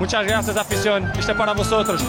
Muchas 0.00 0.26
gracias, 0.26 0.56
afición. 0.56 1.12
Este 1.14 1.34
para 1.34 1.52
vosotros. 1.52 2.02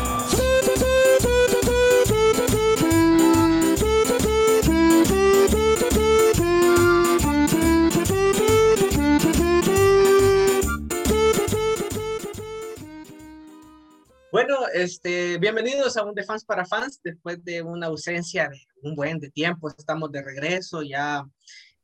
Bueno, 14.31 14.55
este, 14.73 15.38
bienvenidos 15.39 15.98
a 15.98 16.05
un 16.05 16.16
de 16.16 16.23
fans 16.23 16.45
para 16.45 16.66
fans. 16.66 17.02
Después 17.03 17.44
de 17.44 17.62
una 17.62 17.88
ausencia 17.88 18.48
de 18.48 18.66
un 18.84 18.95
buen 18.95 19.20
de 19.20 19.30
tiempo, 19.31 19.67
estamos 19.67 20.13
de 20.13 20.23
regreso. 20.23 20.81
Ya, 20.81 21.26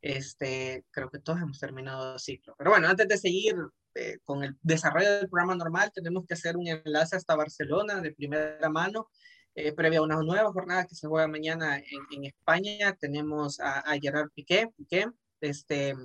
este, 0.01 0.85
creo 0.89 1.09
que 1.09 1.19
todos 1.19 1.41
hemos 1.41 1.59
terminado 1.59 2.13
el 2.13 2.19
ciclo. 2.21 2.55
Pero 2.57 2.69
bueno, 2.69 2.87
antes 2.87 3.09
de 3.09 3.17
seguir 3.17 3.57
eh, 3.97 4.19
con 4.23 4.43
el 4.43 4.57
desarrollo 4.61 5.11
del 5.17 5.29
programa 5.29 5.55
normal, 5.55 5.91
tenemos 5.93 6.25
que 6.25 6.35
hacer 6.35 6.57
un 6.57 6.67
enlace 6.67 7.15
hasta 7.15 7.35
Barcelona 7.35 8.01
de 8.01 8.13
primera 8.13 8.69
mano. 8.69 9.09
Eh, 9.55 9.73
previa 9.73 9.99
a 9.99 10.03
una 10.03 10.21
nueva 10.21 10.51
jornada 10.51 10.85
que 10.85 10.95
se 10.95 11.07
juega 11.07 11.27
mañana 11.27 11.77
en, 11.77 12.25
España, 12.25 12.95
tenemos 12.95 13.59
a, 13.59 13.83
Gerard 13.99 14.29
Piqué. 14.31 14.69
Piqué, 14.77 15.07
este, 15.41 15.95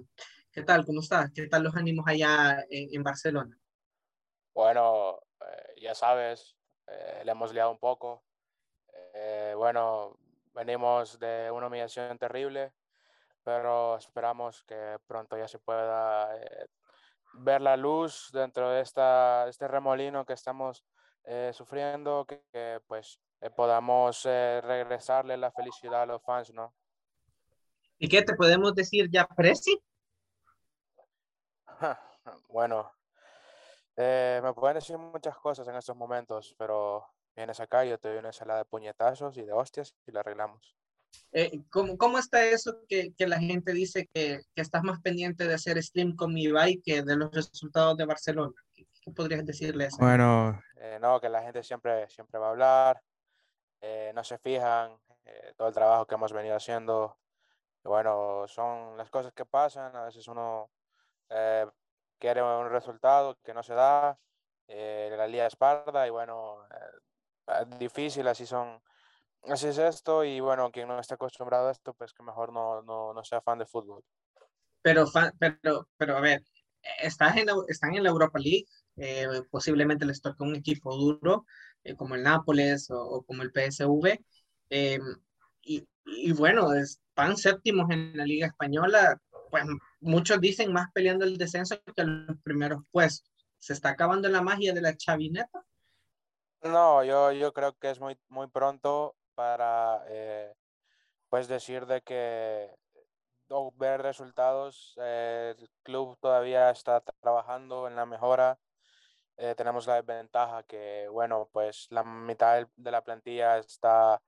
¿qué 0.51 0.63
tal? 0.63 0.87
¿Cómo 0.87 1.01
estás? 1.01 1.31
¿Qué 1.35 1.47
tal 1.49 1.63
los 1.63 1.77
ánimos 1.77 2.07
allá 2.09 2.65
en 2.71 3.03
Barcelona? 3.03 3.59
Bueno, 4.55 5.19
eh, 5.41 5.81
ya 5.81 5.95
sabes, 5.95 6.57
eh, 6.87 7.23
le 7.25 7.33
hemos 7.33 7.53
liado 7.53 7.71
un 7.71 7.79
poco. 7.79 8.23
Eh, 9.15 9.55
bueno, 9.57 10.19
venimos 10.55 11.19
de 11.19 11.51
una 11.51 11.69
humillación 11.69 12.19
terrible, 12.19 12.73
pero 13.43 13.97
esperamos 13.97 14.63
que 14.65 14.99
pronto 15.07 15.39
ya 15.39 15.49
se 15.49 15.59
pueda 15.59 16.37
ver 17.35 17.61
la 17.61 17.77
luz 17.77 18.31
dentro 18.33 18.71
de 18.71 18.81
esta, 18.81 19.49
este 19.49 19.69
remolino 19.69 20.25
que 20.25 20.35
estamos 20.35 20.85
sufriendo, 21.53 22.27
que, 22.27 22.81
pues 22.89 23.21
podamos 23.55 24.25
regresarle 24.25 25.37
la 25.37 25.53
felicidad 25.53 26.03
a 26.03 26.07
los 26.07 26.23
fans, 26.23 26.53
¿no? 26.53 26.75
¿Y 27.99 28.09
qué 28.09 28.23
te 28.23 28.35
podemos 28.35 28.75
decir 28.75 29.09
ya, 29.09 29.29
Presi? 29.29 29.81
bueno, 32.49 32.91
eh, 33.97 34.41
me 34.43 34.53
pueden 34.55 34.75
decir 34.75 34.99
muchas 34.99 35.37
cosas 35.39 35.69
en 35.69 35.77
estos 35.77 35.97
momentos, 35.97 36.55
pero 36.59 37.07
vienes 37.37 37.61
acá, 37.61 37.85
yo 37.85 37.99
te 37.99 38.09
doy 38.09 38.19
una 38.19 38.31
ensalada 38.31 38.61
de 38.61 38.65
puñetazos 38.65 39.37
y 39.37 39.43
de 39.43 39.53
hostias 39.53 39.95
y 40.07 40.13
la 40.13 40.21
arreglamos. 40.21 40.77
Eh, 41.33 41.63
¿cómo, 41.71 41.97
¿cómo, 41.97 42.19
está 42.19 42.45
eso 42.45 42.81
que, 42.89 43.13
que 43.15 43.27
la 43.27 43.39
gente 43.39 43.73
dice 43.73 44.09
que, 44.13 44.43
que, 44.55 44.63
estás 44.63 44.83
más 44.83 45.01
pendiente 45.01 45.47
de 45.47 45.55
hacer 45.55 45.83
stream 45.83 46.15
con 46.15 46.35
mi 46.35 46.49
bike 46.49 46.83
que 46.85 47.03
de 47.03 47.17
los 47.17 47.33
resultados 47.33 47.97
de 47.97 48.05
Barcelona? 48.05 48.53
¿Qué, 48.75 48.87
podrías 49.15 49.45
decirle 49.45 49.87
eso? 49.87 49.97
Bueno, 49.99 50.63
eh, 50.77 50.99
no, 51.01 51.21
que 51.21 51.29
la 51.29 51.43
gente 51.43 51.63
siempre, 51.63 52.09
siempre 52.09 52.39
va 52.39 52.49
a 52.49 52.51
hablar, 52.51 53.03
no 54.15 54.23
se 54.23 54.39
fijan, 54.39 54.97
todo 55.57 55.69
el 55.69 55.75
trabajo 55.75 56.07
que 56.07 56.15
hemos 56.15 56.33
venido 56.33 56.55
haciendo. 56.55 57.19
Bueno, 57.83 58.45
son 58.47 58.97
las 58.97 59.11
cosas 59.11 59.33
que 59.33 59.45
pasan, 59.45 59.97
a 59.97 60.05
veces 60.05 60.29
uno 60.29 60.71
quiere 62.19 62.41
un 62.41 62.71
resultado 62.71 63.37
que 63.43 63.53
no 63.53 63.65
se 63.65 63.75
da, 63.75 64.17
eh, 64.69 65.13
la 65.17 65.27
Liga 65.27 65.47
Esparta 65.47 66.07
y 66.07 66.11
bueno, 66.11 66.65
eh, 66.71 67.63
es 67.63 67.79
difícil, 67.79 68.27
así 68.29 68.47
son, 68.47 68.81
así 69.45 69.69
es 69.69 69.79
esto 69.79 70.25
y 70.25 70.41
bueno, 70.41 70.71
quien 70.71 70.89
no 70.89 70.99
está 70.99 71.15
acostumbrado 71.15 71.69
a 71.69 71.73
esto, 71.73 71.95
pues 71.95 72.13
que 72.13 72.23
mejor 72.23 72.53
no, 72.53 72.83
no, 72.83 73.13
no 73.13 73.25
sea 73.25 73.41
fan 73.41 73.59
de 73.59 73.67
fútbol. 73.67 74.05
Pero, 74.83 75.07
pero, 75.39 75.89
pero 75.97 76.17
a 76.17 76.21
ver, 76.21 76.43
estás 77.01 77.37
en, 77.37 77.49
están 77.69 77.95
en 77.95 78.03
la 78.05 78.11
Europa 78.11 78.39
League, 78.39 78.67
eh, 78.97 79.27
posiblemente 79.51 80.05
les 80.05 80.21
toque 80.21 80.43
un 80.43 80.57
equipo 80.57 80.95
duro 80.97 81.47
eh, 81.85 81.95
como 81.97 82.15
el 82.15 82.23
Nápoles 82.23 82.91
o, 82.91 83.01
o 83.01 83.23
como 83.25 83.43
el 83.43 83.53
PSV. 83.53 84.19
y, 85.63 85.89
y, 86.05 86.33
bueno, 86.33 86.73
están 86.75 87.37
séptimos 87.37 87.91
en 87.91 88.17
la 88.17 88.25
Liga 88.25 88.47
Española, 88.49 89.21
pues 89.51 89.65
muchos 90.01 90.41
dicen 90.41 90.73
más 90.73 90.89
peleando 90.93 91.25
el 91.25 91.37
descenso 91.39 91.81
que 91.95 92.05
los 92.05 92.39
primeros 92.43 92.83
puestos. 92.91 93.31
¿Se 93.59 93.73
está 93.73 93.91
acabando 93.91 94.29
la 94.29 94.43
magia 94.43 94.73
de 94.73 94.81
la 94.81 94.97
chavineta? 94.97 95.65
No, 96.63 97.05
yo, 97.05 97.33
yo 97.33 97.53
creo 97.53 97.77
que 97.79 97.91
es 97.91 98.01
muy, 98.01 98.19
muy 98.29 98.49
pronto 98.49 99.15
para 99.35 100.05
eh, 100.09 100.55
pues 101.29 101.49
decir 101.49 101.87
de 101.87 102.03
que 102.03 102.71
o 103.53 103.73
ver 103.77 104.03
resultados. 104.03 104.95
Eh, 105.03 105.55
el 105.59 105.71
club 105.83 106.19
todavía 106.21 106.71
está 106.71 107.01
trabajando 107.21 107.87
en 107.89 107.97
la 107.97 108.07
mejora. 108.07 108.59
Eh, 109.37 109.55
tenemos 109.57 109.87
la 109.87 109.97
desventaja 110.03 110.63
que, 110.65 111.09
bueno, 111.09 111.49
pues 111.53 111.87
la 111.91 112.05
mitad 112.05 112.67
de 112.77 112.91
la 112.91 113.03
plantilla 113.03 113.59
está 113.59 114.23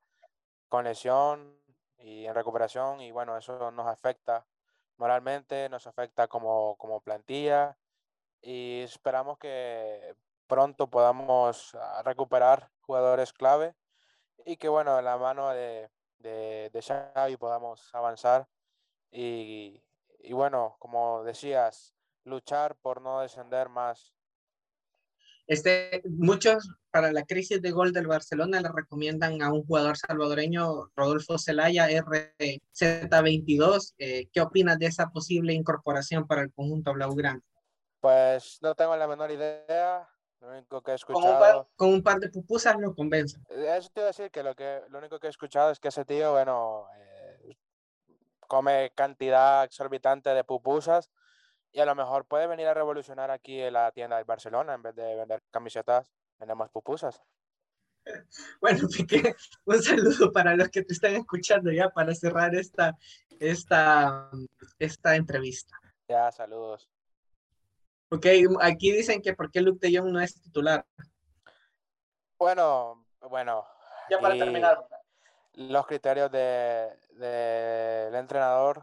con 0.69 0.85
lesión 0.85 1.61
y 1.99 2.27
en 2.27 2.35
recuperación 2.35 3.01
y 3.01 3.13
bueno, 3.13 3.37
eso 3.39 3.71
nos 3.71 3.87
afecta 3.87 4.47
moralmente, 4.97 5.69
nos 5.69 5.87
afecta 5.87 6.29
como, 6.29 6.77
como 6.77 7.01
plantilla 7.01 7.77
y 8.43 8.83
esperamos 8.83 9.39
que 9.39 10.17
pronto 10.47 10.89
podamos 10.89 11.75
ah, 11.75 12.03
recuperar 12.05 12.71
jugadores 12.81 13.33
clave 13.33 13.75
y 14.45 14.57
que 14.57 14.69
bueno, 14.69 14.99
en 14.99 15.05
la 15.05 15.17
mano 15.17 15.51
de, 15.51 15.91
de, 16.19 16.71
de 16.73 16.83
Xavi 16.83 17.37
podamos 17.37 17.95
avanzar 17.95 18.47
y, 19.11 19.83
y 20.19 20.33
bueno, 20.33 20.77
como 20.79 21.25
decías, 21.25 21.95
luchar 22.25 22.77
por 22.77 23.01
no 23.01 23.21
descender 23.21 23.69
más 23.69 24.15
este, 25.47 26.03
muchos 26.09 26.71
para 26.91 27.13
la 27.13 27.25
crisis 27.25 27.61
de 27.61 27.71
gol 27.71 27.93
del 27.93 28.07
Barcelona 28.07 28.63
le 28.63 28.71
recomiendan 28.75 29.43
a 29.43 29.53
un 29.53 29.67
jugador 29.67 29.99
salvadoreño, 29.99 30.91
Rodolfo 30.97 31.37
Zelaya, 31.39 31.87
RZ22. 31.89 33.95
Eh, 33.99 34.29
¿Qué 34.33 34.41
opinas 34.41 34.79
de 34.79 34.87
esa 34.87 35.09
posible 35.09 35.53
incorporación 35.53 36.27
para 36.27 36.41
el 36.43 36.51
conjunto 36.53 36.95
Blaugrana? 36.95 37.43
Pues 38.01 38.59
no 38.63 38.75
tengo 38.75 38.97
la 38.97 39.07
menor 39.07 39.31
idea. 39.31 40.09
Lo 40.45 40.51
único 40.51 40.83
que 40.83 40.91
he 40.91 40.95
escuchado. 40.95 41.69
Con 41.75 41.95
un 41.95 42.03
par, 42.03 42.21
de 42.21 42.29
pupusas 42.29 42.77
lo 42.79 42.95
convence. 42.95 43.39
Eso 43.49 43.89
te 43.95 44.01
iba 44.01 44.05
a 44.05 44.13
decir 44.13 44.31
que 44.31 44.43
lo, 44.43 44.55
que 44.55 44.83
lo 44.91 44.99
único 44.99 45.19
que 45.19 45.27
he 45.27 45.31
escuchado 45.31 45.71
es 45.71 45.81
que 45.81 45.89
ese 45.89 46.05
tío, 46.05 46.33
bueno, 46.33 46.87
eh, 46.99 47.57
come 48.47 48.93
cantidad 48.95 49.65
exorbitante 49.65 50.31
de 50.31 50.45
pupusas 50.45 51.11
y 51.73 51.81
a 51.81 51.87
lo 51.87 51.95
mejor 51.95 52.27
puede 52.27 52.47
venir 52.47 52.67
a 52.67 52.75
revolucionar 52.75 53.31
aquí 53.31 53.59
en 53.59 53.73
la 53.73 53.91
tienda 53.93 54.17
del 54.17 54.27
Barcelona 54.27 54.75
en 54.75 54.83
vez 54.83 54.95
de 54.95 55.17
vender 55.17 55.43
camisetas, 55.51 56.13
vendemos 56.39 56.71
pupusas. 56.71 57.23
Bueno, 58.61 58.87
Piqué, 58.95 59.35
un 59.65 59.83
saludo 59.83 60.31
para 60.31 60.55
los 60.55 60.69
que 60.69 60.83
te 60.83 60.93
están 60.93 61.15
escuchando 61.15 61.73
ya 61.73 61.89
para 61.89 62.15
cerrar 62.15 62.55
esta, 62.55 62.99
esta, 63.41 64.31
esta 64.79 65.17
entrevista. 65.17 65.75
Ya, 66.07 66.31
saludos. 66.31 66.87
Ok, 68.11 68.27
aquí 68.61 68.93
dicen 68.93 69.23
que 69.23 69.35
por 69.35 69.51
qué 69.51 69.61
Luke 69.61 69.87
de 69.87 69.97
Jong 69.97 70.13
no 70.13 70.21
es 70.21 70.41
titular. 70.41 70.87
Bueno, 72.39 73.07
bueno. 73.29 73.67
Ya 74.11 74.19
para 74.19 74.37
terminar. 74.37 74.87
Los 75.55 75.87
criterios 75.87 76.31
del 76.31 76.91
de, 77.13 78.11
entrenador 78.13 78.83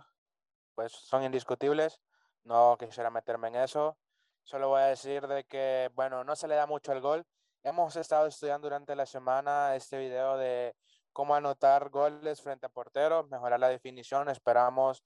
pues 0.73 0.93
son 0.93 1.23
indiscutibles 1.23 2.01
no 2.43 2.77
quisiera 2.79 3.09
meterme 3.09 3.49
en 3.49 3.55
eso. 3.55 3.97
Solo 4.43 4.69
voy 4.69 4.81
a 4.81 4.85
decir 4.85 5.27
de 5.27 5.43
que, 5.45 5.89
bueno, 5.93 6.23
no 6.23 6.35
se 6.35 6.47
le 6.47 6.55
da 6.55 6.65
mucho 6.65 6.91
el 6.91 7.01
gol. 7.01 7.25
Hemos 7.63 7.95
estado 7.95 8.27
estudiando 8.27 8.67
durante 8.67 8.95
la 8.95 9.05
semana 9.05 9.75
este 9.75 9.97
video 9.97 10.37
de 10.37 10.75
cómo 11.13 11.35
anotar 11.35 11.89
goles 11.89 12.41
frente 12.41 12.65
a 12.65 12.69
porteros, 12.69 13.29
mejorar 13.29 13.59
la 13.59 13.69
definición. 13.69 14.29
Esperamos 14.29 15.03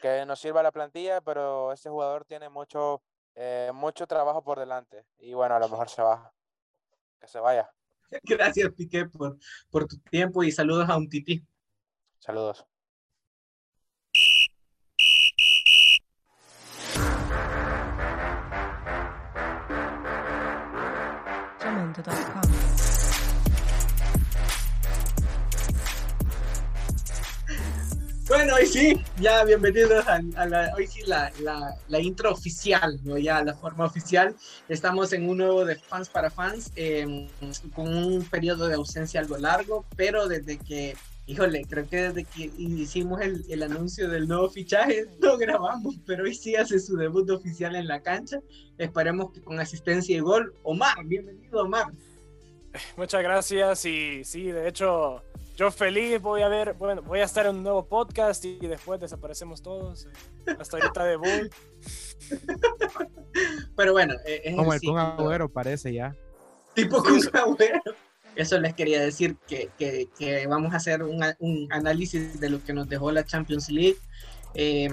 que 0.00 0.24
nos 0.24 0.38
sirva 0.38 0.62
la 0.62 0.70
plantilla, 0.70 1.20
pero 1.20 1.72
este 1.72 1.90
jugador 1.90 2.24
tiene 2.24 2.48
mucho, 2.48 3.02
eh, 3.34 3.70
mucho 3.74 4.06
trabajo 4.06 4.42
por 4.42 4.58
delante. 4.58 5.06
Y 5.18 5.34
bueno, 5.34 5.54
a 5.54 5.58
lo 5.60 5.68
mejor 5.68 5.88
se 5.88 6.02
va. 6.02 6.32
Que 7.20 7.28
se 7.28 7.38
vaya. 7.40 7.70
Gracias, 8.22 8.72
Piqué, 8.72 9.06
por, 9.06 9.38
por 9.70 9.86
tu 9.86 9.98
tiempo 9.98 10.42
y 10.42 10.52
saludos 10.52 10.88
a 10.88 10.96
un 10.96 11.08
tití. 11.08 11.44
Saludos. 12.18 12.66
Bueno, 28.40 28.54
hoy 28.54 28.66
sí, 28.66 28.98
ya 29.20 29.44
bienvenidos 29.44 30.06
a, 30.08 30.18
la, 30.46 30.72
hoy 30.74 30.86
sí 30.86 31.02
la, 31.06 31.30
la, 31.42 31.76
la, 31.88 32.00
intro 32.00 32.32
oficial, 32.32 32.98
¿no? 33.04 33.18
ya 33.18 33.44
la 33.44 33.52
forma 33.52 33.84
oficial. 33.84 34.34
Estamos 34.66 35.12
en 35.12 35.28
un 35.28 35.36
nuevo 35.36 35.66
de 35.66 35.76
fans 35.76 36.08
para 36.08 36.30
fans, 36.30 36.72
em, 36.74 37.28
con 37.74 37.94
un 37.94 38.24
periodo 38.24 38.66
de 38.66 38.76
ausencia 38.76 39.20
algo 39.20 39.36
largo, 39.36 39.84
pero 39.94 40.26
desde 40.26 40.56
que 40.56 40.96
Híjole, 41.26 41.66
creo 41.68 41.86
que 41.86 42.08
desde 42.08 42.24
que 42.24 42.50
hicimos 42.56 43.20
el, 43.20 43.44
el, 43.50 43.62
anuncio 43.62 44.08
del 44.08 44.26
nuevo 44.26 44.48
fichaje 44.48 45.04
no 45.20 45.36
grabamos, 45.36 45.96
pero 46.06 46.24
hoy 46.24 46.34
sí 46.34 46.56
hace 46.56 46.80
su 46.80 46.96
debut 46.96 47.28
oficial 47.28 47.76
en 47.76 47.88
la 47.88 48.00
cancha. 48.00 48.38
Esperemos 48.78 49.32
que 49.32 49.42
con 49.42 49.60
asistencia 49.60 50.16
y 50.16 50.20
gol. 50.20 50.54
Omar, 50.62 51.04
bienvenido 51.04 51.60
Omar. 51.60 51.88
Muchas 52.96 53.22
gracias 53.22 53.84
y 53.84 54.24
sí, 54.24 54.44
de 54.44 54.66
hecho, 54.66 55.22
yo 55.60 55.70
feliz 55.70 56.22
voy 56.22 56.40
a 56.40 56.48
ver, 56.48 56.72
bueno, 56.72 57.02
voy 57.02 57.18
a 57.20 57.24
estar 57.24 57.44
en 57.44 57.56
un 57.56 57.62
nuevo 57.62 57.86
podcast 57.86 58.42
y 58.46 58.66
después 58.66 58.98
desaparecemos 58.98 59.60
todos. 59.60 60.06
Eh, 60.46 60.56
hasta 60.58 60.78
ahorita 60.78 61.04
debut. 61.04 61.52
Pero 63.76 63.92
bueno, 63.92 64.14
eh, 64.24 64.40
es 64.42 64.56
como 64.56 64.72
el 64.72 64.80
Kun 64.80 64.98
Agüero 64.98 65.50
parece 65.50 65.92
ya. 65.92 66.16
Tipo 66.72 67.02
Kun 67.02 67.20
Agüero. 67.34 67.82
Eso 68.36 68.58
les 68.58 68.72
quería 68.72 69.02
decir 69.02 69.36
que, 69.46 69.68
que, 69.76 70.08
que 70.18 70.46
vamos 70.46 70.72
a 70.72 70.78
hacer 70.78 71.02
un, 71.02 71.22
un, 71.40 71.68
análisis 71.70 72.40
de 72.40 72.48
lo 72.48 72.64
que 72.64 72.72
nos 72.72 72.88
dejó 72.88 73.12
la 73.12 73.26
Champions 73.26 73.68
League. 73.68 73.98
Eh, 74.54 74.88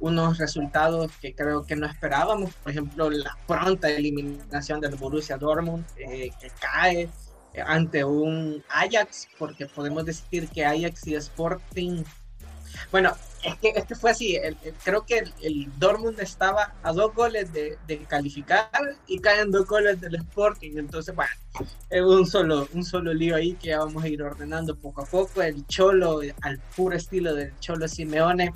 unos 0.00 0.38
resultados 0.38 1.12
que 1.20 1.34
creo 1.34 1.66
que 1.66 1.76
no 1.76 1.86
esperábamos, 1.86 2.54
por 2.54 2.72
ejemplo, 2.72 3.10
la 3.10 3.36
pronta 3.46 3.90
eliminación 3.90 4.80
del 4.80 4.94
Borussia 4.96 5.36
Dortmund, 5.36 5.84
eh, 5.98 6.30
que 6.40 6.50
cae 6.58 7.10
ante 7.66 8.04
un 8.04 8.62
Ajax, 8.68 9.28
porque 9.38 9.66
podemos 9.66 10.04
decir 10.04 10.48
que 10.48 10.64
Ajax 10.64 11.06
y 11.06 11.14
Sporting, 11.14 12.04
bueno, 12.92 13.14
es 13.42 13.56
que, 13.58 13.68
es 13.70 13.84
que 13.84 13.94
fue 13.94 14.10
así, 14.10 14.36
el, 14.36 14.56
el, 14.62 14.74
creo 14.84 15.06
que 15.06 15.18
el, 15.18 15.32
el, 15.42 15.78
Dortmund 15.78 16.20
estaba 16.20 16.74
a 16.82 16.92
dos 16.92 17.14
goles 17.14 17.52
de, 17.52 17.78
de, 17.86 17.98
calificar 18.04 18.68
y 19.06 19.20
caen 19.20 19.50
dos 19.50 19.66
goles 19.66 20.00
del 20.00 20.16
Sporting, 20.16 20.72
entonces 20.76 21.14
bueno, 21.14 21.30
es 21.90 22.02
un 22.02 22.26
solo, 22.26 22.68
un 22.72 22.84
solo 22.84 23.14
lío 23.14 23.36
ahí 23.36 23.54
que 23.54 23.76
vamos 23.76 24.02
a 24.02 24.08
ir 24.08 24.22
ordenando 24.22 24.76
poco 24.76 25.02
a 25.02 25.06
poco, 25.06 25.42
el 25.42 25.66
Cholo, 25.66 26.20
al 26.42 26.58
puro 26.76 26.96
estilo 26.96 27.34
del 27.34 27.58
Cholo 27.60 27.88
Simeone, 27.88 28.52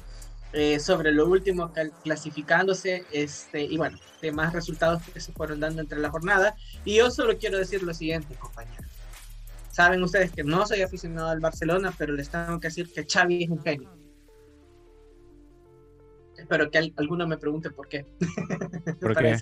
eh, 0.52 0.78
sobre 0.78 1.12
lo 1.12 1.26
último 1.28 1.72
clasificándose 2.02 3.06
este, 3.10 3.62
y 3.62 3.78
bueno, 3.78 3.98
demás 4.20 4.52
resultados 4.52 5.02
que 5.02 5.18
se 5.18 5.32
fueron 5.32 5.60
dando 5.60 5.80
entre 5.80 5.98
la 5.98 6.10
jornada. 6.10 6.54
Y 6.84 6.96
yo 6.96 7.10
solo 7.10 7.38
quiero 7.38 7.58
decir 7.58 7.82
lo 7.82 7.94
siguiente, 7.94 8.34
compañeros. 8.34 8.81
Saben 9.72 10.02
ustedes 10.02 10.30
que 10.32 10.44
no 10.44 10.66
soy 10.66 10.82
aficionado 10.82 11.30
al 11.30 11.40
Barcelona, 11.40 11.94
pero 11.96 12.12
les 12.12 12.28
tengo 12.28 12.60
que 12.60 12.68
decir 12.68 12.92
que 12.92 13.06
Xavi 13.06 13.44
es 13.44 13.50
un 13.50 13.62
genio. 13.62 13.90
Espero 16.36 16.70
que 16.70 16.92
alguno 16.96 17.26
me 17.26 17.38
pregunte 17.38 17.70
por 17.70 17.88
qué. 17.88 18.04
¿Por 19.00 19.16
qué? 19.16 19.36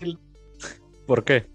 ¿Por 1.05 1.25
qué? 1.25 1.51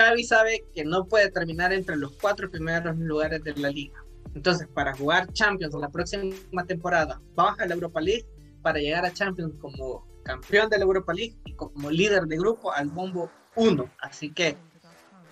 Xavi 0.00 0.24
sabe 0.24 0.64
que 0.74 0.84
no 0.84 1.06
puede 1.06 1.30
terminar 1.30 1.72
entre 1.72 1.96
los 1.96 2.10
cuatro 2.20 2.50
primeros 2.50 2.98
lugares 2.98 3.44
de 3.44 3.54
la 3.54 3.70
liga. 3.70 4.02
Entonces, 4.34 4.66
para 4.74 4.92
jugar 4.96 5.32
Champions 5.32 5.72
la 5.74 5.90
próxima 5.90 6.66
temporada, 6.66 7.22
baja 7.36 7.66
la 7.66 7.74
Europa 7.74 8.00
League 8.00 8.26
para 8.62 8.80
llegar 8.80 9.04
a 9.04 9.12
Champions 9.12 9.54
como 9.60 10.08
campeón 10.24 10.68
de 10.70 10.78
la 10.78 10.84
Europa 10.84 11.14
League 11.14 11.36
y 11.44 11.54
como 11.54 11.88
líder 11.88 12.24
de 12.24 12.36
grupo 12.36 12.72
al 12.72 12.88
bombo 12.88 13.30
1. 13.54 13.88
Así 14.00 14.32
que 14.32 14.56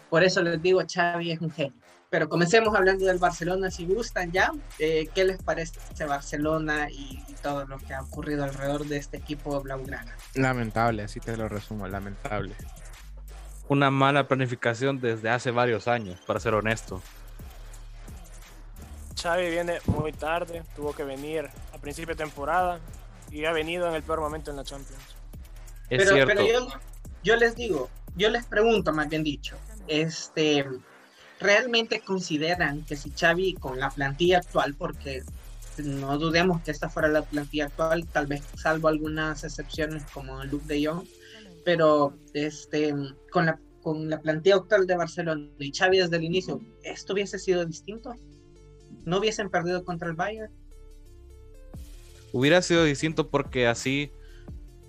por 0.08 0.23
eso 0.23 0.41
les 0.41 0.62
digo, 0.62 0.81
Xavi 0.87 1.32
es 1.32 1.41
un 1.41 1.50
genio. 1.50 1.88
Pero 2.10 2.28
comencemos 2.28 2.75
hablando 2.75 3.05
del 3.05 3.19
Barcelona, 3.19 3.70
si 3.70 3.84
gustan 3.84 4.32
ya. 4.32 4.52
Eh, 4.78 5.08
¿Qué 5.14 5.25
les 5.25 5.43
parece 5.43 5.78
este 5.90 6.06
Barcelona 6.06 6.88
y, 6.90 7.22
y, 7.28 7.34
todo 7.43 7.66
lo 7.66 7.78
que 7.78 7.93
ha 7.93 8.00
ocurrido 8.00 8.44
alrededor 8.44 8.87
de 8.87 8.96
este 8.96 9.19
equipo 9.19 9.60
blaugrana? 9.60 10.16
Lamentable, 10.34 11.02
así 11.02 11.20
te 11.20 11.37
lo 11.37 11.49
resumo, 11.49 11.87
lamentable. 11.87 12.55
Una 13.69 13.90
mala 13.90 14.26
planificación 14.26 15.00
desde 15.00 15.28
hace 15.28 15.50
varios 15.50 15.87
años, 15.87 16.19
para 16.26 16.40
ser 16.40 16.55
honesto. 16.55 17.02
Xavi 19.20 19.50
viene 19.50 19.78
muy 19.87 20.12
tarde, 20.12 20.62
tuvo 20.75 20.94
que 20.94 21.05
venir 21.05 21.50
a 21.75 21.78
principio 21.78 22.14
de 22.14 22.25
temporada 22.25 22.81
y 23.31 23.44
ha 23.44 23.52
venido 23.52 23.87
en 23.88 23.94
el 23.94 24.02
peor 24.02 24.20
momento 24.20 24.50
en 24.50 24.56
la 24.56 24.64
Champions. 24.64 25.16
Es 25.90 26.05
pero, 26.05 26.12
cierto. 26.12 26.34
pero 26.34 26.46
yo, 26.46 26.69
yo 27.22 27.37
les 27.37 27.55
digo, 27.55 27.90
yo 28.16 28.31
les 28.31 28.46
pregunto 28.46 28.93
más 28.93 29.08
bien 29.08 29.25
dicho, 29.25 29.56
este, 29.88 30.64
¿realmente 31.40 32.00
consideran 32.00 32.85
que 32.85 32.96
si 32.96 33.11
Xavi 33.11 33.55
con 33.55 33.79
la 33.79 33.90
plantilla 33.90 34.38
actual, 34.38 34.75
porque 34.75 35.23
no 35.85 36.19
dudemos 36.19 36.62
que 36.62 36.70
esta 36.70 36.88
fuera 36.88 37.08
la 37.08 37.23
plantilla 37.23 37.67
actual, 37.67 38.06
tal 38.06 38.26
vez 38.26 38.43
salvo 38.56 38.88
algunas 38.88 39.44
excepciones 39.44 40.05
como 40.12 40.43
Luke 40.44 40.67
de 40.67 40.87
Jong, 40.87 41.06
pero 41.64 42.17
este, 42.35 42.94
con, 43.31 43.46
la, 43.46 43.61
con 43.82 44.11
la 44.11 44.20
plantilla 44.20 44.56
actual 44.56 44.87
de 44.87 44.96
Barcelona 44.96 45.49
y 45.58 45.73
Xavi 45.73 45.99
desde 45.99 46.17
el 46.17 46.25
inicio, 46.25 46.61
¿esto 46.82 47.12
hubiese 47.12 47.38
sido 47.38 47.64
distinto? 47.64 48.14
¿No 49.05 49.19
hubiesen 49.19 49.50
perdido 49.50 49.84
contra 49.84 50.08
el 50.08 50.14
Bayern? 50.14 50.52
Hubiera 52.32 52.61
sido 52.61 52.84
distinto 52.84 53.29
porque 53.29 53.67
así 53.67 54.11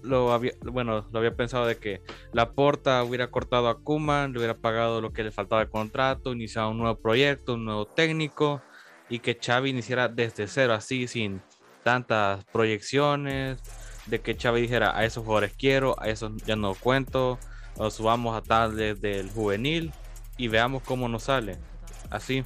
lo 0.04 0.34
había, 0.34 0.54
bueno, 0.64 1.08
lo 1.12 1.20
había 1.20 1.36
pensado 1.36 1.66
de 1.66 1.78
que 1.78 2.02
la 2.34 2.52
porta 2.52 3.04
hubiera 3.04 3.32
cortado 3.32 3.70
a 3.70 3.80
Kuman, 3.80 4.32
le 4.32 4.40
hubiera 4.40 4.58
pagado 4.58 5.02
lo 5.02 5.12
que 5.12 5.24
le 5.24 5.32
faltaba 5.32 5.64
de 5.64 5.70
contrato, 5.70 6.34
iniciado 6.34 6.70
un 6.72 6.80
nuevo 6.80 7.00
proyecto, 7.00 7.56
un 7.56 7.66
nuevo 7.66 7.86
técnico 7.86 8.62
y 9.10 9.20
que 9.20 9.38
Xavi 9.42 9.70
iniciara 9.70 10.08
desde 10.08 10.48
cero, 10.48 10.74
así 10.74 11.08
sin 11.08 11.42
tantas 11.84 12.46
proyecciones, 12.46 13.62
de 14.06 14.22
que 14.22 14.36
Xavi 14.36 14.62
dijera 14.62 14.98
a 14.98 15.06
esos 15.06 15.24
jugadores 15.24 15.54
quiero, 15.58 15.96
a 16.02 16.10
esos 16.10 16.32
ya 16.46 16.56
no 16.56 16.76
cuento, 16.76 17.40
los 17.78 17.94
subamos 17.94 18.36
a 18.36 18.42
tal 18.42 18.76
desde 18.76 19.20
el 19.20 19.30
juvenil 19.30 19.92
y 20.38 20.48
veamos 20.48 20.84
cómo 20.84 21.08
nos 21.08 21.24
sale. 21.24 21.58
Así 22.10 22.44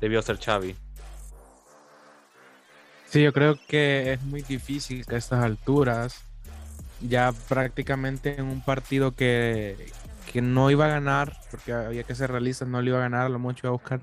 debió 0.00 0.22
ser 0.22 0.38
Xavi. 0.38 0.76
Sí, 3.06 3.22
yo 3.22 3.32
creo 3.32 3.58
que 3.68 4.14
es 4.14 4.22
muy 4.22 4.40
difícil 4.42 5.04
que 5.04 5.16
a 5.16 5.18
estas 5.18 5.44
alturas 5.44 6.31
ya 7.08 7.32
prácticamente 7.48 8.38
en 8.38 8.46
un 8.46 8.62
partido 8.62 9.14
que, 9.14 9.92
que 10.32 10.42
no 10.42 10.70
iba 10.70 10.86
a 10.86 10.88
ganar, 10.88 11.36
porque 11.50 11.72
había 11.72 12.04
que 12.04 12.14
ser 12.14 12.30
realista, 12.30 12.64
no 12.64 12.80
le 12.80 12.90
iba 12.90 12.98
a 12.98 13.02
ganar, 13.02 13.26
a 13.26 13.28
lo 13.28 13.38
mucho 13.38 13.66
iba 13.66 13.70
a 13.70 13.72
buscar 13.72 14.00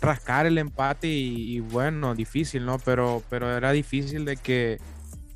rascar 0.00 0.46
el 0.46 0.58
empate 0.58 1.08
y, 1.08 1.56
y, 1.56 1.60
bueno, 1.60 2.14
difícil, 2.14 2.64
¿no? 2.66 2.78
Pero, 2.78 3.22
pero 3.30 3.56
era 3.56 3.72
difícil 3.72 4.24
de 4.24 4.36
que 4.36 4.78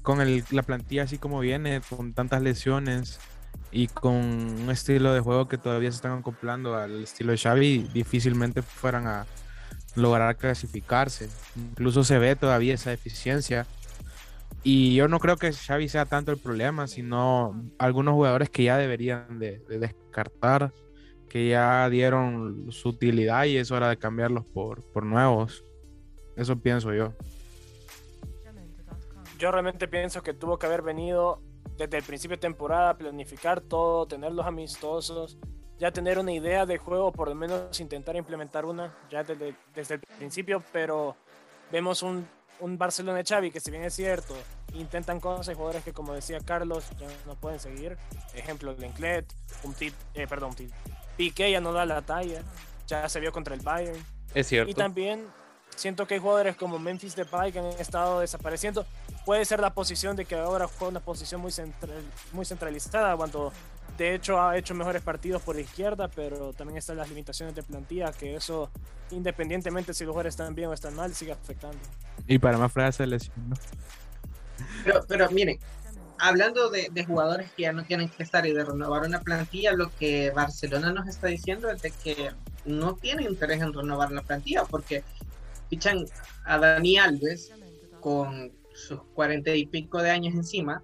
con 0.02 0.20
el, 0.20 0.44
la 0.50 0.62
plantilla 0.62 1.04
así 1.04 1.18
como 1.18 1.40
viene, 1.40 1.80
con 1.88 2.12
tantas 2.12 2.42
lesiones 2.42 3.20
y 3.72 3.88
con 3.88 4.14
un 4.14 4.70
estilo 4.70 5.12
de 5.12 5.20
juego 5.20 5.48
que 5.48 5.58
todavía 5.58 5.90
se 5.90 5.96
están 5.96 6.18
acoplando 6.18 6.76
al 6.76 7.02
estilo 7.02 7.32
de 7.32 7.38
Xavi, 7.38 7.90
difícilmente 7.92 8.62
fueran 8.62 9.06
a 9.06 9.26
lograr 9.94 10.36
clasificarse. 10.36 11.28
Incluso 11.56 12.04
se 12.04 12.18
ve 12.18 12.36
todavía 12.36 12.74
esa 12.74 12.90
deficiencia 12.90 13.66
y 14.62 14.94
yo 14.94 15.08
no 15.08 15.18
creo 15.18 15.36
que 15.36 15.52
Xavi 15.52 15.88
sea 15.88 16.04
tanto 16.04 16.32
el 16.32 16.38
problema, 16.38 16.86
sino 16.86 17.64
algunos 17.78 18.14
jugadores 18.14 18.50
que 18.50 18.64
ya 18.64 18.76
deberían 18.76 19.38
de, 19.38 19.58
de, 19.60 19.78
descartar, 19.78 20.72
que 21.28 21.48
ya 21.48 21.88
dieron 21.88 22.70
su 22.70 22.90
utilidad 22.90 23.44
y 23.44 23.56
es 23.56 23.70
hora 23.70 23.88
de 23.88 23.96
cambiarlos 23.96 24.44
por, 24.44 24.82
por 24.92 25.04
nuevos. 25.04 25.64
Eso 26.36 26.56
pienso 26.56 26.92
yo. 26.92 27.14
Yo 29.38 29.50
realmente 29.50 29.88
pienso 29.88 30.22
que 30.22 30.34
tuvo 30.34 30.58
que 30.58 30.66
haber 30.66 30.82
venido 30.82 31.40
desde 31.78 31.96
el 31.96 32.02
principio 32.02 32.36
de 32.36 32.42
temporada, 32.42 32.98
planificar 32.98 33.62
todo, 33.62 34.06
tener 34.06 34.32
los 34.32 34.44
amistosos, 34.44 35.38
ya 35.78 35.90
tener 35.90 36.18
una 36.18 36.32
idea 36.32 36.66
de 36.66 36.76
juego, 36.76 37.10
por 37.10 37.28
lo 37.28 37.34
menos 37.34 37.80
intentar 37.80 38.16
implementar 38.16 38.66
una 38.66 38.94
ya 39.10 39.24
desde, 39.24 39.54
desde 39.74 39.94
el 39.94 40.00
principio, 40.00 40.62
pero 40.72 41.16
vemos 41.72 42.02
un 42.02 42.26
un 42.60 42.78
Barcelona 42.78 43.22
Xavi 43.26 43.50
que 43.50 43.60
si 43.60 43.70
bien 43.70 43.84
es 43.84 43.94
cierto 43.94 44.34
intentan 44.74 45.20
cosas 45.20 45.48
hay 45.48 45.54
jugadores 45.54 45.82
que 45.82 45.92
como 45.92 46.14
decía 46.14 46.38
Carlos 46.44 46.84
ya 46.98 47.08
no 47.26 47.34
pueden 47.34 47.60
seguir. 47.60 47.96
Ejemplo 48.34 48.74
Lenclet 48.78 49.26
un 49.64 49.74
tip 49.74 49.94
eh, 50.14 50.26
perdón 50.26 50.54
tip, 50.54 50.70
Piqué 51.16 51.50
ya 51.50 51.60
no 51.60 51.72
da 51.72 51.84
la 51.84 52.02
talla 52.02 52.42
ya 52.86 53.08
se 53.08 53.20
vio 53.20 53.32
contra 53.32 53.54
el 53.54 53.60
Bayern. 53.60 54.04
Es 54.34 54.48
cierto. 54.48 54.70
Y 54.70 54.74
también 54.74 55.26
siento 55.76 56.06
que 56.06 56.14
hay 56.14 56.20
jugadores 56.20 56.56
como 56.56 56.78
Memphis 56.78 57.16
Depay 57.16 57.52
que 57.52 57.58
han 57.60 57.66
estado 57.78 58.20
desapareciendo. 58.20 58.84
Puede 59.24 59.44
ser 59.44 59.60
la 59.60 59.72
posición 59.72 60.16
de 60.16 60.24
que 60.24 60.34
ahora 60.34 60.66
juega 60.66 60.88
una 60.88 61.00
posición 61.00 61.40
muy 61.40 61.52
central, 61.52 62.02
muy 62.32 62.44
centralizada 62.44 63.16
cuando 63.16 63.52
de 63.96 64.14
hecho 64.14 64.40
ha 64.40 64.56
hecho 64.56 64.74
mejores 64.74 65.02
partidos 65.02 65.42
por 65.42 65.54
la 65.54 65.62
izquierda, 65.62 66.08
pero 66.08 66.52
también 66.52 66.78
están 66.78 66.96
las 66.96 67.08
limitaciones 67.08 67.54
de 67.54 67.62
plantilla, 67.62 68.12
que 68.12 68.36
eso, 68.36 68.70
independientemente 69.10 69.94
si 69.94 70.04
los 70.04 70.12
jugadores 70.12 70.34
están 70.34 70.54
bien 70.54 70.68
o 70.68 70.72
están 70.72 70.94
mal, 70.94 71.14
sigue 71.14 71.32
afectando. 71.32 71.78
Y 72.26 72.38
para 72.38 72.58
más 72.58 72.72
frase 72.72 73.06
lesión, 73.06 73.50
¿no? 73.50 73.56
Pero, 74.84 75.04
pero 75.08 75.30
miren, 75.30 75.58
hablando 76.18 76.68
de, 76.70 76.88
de, 76.92 77.04
jugadores 77.04 77.50
que 77.52 77.62
ya 77.62 77.72
no 77.72 77.84
tienen 77.84 78.08
que 78.08 78.22
estar 78.22 78.46
y 78.46 78.52
de 78.52 78.64
renovar 78.64 79.02
una 79.02 79.20
plantilla, 79.20 79.72
lo 79.72 79.90
que 79.96 80.30
Barcelona 80.30 80.92
nos 80.92 81.08
está 81.08 81.28
diciendo 81.28 81.70
es 81.70 81.80
de 81.82 81.90
que 81.90 82.30
no 82.66 82.94
tiene 82.94 83.24
interés 83.24 83.62
en 83.62 83.72
renovar 83.72 84.12
la 84.12 84.22
plantilla, 84.22 84.64
porque 84.64 85.02
fichan 85.70 86.04
a 86.44 86.58
Dani 86.58 86.98
Alves 86.98 87.52
con 88.00 88.52
sus 88.74 89.02
cuarenta 89.14 89.54
y 89.54 89.66
pico 89.66 90.02
de 90.02 90.10
años 90.10 90.34
encima, 90.34 90.82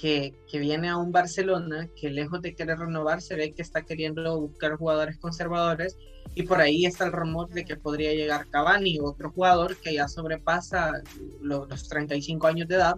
que, 0.00 0.34
que, 0.50 0.58
viene 0.58 0.88
a 0.88 0.96
un 0.96 1.12
Barcelona 1.12 1.88
que 1.96 2.10
lejos 2.10 2.42
de 2.42 2.54
querer 2.54 2.78
renovar 2.78 3.22
se 3.22 3.34
ve 3.34 3.54
que 3.54 3.62
está 3.62 3.82
queriendo 3.82 4.40
buscar 4.40 4.76
jugadores 4.76 5.16
conservadores 5.18 5.96
y 6.34 6.42
por 6.42 6.60
ahí 6.60 6.84
está 6.84 7.06
el 7.06 7.12
rumor 7.12 7.48
de 7.48 7.64
que 7.64 7.76
podría 7.76 8.12
llegar 8.12 8.48
Cavani, 8.50 8.98
otro 9.00 9.30
jugador 9.30 9.76
que 9.76 9.94
ya 9.94 10.06
sobrepasa 10.08 10.92
los, 11.40 11.68
los 11.68 11.88
35 11.88 12.46
años 12.46 12.68
de 12.68 12.74
edad, 12.74 12.96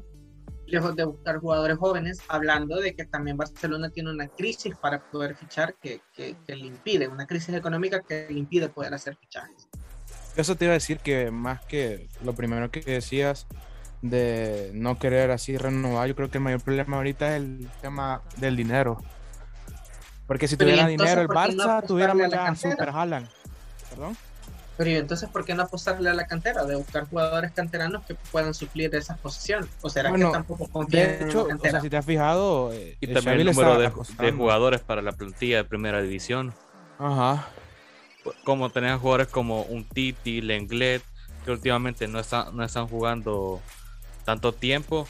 lejos 0.67 0.97
de 0.97 1.05
buscar 1.05 1.39
jugadores 1.39 1.79
jóvenes, 1.79 2.21
hablando 2.29 2.77
de 2.77 2.95
que 2.95 3.05
también 3.05 3.37
Barcelona 3.37 3.91
tiene 3.91 4.11
una 4.11 4.29
crisis 4.29 4.75
para 4.77 5.01
poder 5.11 5.37
fichar 5.37 5.75
que, 5.81 6.01
que, 6.15 6.37
que 6.47 6.57
le 6.57 6.67
impide, 6.67 7.09
una 7.09 7.27
crisis 7.27 7.55
económica 7.55 8.03
que 8.03 8.27
le 8.29 8.39
impide 8.39 8.69
poder 8.69 8.93
hacer 8.93 9.17
fichajes. 9.17 9.69
Eso 10.37 10.57
te 10.57 10.67
iba 10.67 10.73
a 10.73 10.75
decir 10.75 10.99
que 10.99 11.31
más 11.31 11.65
que 11.65 12.09
lo 12.23 12.35
primero 12.35 12.71
que 12.71 12.81
decías, 12.81 13.47
de 14.03 14.71
no 14.75 14.99
querer 14.99 15.31
así 15.31 15.57
renovar. 15.57 16.09
Yo 16.09 16.15
creo 16.15 16.31
que 16.31 16.39
el 16.39 16.45
mayor 16.45 16.61
problema 16.61 16.97
ahorita 16.97 17.37
es 17.37 17.43
el 17.43 17.69
tema 17.81 18.23
del 18.37 18.57
dinero. 18.57 19.03
Porque 20.27 20.47
si 20.47 20.57
tuviera 20.57 20.87
dinero 20.87 21.23
el 21.23 21.29
Barça, 21.29 21.81
no 21.81 21.83
tuviera 21.83 22.13
a 22.47 22.55
Super 22.55 22.91
Haaland. 22.91 23.29
¿Perdón? 23.91 24.17
Pero 24.79 24.91
entonces, 24.91 25.29
¿por 25.29 25.45
qué 25.45 25.55
no 25.55 25.65
apostarle 25.65 26.09
a 26.09 26.15
la 26.15 26.29
cantera? 26.29 26.65
De 26.65 26.77
buscar 26.77 27.09
jugadores 27.09 27.51
canteranos 27.51 28.05
que 28.05 28.15
puedan 28.15 28.55
suplir 28.55 28.95
esas 28.95 29.19
posiciones. 29.19 29.69
¿O 29.81 29.91
será 29.91 30.13
que 30.13 30.21
tampoco 30.21 30.69
confían 30.69 31.19
De 31.19 31.25
hecho, 31.25 31.49
o 31.53 31.59
sea, 31.59 31.81
si 31.81 31.91
te 31.91 31.97
has 31.97 32.07
fijado... 32.07 32.73
Eh, 32.73 32.97
y 33.01 33.13
también 33.13 33.41
el 33.41 33.47
número 33.47 33.77
de, 33.77 33.91
de, 34.21 34.33
jugadores 34.33 34.81
para 34.81 35.03
la 35.03 35.11
plantilla 35.11 35.57
de 35.57 35.65
primera 35.65 36.01
división. 36.01 36.55
Ajá. 36.97 37.49
Como 38.45 38.71
tenés 38.71 39.01
jugadores 39.01 39.27
como 39.27 39.63
un 39.63 39.85
Titi, 39.85 40.43
Lenglet, 40.43 41.03
que 41.45 41.51
últimamente 41.51 42.07
no, 42.07 42.21
está, 42.21 42.51
no 42.53 42.63
están 42.63 42.87
jugando 42.87 43.61
tanto 44.29 44.53
tiempo, 44.53 45.09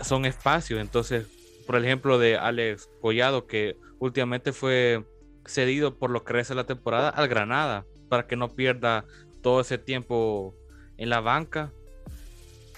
son 0.00 0.24
espacios. 0.24 0.80
Entonces, 0.80 1.28
por 1.64 1.76
ejemplo, 1.76 2.18
de 2.18 2.36
Alex 2.36 2.90
Collado, 3.00 3.46
que 3.46 3.78
últimamente 4.00 4.52
fue 4.52 5.06
cedido 5.44 5.96
por 5.96 6.10
lo 6.10 6.24
que 6.24 6.32
resta 6.32 6.52
la 6.56 6.66
temporada 6.66 7.08
al 7.08 7.28
Granada, 7.28 7.86
para 8.08 8.26
que 8.26 8.34
no 8.34 8.48
pierda 8.48 9.04
todo 9.44 9.60
ese 9.60 9.78
tiempo 9.78 10.56
en 10.96 11.08
la 11.08 11.20
banca 11.20 11.72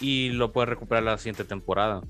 y 0.01 0.29
lo 0.33 0.53
pueda 0.53 0.67
recuperar 0.67 1.03
la 1.03 1.17
siguiente 1.17 1.45
temporada. 1.45 2.03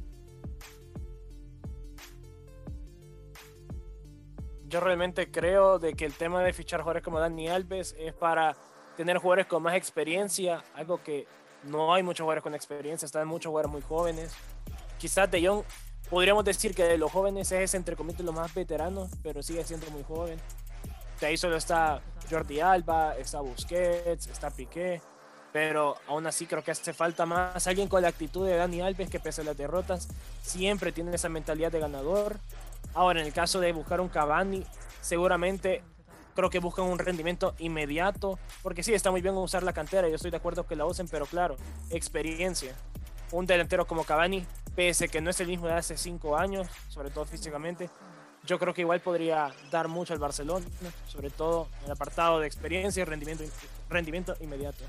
Yo 4.67 4.81
realmente 4.81 5.31
creo 5.31 5.79
de 5.79 5.95
que 5.95 6.07
el 6.07 6.15
tema 6.15 6.43
de 6.43 6.53
fichar 6.53 6.81
jugadores 6.81 7.05
como 7.05 7.21
Dani 7.21 7.47
Alves 7.47 7.95
es 8.01 8.15
para 8.15 8.57
tener 8.97 9.19
jugadores 9.19 9.47
con 9.47 9.63
más 9.63 9.77
experiencia, 9.77 10.65
algo 10.75 11.01
que 11.05 11.29
no 11.65 11.93
hay 11.93 12.03
muchos 12.03 12.25
jugadores 12.25 12.43
con 12.43 12.55
experiencia, 12.55 13.07
están 13.07 13.27
muchos 13.29 13.51
jugadores 13.51 13.73
muy 13.73 13.83
jóvenes. 13.83 14.33
Quizás 14.99 15.31
De 15.31 15.47
Jong, 15.47 15.63
podríamos 16.11 16.45
decir 16.45 16.75
que 16.75 16.85
de 16.85 16.99
los 16.99 17.11
jóvenes 17.11 17.51
es 17.53 17.75
entre 17.75 17.97
comillas 17.97 18.21
los 18.21 18.35
más 18.35 18.53
veteranos, 18.55 19.11
pero 19.23 19.43
sigue 19.43 19.65
siendo 19.65 19.91
muy 19.91 20.03
joven. 20.03 20.39
De 21.21 21.27
ahí 21.27 21.37
solo 21.37 21.57
está 21.57 22.01
Jordi 22.31 22.61
Alba, 22.61 23.17
está 23.17 23.41
Busquets, 23.41 24.29
está 24.29 24.51
Piqué, 24.51 25.01
pero 25.53 25.97
aún 26.07 26.27
así 26.27 26.47
creo 26.47 26.63
que 26.63 26.71
hace 26.71 26.93
falta 26.93 27.27
más 27.27 27.67
alguien 27.67 27.89
con 27.89 28.03
la 28.03 28.09
actitud 28.09 28.47
de 28.47 28.57
Dani 28.57 28.81
Alves 28.81 29.11
que 29.11 29.19
pese 29.19 29.41
a 29.41 29.45
las 29.45 29.57
derrotas 29.57 30.09
siempre 30.43 30.93
tiene 30.93 31.15
esa 31.15 31.29
mentalidad 31.29 31.73
de 31.73 31.81
ganador. 31.81 32.37
Ahora 32.95 33.21
en 33.21 33.27
el 33.27 33.33
caso 33.33 33.61
de 33.61 33.73
buscar 33.73 34.01
un 34.01 34.09
Cavani, 34.09 34.65
seguramente 35.01 35.83
creo 36.39 36.51
que 36.51 36.61
buscan 36.61 36.85
un 36.85 37.01
rendimiento 37.01 37.57
inmediato, 37.59 38.39
porque 38.63 38.85
sí, 38.85 38.95
está 38.95 39.11
muy 39.11 39.21
bien 39.21 39.35
usar 39.35 39.65
la 39.65 39.73
cantera, 39.73 40.09
yo 40.09 40.15
estoy 40.15 40.31
de 40.31 40.37
acuerdo 40.37 40.65
que 40.65 40.77
la 40.77 40.87
usen, 40.87 41.09
pero 41.09 41.27
claro, 41.27 41.57
experiencia. 41.91 42.77
Un 43.33 43.45
delantero 43.45 43.89
como 43.89 44.05
Cavani, 44.05 44.47
pese 44.77 45.09
que 45.09 45.21
no 45.21 45.31
es 45.31 45.41
el 45.41 45.49
mismo 45.49 45.67
de 45.67 45.73
hace 45.73 45.97
cinco 45.97 46.37
años, 46.37 46.69
sobre 46.91 47.11
todo 47.11 47.25
físicamente, 47.25 47.91
yo 48.45 48.57
creo 48.61 48.73
que 48.73 48.83
igual 48.83 49.01
podría 49.01 49.53
dar 49.73 49.89
mucho 49.89 50.13
al 50.13 50.21
Barcelona, 50.21 50.65
sobre 51.09 51.31
todo 51.31 51.67
en 51.81 51.87
el 51.87 51.91
apartado 51.91 52.39
de 52.39 52.47
experiencia 52.47 53.01
y 53.01 53.05
rendimiento, 53.05 53.43
rendimiento 53.91 54.37
inmediato. 54.41 54.85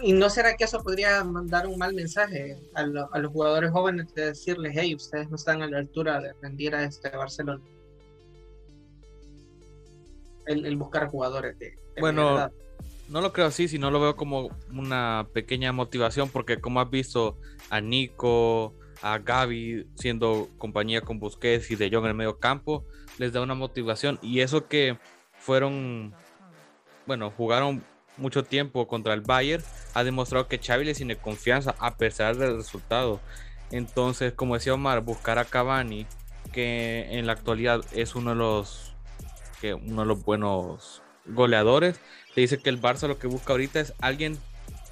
¿Y 0.00 0.12
no 0.12 0.30
será 0.30 0.54
que 0.56 0.62
eso 0.62 0.80
podría 0.80 1.24
mandar 1.24 1.66
un 1.66 1.76
mal 1.76 1.92
mensaje 1.92 2.56
a, 2.76 2.82
a 2.82 3.18
los 3.18 3.32
jugadores 3.32 3.72
jóvenes 3.72 4.14
de 4.14 4.26
decirles, 4.26 4.74
hey, 4.76 4.94
ustedes 4.94 5.28
no 5.28 5.34
están 5.34 5.60
a 5.60 5.66
la 5.66 5.78
altura 5.78 6.20
de 6.20 6.34
rendir 6.40 6.72
a 6.76 6.84
este 6.84 7.10
Barcelona? 7.10 7.60
El, 10.46 10.76
buscar 10.76 11.08
jugadores 11.08 11.58
de, 11.58 11.74
bueno 12.00 12.50
no 13.08 13.20
lo 13.20 13.32
creo 13.32 13.46
así 13.46 13.68
sino 13.68 13.90
lo 13.90 14.00
veo 14.00 14.16
como 14.16 14.50
una 14.72 15.26
pequeña 15.32 15.72
motivación 15.72 16.28
porque 16.28 16.60
como 16.60 16.80
has 16.80 16.90
visto 16.90 17.36
a 17.70 17.80
Nico 17.80 18.74
a 19.02 19.18
Gaby 19.18 19.86
siendo 19.96 20.48
compañía 20.58 21.00
con 21.00 21.18
Busquets 21.18 21.70
y 21.70 21.76
de 21.76 21.90
Jong 21.90 22.04
en 22.04 22.10
el 22.10 22.16
medio 22.16 22.38
campo 22.38 22.84
les 23.18 23.32
da 23.32 23.42
una 23.42 23.54
motivación. 23.54 24.18
Y 24.22 24.40
eso 24.40 24.68
que 24.68 24.96
fueron 25.38 26.14
bueno 27.06 27.30
jugaron 27.30 27.84
mucho 28.16 28.44
tiempo 28.44 28.86
contra 28.86 29.14
el 29.14 29.22
Bayern 29.22 29.62
ha 29.94 30.04
demostrado 30.04 30.46
que 30.46 30.58
Xavi 30.58 30.84
le 30.84 30.94
tiene 30.94 31.16
confianza 31.16 31.74
a 31.78 31.96
pesar 31.96 32.36
del 32.36 32.56
resultado. 32.56 33.20
Entonces 33.70 34.32
como 34.32 34.54
decía 34.54 34.74
Omar 34.74 35.02
buscar 35.02 35.38
a 35.38 35.44
Cavani 35.44 36.06
que 36.52 37.08
en 37.10 37.26
la 37.26 37.32
actualidad 37.32 37.84
es 37.92 38.14
uno 38.14 38.30
de 38.30 38.36
los 38.36 38.91
que 39.62 39.74
uno 39.74 40.02
de 40.02 40.08
los 40.08 40.24
buenos 40.24 41.02
goleadores, 41.24 42.00
te 42.34 42.40
dice 42.40 42.58
que 42.58 42.68
el 42.68 42.82
Barça 42.82 43.06
lo 43.06 43.20
que 43.20 43.28
busca 43.28 43.52
ahorita 43.52 43.78
es 43.78 43.94
alguien 44.00 44.36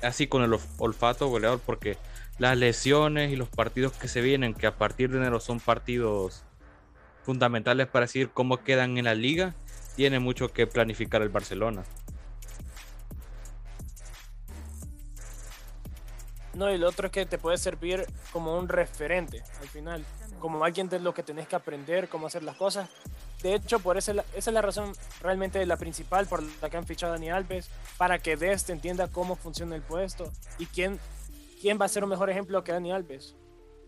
así 0.01 0.29
con 0.29 0.45
el 0.45 0.57
olfato 0.79 1.27
goleador, 1.27 1.59
porque 1.67 1.99
las 2.39 2.57
lesiones 2.57 3.33
y 3.33 3.37
los 3.37 3.49
partidos 3.49 3.93
que 3.95 4.07
se 4.07 4.21
vienen, 4.21 4.55
que 4.55 4.69
a 4.69 4.79
partir 4.79 5.11
de 5.11 5.19
enero 5.19 5.41
son 5.41 5.59
partidos 5.59 6.45
fundamentales 7.25 7.89
para 7.89 8.07
decir 8.07 8.31
cómo 8.33 8.59
quedan 8.59 8.97
en 8.97 9.07
la 9.07 9.17
liga, 9.17 9.57
tiene 9.97 10.21
mucho 10.21 10.53
que 10.53 10.69
planificar 10.69 11.21
el 11.21 11.31
Barcelona. 11.31 11.83
No, 16.55 16.73
y 16.73 16.79
lo 16.79 16.89
otro 16.89 17.07
es 17.07 17.13
que 17.13 17.27
te 17.27 17.39
puede 17.39 17.59
servir 17.59 18.07
como 18.33 18.57
un 18.57 18.69
referente 18.69 19.43
al 19.61 19.69
final, 19.69 20.05
como 20.39 20.63
alguien 20.63 20.89
de 20.89 21.01
lo 21.01 21.13
que 21.13 21.25
tenés 21.25 21.49
que 21.49 21.57
aprender, 21.57 22.09
cómo 22.09 22.29
hacer 22.29 22.45
las 22.45 22.55
cosas. 22.55 22.89
De 23.43 23.55
hecho, 23.55 23.79
por 23.79 23.97
esa, 23.97 24.13
esa 24.13 24.51
es 24.51 24.55
la 24.55 24.63
razón 24.63 24.93
realmente 25.21 25.65
la 25.65 25.77
principal 25.77 26.27
por 26.27 26.43
la 26.43 26.69
que 26.69 26.77
han 26.77 26.87
fichado 26.87 27.13
a 27.13 27.17
Dani 27.17 27.31
Alves, 27.31 27.71
para 27.97 28.19
que 28.19 28.37
Dest 28.37 28.71
entienda 28.71 29.09
cómo 29.09 29.37
funciona 29.37 29.77
el 29.77 29.83
puesto 29.83 30.31
y 30.59 30.67
quién, 30.67 30.99
quién 31.61 31.81
va 31.81 31.87
a 31.87 31.89
ser 31.89 32.05
un 32.05 32.11
mejor 32.11 32.29
ejemplo 32.29 32.63
que 32.63 32.73
Dani 32.73 32.93
Alves. 32.93 33.37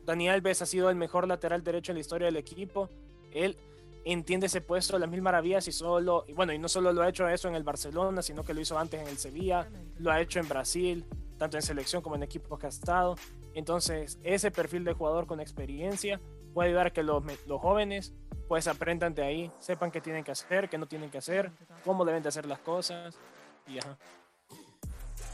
Dani 0.05 0.29
Alves 0.29 0.63
ha 0.63 0.67
sido 0.67 0.91
el 0.91 0.97
mejor 0.97 1.29
lateral 1.29 1.63
derecho 1.63 1.93
en 1.93 1.97
la 1.97 2.01
historia 2.01 2.27
del 2.27 2.37
equipo. 2.37 2.89
Él 3.31 3.57
entiende 4.05 4.47
ese 4.47 4.61
puesto 4.61 4.95
de 4.95 5.01
las 5.01 5.11
mil 5.11 5.23
maravillas 5.23 5.69
y 5.69 5.73
solo, 5.73 6.25
bueno, 6.35 6.53
y 6.53 6.59
no 6.59 6.69
solo 6.69 6.93
lo 6.93 7.03
ha 7.03 7.09
hecho 7.09 7.29
eso 7.29 7.49
en 7.49 7.55
el 7.55 7.63
Barcelona, 7.63 8.23
sino 8.23 8.43
que 8.43 8.55
lo 8.55 8.61
hizo 8.61 8.79
antes 8.79 9.01
en 9.01 9.07
el 9.07 9.19
Sevilla, 9.19 9.69
lo 9.99 10.11
ha 10.11 10.21
hecho 10.21 10.41
en 10.41 10.49
Brasil, 10.49 11.05
tanto 11.39 11.57
en 11.57 11.63
selección 11.63 12.03
como 12.03 12.17
en 12.17 12.23
equipos 12.23 12.59
que 12.59 12.67
ha 12.67 12.71
estado. 12.71 13.17
Entonces, 13.55 14.19
ese 14.23 14.51
perfil 14.51 14.85
de 14.85 14.95
jugador 14.95 15.27
con 15.27 15.41
experiencia 15.41 16.21
puede 16.55 16.71
ayudar 16.71 16.89
a 16.89 16.93
que 16.93 17.03
los, 17.03 17.23
los 17.47 17.61
jóvenes 17.61 18.13
pues 18.53 18.69
aprendan 18.69 19.15
de 19.15 19.23
ahí, 19.23 19.51
sepan 19.61 19.91
qué 19.91 20.03
tienen 20.03 20.23
que 20.23 20.31
hacer, 20.31 20.69
qué 20.69 20.77
no 20.77 20.85
tienen 20.85 21.09
que 21.09 21.17
hacer, 21.17 21.51
cómo 21.87 22.05
deben 22.05 22.23
de 22.23 22.29
hacer 22.29 22.45
las 22.45 22.59
cosas. 22.59 23.15
Y 23.67 23.79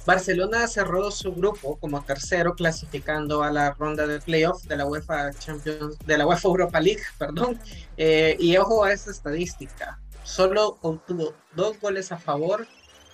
Barcelona 0.06 0.68
cerró 0.68 1.10
su 1.10 1.34
grupo 1.34 1.80
como 1.80 2.00
tercero 2.04 2.54
clasificando 2.54 3.42
a 3.42 3.50
la 3.50 3.72
ronda 3.72 4.06
de 4.06 4.20
playoff 4.20 4.62
de 4.66 4.76
la 4.76 4.86
UEFA 4.86 5.32
Champions, 5.32 5.98
de 5.98 6.16
la 6.16 6.28
UEFA 6.28 6.46
Europa 6.46 6.80
League, 6.80 7.02
perdón. 7.18 7.58
Eh, 7.96 8.36
y 8.38 8.56
ojo 8.56 8.84
a 8.84 8.92
esta 8.92 9.10
estadística, 9.10 9.98
solo 10.22 10.78
obtuvo 10.82 11.34
dos 11.56 11.80
goles 11.80 12.12
a 12.12 12.18
favor 12.18 12.68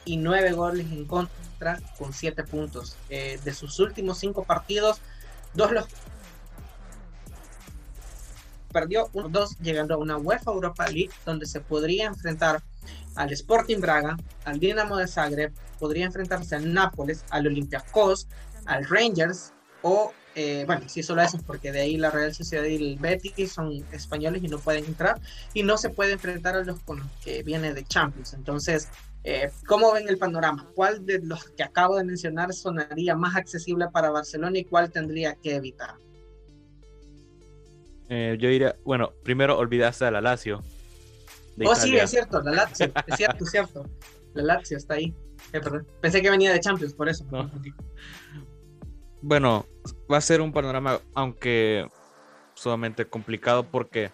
y 0.05 0.19
nueve 0.19 0.53
goles 0.53 0.85
en 0.93 1.07
contra 1.07 1.81
con 1.97 2.13
siete 2.13 2.45
puntos. 2.45 2.99
Eh, 3.09 3.41
de 3.43 3.55
sus 3.55 3.81
últimos 3.81 4.19
cinco 4.19 4.45
partidos, 4.45 5.01
dos 5.55 5.73
los 5.73 5.87
perdió 8.75 9.09
1-2 9.13 9.59
llegando 9.61 9.95
a 9.95 9.99
una 9.99 10.17
UEFA 10.17 10.51
Europa 10.51 10.89
League 10.89 11.13
donde 11.25 11.47
se 11.47 11.61
podría 11.61 12.07
enfrentar 12.07 12.61
al 13.15 13.33
Sporting 13.33 13.79
Braga, 13.79 14.17
al 14.45 14.59
Dinamo 14.59 14.97
de 14.97 15.07
Zagreb, 15.07 15.53
podría 15.79 16.07
enfrentarse 16.07 16.57
al 16.57 16.75
Nápoles, 16.75 17.25
al 17.31 17.47
Olympiacos, 17.47 18.27
al 18.67 18.85
Rangers 18.87 19.53
o, 19.83 20.13
eh, 20.35 20.65
bueno, 20.67 20.89
si 20.89 21.05
solo 21.05 21.23
eso, 21.23 21.39
porque 21.47 21.71
de 21.71 21.83
ahí 21.83 21.97
la 21.97 22.11
Real 22.11 22.35
Sociedad 22.35 22.65
y 22.65 22.75
el 22.75 22.99
Betis 22.99 23.53
son 23.53 23.85
españoles 23.93 24.43
y 24.43 24.49
no 24.49 24.59
pueden 24.59 24.85
entrar, 24.87 25.21
y 25.53 25.63
no 25.63 25.77
se 25.77 25.91
puede 25.91 26.13
enfrentar 26.13 26.57
a 26.57 26.65
los 26.65 26.81
con 26.81 26.99
los 26.99 27.09
que 27.23 27.45
viene 27.45 27.73
de 27.73 27.85
Champions. 27.85 28.35
Entonces, 28.35 28.89
eh, 29.23 29.51
¿cómo 29.67 29.93
ven 29.93 30.09
el 30.09 30.19
panorama? 30.19 30.69
¿Cuál 30.75 31.07
de 31.07 31.21
los 31.23 31.45
que 31.51 31.63
acabo 31.63 31.97
de 31.97 32.05
mencionar 32.05 32.53
sonaría 32.53 33.15
más 33.15 33.37
accesible 33.37 33.87
para 33.93 34.11
Barcelona 34.11 34.59
y 34.59 34.65
cuál 34.65 34.91
tendría 34.91 35.35
que 35.37 35.55
evitar? 35.55 35.95
Eh, 38.09 38.37
yo 38.39 38.49
diría, 38.49 38.77
bueno, 38.85 39.13
primero 39.23 39.59
olvidaste 39.59 40.05
a 40.05 40.11
la 40.11 40.21
Lazio. 40.21 40.63
Oh, 41.65 41.75
sí, 41.75 41.97
es 41.97 42.11
cierto, 42.11 42.43
la 42.43 42.53
Lazio, 42.53 42.93
es 43.07 43.17
cierto, 43.17 43.45
es 43.45 43.51
cierto. 43.51 43.89
La 44.35 44.43
Lazio 44.43 44.77
está 44.77 44.95
ahí. 44.95 45.15
Eh, 45.53 45.61
Pensé 46.01 46.21
que 46.21 46.31
venía 46.31 46.53
de 46.53 46.61
Champions, 46.61 46.95
por 46.95 47.09
eso. 47.09 47.25
Bueno, 49.23 49.67
va 50.13 50.19
a 50.19 50.21
ser 50.21 50.41
un 50.41 50.53
panorama, 50.53 51.01
aunque 51.15 51.87
sumamente 52.55 53.07
complicado 53.07 53.65
porque 53.65 54.11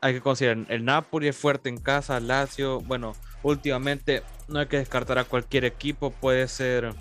hay 0.00 0.14
que 0.14 0.20
considerar, 0.20 0.66
el 0.68 0.84
Napoli 0.84 1.28
es 1.28 1.36
fuerte 1.36 1.68
en 1.68 1.78
casa, 1.78 2.20
Lazio, 2.20 2.80
bueno, 2.80 3.14
últimamente 3.42 4.22
no 4.48 4.58
hay 4.58 4.66
que 4.66 4.78
descartar 4.78 5.18
a 5.18 5.24
cualquier 5.24 5.64
equipo, 5.64 6.10
puede 6.10 6.46
ser, 6.48 6.94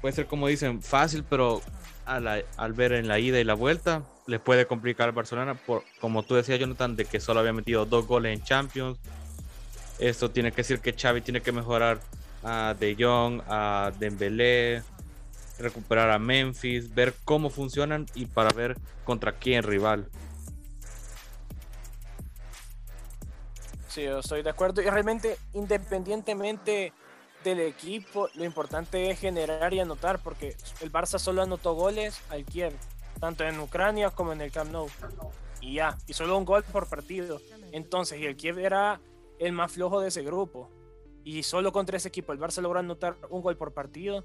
puede 0.00 0.14
ser 0.14 0.26
como 0.26 0.48
dicen, 0.48 0.82
fácil, 0.82 1.24
pero 1.28 1.60
al 2.06 2.72
ver 2.72 2.92
en 2.92 3.08
la 3.08 3.18
ida 3.18 3.38
y 3.38 3.44
la 3.44 3.54
vuelta, 3.54 4.02
les 4.26 4.40
puede 4.40 4.66
complicar 4.66 5.08
al 5.08 5.14
Barcelona, 5.14 5.54
por, 5.54 5.82
como 6.00 6.22
tú 6.22 6.34
decías, 6.34 6.58
Jonathan, 6.58 6.96
de 6.96 7.04
que 7.04 7.20
solo 7.20 7.40
había 7.40 7.52
metido 7.52 7.86
dos 7.86 8.06
goles 8.06 8.36
en 8.36 8.44
Champions. 8.44 8.98
Esto 9.98 10.30
tiene 10.30 10.50
que 10.50 10.58
decir 10.58 10.80
que 10.80 10.92
Xavi 10.92 11.20
tiene 11.20 11.40
que 11.40 11.52
mejorar 11.52 12.00
a 12.42 12.74
De 12.78 12.96
Jong, 12.98 13.42
a 13.46 13.92
Dembélé, 13.98 14.82
recuperar 15.58 16.10
a 16.10 16.18
Memphis, 16.18 16.92
ver 16.94 17.14
cómo 17.24 17.50
funcionan 17.50 18.06
y 18.14 18.26
para 18.26 18.50
ver 18.50 18.76
contra 19.04 19.32
quién 19.32 19.62
rival. 19.62 20.08
Sí, 23.88 24.02
yo 24.04 24.20
estoy 24.20 24.42
de 24.42 24.50
acuerdo. 24.50 24.80
Y 24.80 24.88
realmente, 24.88 25.36
independientemente 25.52 26.92
del 27.42 27.60
equipo, 27.60 28.28
lo 28.34 28.44
importante 28.44 29.10
es 29.10 29.18
generar 29.18 29.72
y 29.74 29.80
anotar, 29.80 30.22
porque 30.22 30.56
el 30.80 30.92
Barça 30.92 31.18
solo 31.18 31.42
anotó 31.42 31.74
goles 31.74 32.20
al 32.30 32.44
Kiev, 32.44 32.72
tanto 33.20 33.44
en 33.44 33.58
Ucrania 33.60 34.10
como 34.10 34.32
en 34.32 34.40
el 34.40 34.50
Camp 34.50 34.70
Nou. 34.70 34.88
Y 35.60 35.74
ya, 35.74 35.96
y 36.06 36.12
solo 36.12 36.36
un 36.36 36.44
gol 36.44 36.64
por 36.64 36.88
partido. 36.88 37.40
Entonces, 37.70 38.20
y 38.20 38.26
el 38.26 38.36
Kiev 38.36 38.58
era 38.58 39.00
el 39.38 39.52
más 39.52 39.72
flojo 39.72 40.00
de 40.00 40.08
ese 40.08 40.22
grupo. 40.22 40.68
Y 41.24 41.42
solo 41.44 41.72
contra 41.72 41.96
ese 41.96 42.08
equipo 42.08 42.32
el 42.32 42.40
Barça 42.40 42.60
logró 42.60 42.80
anotar 42.80 43.16
un 43.30 43.42
gol 43.42 43.56
por 43.56 43.72
partido 43.72 44.24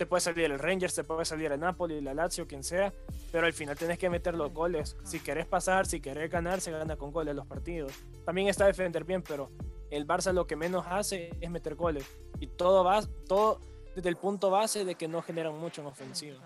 te 0.00 0.06
puede 0.06 0.22
salir 0.22 0.46
el 0.46 0.58
Rangers, 0.58 0.94
te 0.94 1.04
puede 1.04 1.26
salir 1.26 1.52
el 1.52 1.60
Napoli, 1.60 2.00
la 2.00 2.14
Lazio, 2.14 2.46
quien 2.46 2.64
sea, 2.64 2.90
pero 3.30 3.46
al 3.46 3.52
final 3.52 3.76
tienes 3.76 3.98
que 3.98 4.08
meter 4.08 4.34
los 4.34 4.50
goles. 4.50 4.96
Si 5.04 5.20
querés 5.20 5.44
pasar, 5.44 5.84
si 5.84 6.00
querés 6.00 6.30
ganar, 6.30 6.62
se 6.62 6.70
gana 6.70 6.96
con 6.96 7.12
goles 7.12 7.36
los 7.36 7.46
partidos. 7.46 7.92
También 8.24 8.48
está 8.48 8.64
defender 8.64 9.04
bien, 9.04 9.20
pero 9.20 9.50
el 9.90 10.06
Barça 10.06 10.32
lo 10.32 10.46
que 10.46 10.56
menos 10.56 10.86
hace 10.88 11.36
es 11.38 11.50
meter 11.50 11.74
goles. 11.74 12.06
Y 12.40 12.46
todo 12.46 12.82
va, 12.82 13.02
todo 13.28 13.60
desde 13.94 14.08
el 14.08 14.16
punto 14.16 14.50
base 14.50 14.84
de 14.84 14.94
que 14.94 15.08
no 15.08 15.22
generan 15.22 15.58
mucho 15.58 15.82
en 15.82 15.88
ofensiva. 15.88 16.38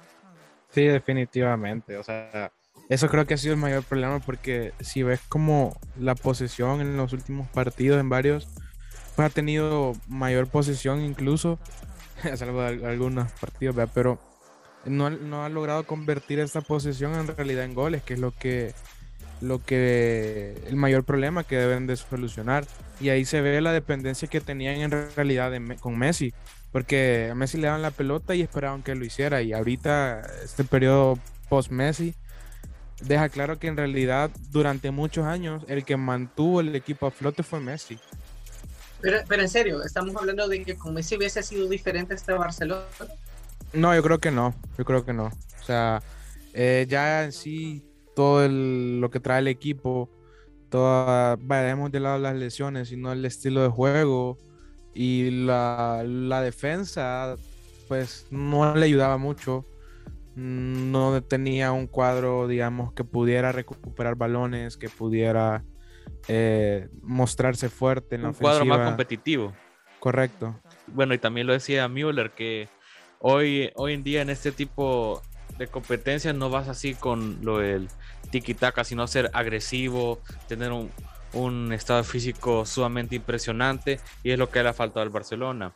Sí, 0.71 0.85
definitivamente. 0.85 1.97
O 1.97 2.03
sea, 2.03 2.51
eso 2.89 3.09
creo 3.09 3.27
que 3.27 3.35
ha 3.35 3.39
sido 3.39 3.55
el 3.55 3.61
mayor 3.61 3.85
problema 3.85 4.19
porque 4.21 4.73
si 4.81 5.03
ves 5.03 5.21
como 5.29 5.77
la 5.99 6.15
posesión 6.15 6.81
en 6.81 6.97
los 6.97 7.13
últimos 7.13 7.49
partidos, 7.49 8.01
en 8.01 8.09
varios, 8.09 8.49
pues 9.17 9.31
ha 9.31 9.33
tenido 9.33 9.93
mayor 10.09 10.49
posesión 10.49 11.01
incluso 11.01 11.59
salvo 12.37 12.63
de 12.63 12.87
algunos 12.87 13.31
partidos, 13.33 13.77
pero 13.95 14.19
no, 14.85 15.11
no, 15.11 15.45
ha 15.45 15.49
logrado 15.49 15.87
convertir 15.87 16.41
esta 16.41 16.61
posesión 16.61 17.15
en 17.15 17.27
realidad 17.27 17.65
en 17.65 17.75
goles, 17.75 18.03
que 18.03 18.15
es 18.15 18.21
lo 18.21 18.33
que, 18.33 18.75
lo 19.45 19.63
que 19.63 20.63
el 20.67 20.77
mayor 20.77 21.05
problema 21.05 21.45
que 21.45 21.57
deben 21.57 21.87
de 21.87 21.97
solucionar. 21.97 22.67
Y 23.01 23.09
ahí 23.09 23.25
se 23.25 23.41
ve 23.41 23.61
la 23.61 23.73
dependencia 23.73 24.29
que 24.29 24.41
tenían 24.41 24.77
en 24.77 24.91
realidad 25.15 25.53
con 25.81 25.99
Messi, 25.99 26.33
porque 26.73 27.29
a 27.31 27.35
Messi 27.35 27.59
le 27.59 27.67
daban 27.67 27.83
la 27.83 27.91
pelota 27.91 28.35
y 28.35 28.43
esperaban 28.43 28.83
que 28.83 28.95
lo 28.95 29.05
hiciera. 29.05 29.43
Y 29.43 29.53
ahorita, 29.53 30.23
este 30.45 30.65
periodo 30.65 31.19
post-Messi, 31.49 32.15
deja 33.03 33.29
claro 33.29 33.59
que 33.59 33.67
en 33.67 33.77
realidad 33.77 34.31
durante 34.51 34.91
muchos 34.91 35.27
años 35.27 35.65
el 35.69 35.85
que 35.85 35.97
mantuvo 35.97 36.61
el 36.61 36.75
equipo 36.75 37.07
a 37.07 37.11
flote 37.11 37.43
fue 37.43 37.61
Messi. 37.61 37.99
Pero, 39.01 39.19
pero 39.29 39.43
en 39.43 39.49
serio, 39.49 39.83
estamos 39.83 40.17
hablando 40.17 40.49
de 40.49 40.63
que 40.65 40.77
con 40.77 40.95
Messi 40.95 41.17
hubiese 41.17 41.43
sido 41.43 41.69
diferente 41.69 42.15
este 42.15 42.33
Barcelona. 42.33 42.85
No, 43.73 43.95
yo 43.95 44.03
creo 44.03 44.19
que 44.19 44.31
no, 44.31 44.55
yo 44.79 44.85
creo 44.85 45.05
que 45.05 45.13
no. 45.13 45.27
O 45.27 45.65
sea, 45.65 46.03
eh, 46.55 46.87
ya 46.89 47.25
en 47.25 47.33
sí 47.33 47.85
todo 48.14 48.49
lo 48.49 49.11
que 49.11 49.21
trae 49.21 49.40
el 49.40 49.49
equipo, 49.49 50.11
toda, 50.71 51.37
vayamos 51.40 51.92
de 51.92 52.00
lado 52.00 52.18
las 52.18 52.37
lesiones, 52.37 52.88
sino 52.88 53.12
el 53.12 53.25
estilo 53.25 53.62
de 53.62 53.68
juego 53.68 54.38
y 54.94 55.30
la, 55.30 56.02
la 56.04 56.40
defensa, 56.40 57.37
pues 57.88 58.26
no 58.30 58.75
le 58.75 58.87
ayudaba 58.87 59.18
mucho. 59.18 59.66
No 60.37 61.23
tenía 61.23 61.71
un 61.71 61.87
cuadro, 61.87 62.49
digamos, 62.49 62.92
que 62.92 63.04
pudiera 63.04 63.52
recuperar 63.52 64.16
balones, 64.16 64.76
que 64.76 64.88
pudiera 64.88 65.62
eh, 66.26 66.89
mostrarse 67.02 67.69
fuerte 67.69 68.17
en 68.17 68.23
la 68.23 68.28
Un 68.28 68.34
cuadro 68.34 68.65
más 68.65 68.80
competitivo. 68.80 69.52
Correcto. 70.00 70.60
Bueno, 70.89 71.15
y 71.15 71.19
también 71.19 71.47
lo 71.47 71.52
decía 71.52 71.89
Müller 71.89 72.32
que 72.32 72.69
hoy, 73.21 73.71
hoy 73.76 73.93
en 73.95 74.02
día 74.02 74.23
en 74.23 74.30
este 74.30 74.52
tipo 74.52 75.23
de 75.58 75.67
competencias 75.69 76.34
no 76.34 76.50
vas 76.50 76.69
así 76.69 76.95
con 76.95 77.38
lo 77.43 77.58
del 77.58 77.88
tiki-taka, 78.30 78.84
sino 78.84 79.06
ser 79.06 79.30
agresivo, 79.32 80.21
tener 80.49 80.73
un, 80.73 80.90
un 81.34 81.73
estado 81.73 82.02
físico 82.04 82.64
sumamente 82.64 83.14
impresionante 83.17 84.00
y 84.23 84.30
es 84.30 84.38
lo 84.38 84.50
que 84.50 84.62
le 84.62 84.69
ha 84.71 84.73
faltado 84.73 85.02
al 85.02 85.10
Barcelona. 85.10 85.73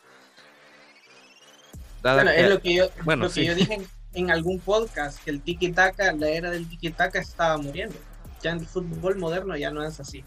bueno, 2.03 2.31
es 2.31 2.49
lo 2.49 2.61
que 2.61 2.75
yo, 2.75 2.87
lo 3.05 3.31
que 3.31 3.45
yo 3.45 3.55
dije 3.55 3.81
en, 4.15 4.31
algún 4.31 4.59
podcast, 4.61 5.23
que 5.23 5.31
el 5.31 5.43
tiki-taka, 5.43 6.13
la 6.13 6.29
era 6.29 6.51
del 6.51 6.69
tiki-taka 6.69 7.19
estaba 7.19 7.59
muriendo. 7.59 7.97
Ya 8.43 8.53
en 8.53 8.59
el 8.59 8.67
fútbol 8.67 9.17
moderno 9.17 9.57
ya 9.57 9.71
no 9.71 9.85
es 9.85 9.99
así. 10.01 10.25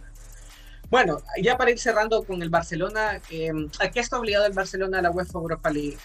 Bueno, 0.89 1.21
ya 1.41 1.57
para 1.57 1.71
ir 1.71 1.79
cerrando 1.79 2.23
con 2.23 2.41
el 2.41 2.49
Barcelona, 2.49 3.21
em, 3.29 3.69
¿a 3.79 3.89
qué 3.89 4.01
está 4.01 4.19
obligado 4.19 4.45
el 4.45 4.51
Barcelona 4.51 4.99
a 4.99 5.01
la 5.01 5.11
UEFA 5.11 5.39
Europa 5.39 5.69
League? 5.69 5.97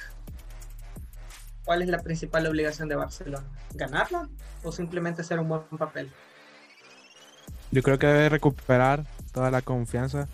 ¿Cuál 1.66 1.82
es 1.82 1.88
la 1.88 1.98
principal 1.98 2.46
obligación 2.46 2.88
de 2.88 2.94
Barcelona? 2.94 3.44
¿Ganarla 3.74 4.28
o 4.62 4.70
simplemente 4.70 5.22
hacer 5.22 5.40
un 5.40 5.48
buen 5.48 5.62
papel? 5.76 6.08
Yo 7.72 7.82
creo 7.82 7.98
que 7.98 8.06
debe 8.06 8.28
recuperar 8.28 9.04
toda 9.32 9.50
la 9.50 9.62
confianza, 9.62 10.28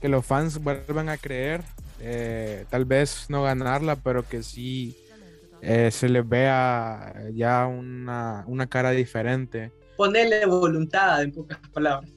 que 0.00 0.08
los 0.08 0.24
fans 0.24 0.58
vuelvan 0.62 1.10
a 1.10 1.18
creer, 1.18 1.62
eh, 2.00 2.64
tal 2.70 2.86
vez 2.86 3.26
no 3.28 3.42
ganarla, 3.42 3.96
pero 3.96 4.26
que 4.26 4.42
sí 4.42 4.96
eh, 5.60 5.90
se 5.90 6.08
les 6.08 6.26
vea 6.26 7.12
ya 7.34 7.66
una, 7.66 8.44
una 8.46 8.66
cara 8.66 8.92
diferente. 8.92 9.70
Ponerle 9.98 10.46
voluntad, 10.46 11.22
en 11.22 11.32
pocas 11.32 11.58
palabras. 11.74 12.10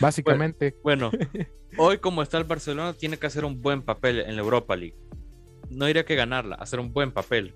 Básicamente. 0.00 0.74
Bueno, 0.82 1.10
hoy 1.76 1.98
como 1.98 2.22
está 2.22 2.38
el 2.38 2.44
Barcelona, 2.44 2.94
tiene 2.94 3.18
que 3.18 3.26
hacer 3.26 3.44
un 3.44 3.60
buen 3.60 3.82
papel 3.82 4.20
en 4.20 4.36
la 4.36 4.40
Europa 4.40 4.74
League. 4.74 4.96
No 5.70 5.86
diría 5.86 6.04
que 6.04 6.14
ganarla, 6.14 6.56
hacer 6.56 6.80
un 6.80 6.92
buen 6.92 7.12
papel. 7.12 7.54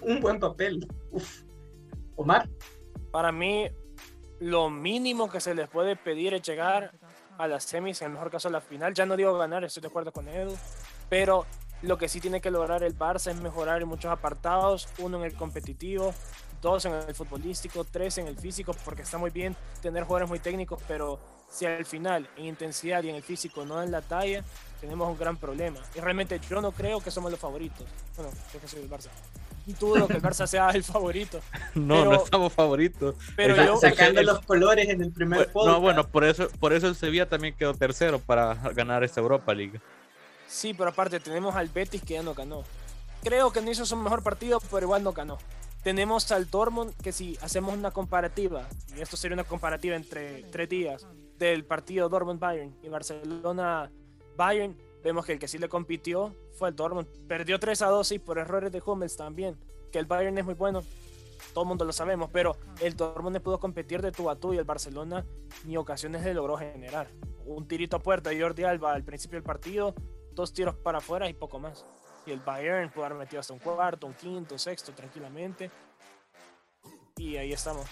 Un 0.00 0.20
buen 0.20 0.38
papel. 0.38 0.86
Uf. 1.10 1.42
Omar. 2.16 2.48
Para 3.10 3.32
mí, 3.32 3.68
lo 4.40 4.70
mínimo 4.70 5.30
que 5.30 5.40
se 5.40 5.54
les 5.54 5.68
puede 5.68 5.96
pedir 5.96 6.34
es 6.34 6.42
llegar 6.42 6.92
a 7.38 7.46
las 7.46 7.64
semis, 7.64 8.02
en 8.02 8.08
el 8.08 8.12
mejor 8.14 8.30
caso 8.30 8.48
a 8.48 8.50
la 8.50 8.60
final. 8.60 8.94
Ya 8.94 9.06
no 9.06 9.16
digo 9.16 9.36
ganar, 9.38 9.64
estoy 9.64 9.80
de 9.80 9.88
acuerdo 9.88 10.12
con 10.12 10.28
Edu, 10.28 10.56
pero 11.08 11.46
lo 11.82 11.96
que 11.96 12.08
sí 12.08 12.20
tiene 12.20 12.40
que 12.40 12.50
lograr 12.50 12.82
el 12.82 12.96
Barça 12.98 13.30
es 13.30 13.40
mejorar 13.40 13.80
en 13.80 13.88
muchos 13.88 14.10
apartados, 14.10 14.88
uno 14.98 15.18
en 15.18 15.24
el 15.24 15.34
competitivo, 15.34 16.12
dos 16.60 16.84
en 16.84 16.94
el 16.94 17.14
futbolístico, 17.14 17.84
tres 17.84 18.18
en 18.18 18.26
el 18.26 18.36
físico, 18.36 18.74
porque 18.84 19.02
está 19.02 19.18
muy 19.18 19.30
bien 19.30 19.54
tener 19.80 20.02
jugadores 20.02 20.28
muy 20.28 20.40
técnicos, 20.40 20.82
pero 20.88 21.20
si 21.50 21.66
al 21.66 21.84
final 21.84 22.28
en 22.36 22.46
intensidad 22.46 23.02
y 23.02 23.10
en 23.10 23.16
el 23.16 23.22
físico 23.22 23.64
no 23.64 23.76
dan 23.76 23.90
la 23.90 24.02
talla, 24.02 24.44
tenemos 24.80 25.08
un 25.08 25.18
gran 25.18 25.36
problema. 25.36 25.80
Y 25.94 26.00
realmente 26.00 26.40
yo 26.48 26.60
no 26.60 26.72
creo 26.72 27.00
que 27.00 27.10
somos 27.10 27.30
los 27.30 27.40
favoritos. 27.40 27.86
Bueno, 28.16 28.30
creo 28.50 28.60
que 28.60 28.68
soy 28.68 28.82
el 28.82 28.90
Barça. 28.90 29.08
Dudo 29.78 30.06
que 30.06 30.14
el 30.14 30.22
Barça 30.22 30.46
sea 30.46 30.70
el 30.70 30.84
favorito. 30.84 31.40
No, 31.74 32.04
no 32.04 32.14
estamos 32.14 32.52
favoritos. 32.52 33.14
Pero 33.36 33.56
yo, 33.56 33.76
sacando 33.76 34.22
los 34.22 34.40
colores 34.40 34.88
en 34.88 35.02
el 35.02 35.12
primer 35.12 35.50
bueno, 35.52 35.72
No, 35.72 35.80
bueno, 35.80 36.06
por 36.06 36.24
eso, 36.24 36.48
por 36.58 36.72
eso 36.72 36.88
el 36.88 36.96
Sevilla 36.96 37.28
también 37.28 37.54
quedó 37.54 37.74
tercero 37.74 38.18
para 38.18 38.54
ganar 38.54 39.04
esta 39.04 39.20
Europa 39.20 39.54
League. 39.54 39.80
Sí, 40.46 40.74
pero 40.74 40.90
aparte 40.90 41.20
tenemos 41.20 41.54
al 41.54 41.68
Betis 41.68 42.02
que 42.02 42.14
ya 42.14 42.22
no 42.22 42.34
ganó. 42.34 42.64
Creo 43.22 43.52
que 43.52 43.60
no 43.60 43.70
hizo 43.70 43.84
su 43.84 43.96
mejor 43.96 44.22
partido, 44.22 44.60
pero 44.70 44.86
igual 44.86 45.02
no 45.02 45.12
ganó. 45.12 45.38
Tenemos 45.82 46.30
al 46.32 46.50
Dortmund 46.50 46.94
que 47.02 47.12
si 47.12 47.38
hacemos 47.40 47.74
una 47.74 47.90
comparativa, 47.90 48.66
y 48.96 49.00
esto 49.00 49.16
sería 49.16 49.34
una 49.34 49.44
comparativa 49.44 49.94
entre 49.94 50.42
tres 50.44 50.68
días, 50.68 51.06
del 51.38 51.64
partido 51.64 52.08
Dortmund-Bayern 52.08 52.76
y 52.82 52.88
Barcelona-Bayern, 52.88 54.76
vemos 55.02 55.24
que 55.24 55.32
el 55.32 55.38
que 55.38 55.48
sí 55.48 55.58
le 55.58 55.68
compitió 55.68 56.34
fue 56.52 56.70
el 56.70 56.76
Dortmund. 56.76 57.06
Perdió 57.26 57.58
3 57.58 57.82
a 57.82 57.86
2 57.88 58.12
y 58.12 58.18
por 58.18 58.38
errores 58.38 58.72
de 58.72 58.82
Hummels 58.84 59.16
también. 59.16 59.56
Que 59.92 59.98
el 59.98 60.06
Bayern 60.06 60.36
es 60.38 60.44
muy 60.44 60.54
bueno, 60.54 60.82
todo 61.54 61.64
el 61.64 61.68
mundo 61.68 61.84
lo 61.84 61.92
sabemos, 61.92 62.30
pero 62.32 62.56
el 62.80 62.96
Dortmund 62.96 63.34
le 63.34 63.40
pudo 63.40 63.58
competir 63.58 64.02
de 64.02 64.12
tú 64.12 64.28
a 64.28 64.36
tú 64.36 64.52
y 64.52 64.58
el 64.58 64.64
Barcelona 64.64 65.24
ni 65.64 65.76
ocasiones 65.76 66.24
le 66.24 66.34
logró 66.34 66.56
generar. 66.56 67.08
Un 67.46 67.66
tirito 67.66 67.96
a 67.96 68.00
puerta 68.00 68.30
de 68.30 68.40
Jordi 68.40 68.64
Alba 68.64 68.92
al 68.92 69.04
principio 69.04 69.36
del 69.36 69.44
partido, 69.44 69.94
dos 70.32 70.52
tiros 70.52 70.74
para 70.76 70.98
afuera 70.98 71.28
y 71.28 71.34
poco 71.34 71.58
más 71.58 71.86
y 72.28 72.32
el 72.32 72.40
Bayern 72.40 72.90
puede 72.90 73.06
haber 73.06 73.18
metido 73.18 73.40
hasta 73.40 73.52
un 73.54 73.58
cuarto, 73.58 74.06
un 74.06 74.14
quinto, 74.14 74.58
sexto 74.58 74.92
tranquilamente. 74.92 75.70
Y 77.16 77.36
ahí 77.36 77.52
estamos. 77.52 77.86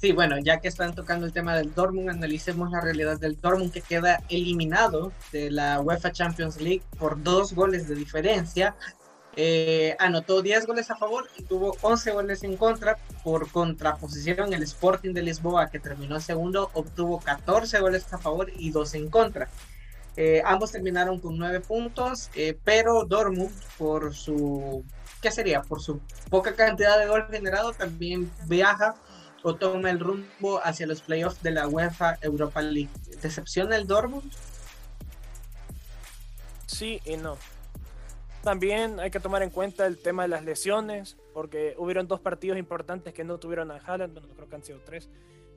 Sí, 0.00 0.12
bueno, 0.12 0.38
ya 0.38 0.60
que 0.60 0.68
están 0.68 0.94
tocando 0.94 1.26
el 1.26 1.32
tema 1.32 1.56
del 1.56 1.74
Dortmund, 1.74 2.08
analicemos 2.10 2.70
la 2.70 2.80
realidad 2.80 3.18
del 3.18 3.40
Dortmund 3.40 3.72
que 3.72 3.80
queda 3.80 4.22
eliminado 4.28 5.12
de 5.32 5.50
la 5.50 5.80
UEFA 5.80 6.12
Champions 6.12 6.60
League 6.60 6.82
por 7.00 7.20
dos 7.20 7.52
goles 7.52 7.88
de 7.88 7.96
diferencia. 7.96 8.76
eh, 9.40 9.94
anotó 10.00 10.42
10 10.42 10.66
goles 10.66 10.90
a 10.90 10.96
favor 10.96 11.28
y 11.36 11.42
tuvo 11.44 11.76
11 11.82 12.12
goles 12.12 12.42
en 12.44 12.56
contra. 12.56 12.96
Por 13.22 13.50
contraposición, 13.50 14.52
el 14.52 14.62
Sporting 14.64 15.12
de 15.12 15.22
Lisboa, 15.22 15.68
que 15.70 15.78
terminó 15.78 16.18
segundo, 16.20 16.70
obtuvo 16.74 17.20
14 17.20 17.78
goles 17.80 18.12
a 18.12 18.18
favor 18.18 18.50
y 18.56 18.70
2 18.70 18.94
en 18.94 19.10
contra. 19.10 19.48
Eh, 20.16 20.42
ambos 20.44 20.72
terminaron 20.72 21.20
con 21.20 21.38
9 21.38 21.60
puntos, 21.60 22.30
eh, 22.34 22.56
pero 22.64 23.04
Dortmund, 23.04 23.52
por 23.78 24.14
su, 24.14 24.84
¿qué 25.22 25.30
sería? 25.30 25.62
Por 25.62 25.80
su 25.80 26.00
poca 26.30 26.54
cantidad 26.54 26.98
de 26.98 27.06
gol 27.06 27.26
generado, 27.30 27.72
también 27.72 28.30
viaja 28.46 28.96
o 29.42 29.54
toma 29.54 29.90
el 29.90 30.00
rumbo 30.00 30.60
hacia 30.62 30.86
los 30.86 31.02
playoffs 31.02 31.42
de 31.42 31.52
la 31.52 31.68
UEFA 31.68 32.18
Europa 32.22 32.62
League. 32.62 32.90
¿Decepciona 33.22 33.76
el 33.76 33.86
Dortmund? 33.86 34.30
Sí 36.66 37.00
y 37.04 37.16
no. 37.16 37.36
También 38.42 39.00
hay 39.00 39.10
que 39.10 39.20
tomar 39.20 39.42
en 39.42 39.50
cuenta 39.50 39.86
el 39.86 39.98
tema 39.98 40.22
de 40.22 40.28
las 40.28 40.44
lesiones, 40.44 41.16
porque 41.34 41.74
hubieron 41.76 42.06
dos 42.06 42.20
partidos 42.20 42.58
importantes 42.58 43.12
que 43.12 43.24
no 43.24 43.38
tuvieron 43.38 43.70
a 43.70 43.76
Haaland, 43.76 44.14
bueno, 44.14 44.28
creo 44.34 44.48
que 44.48 44.54
han 44.54 44.62
sido 44.62 44.80
tres, 44.84 45.08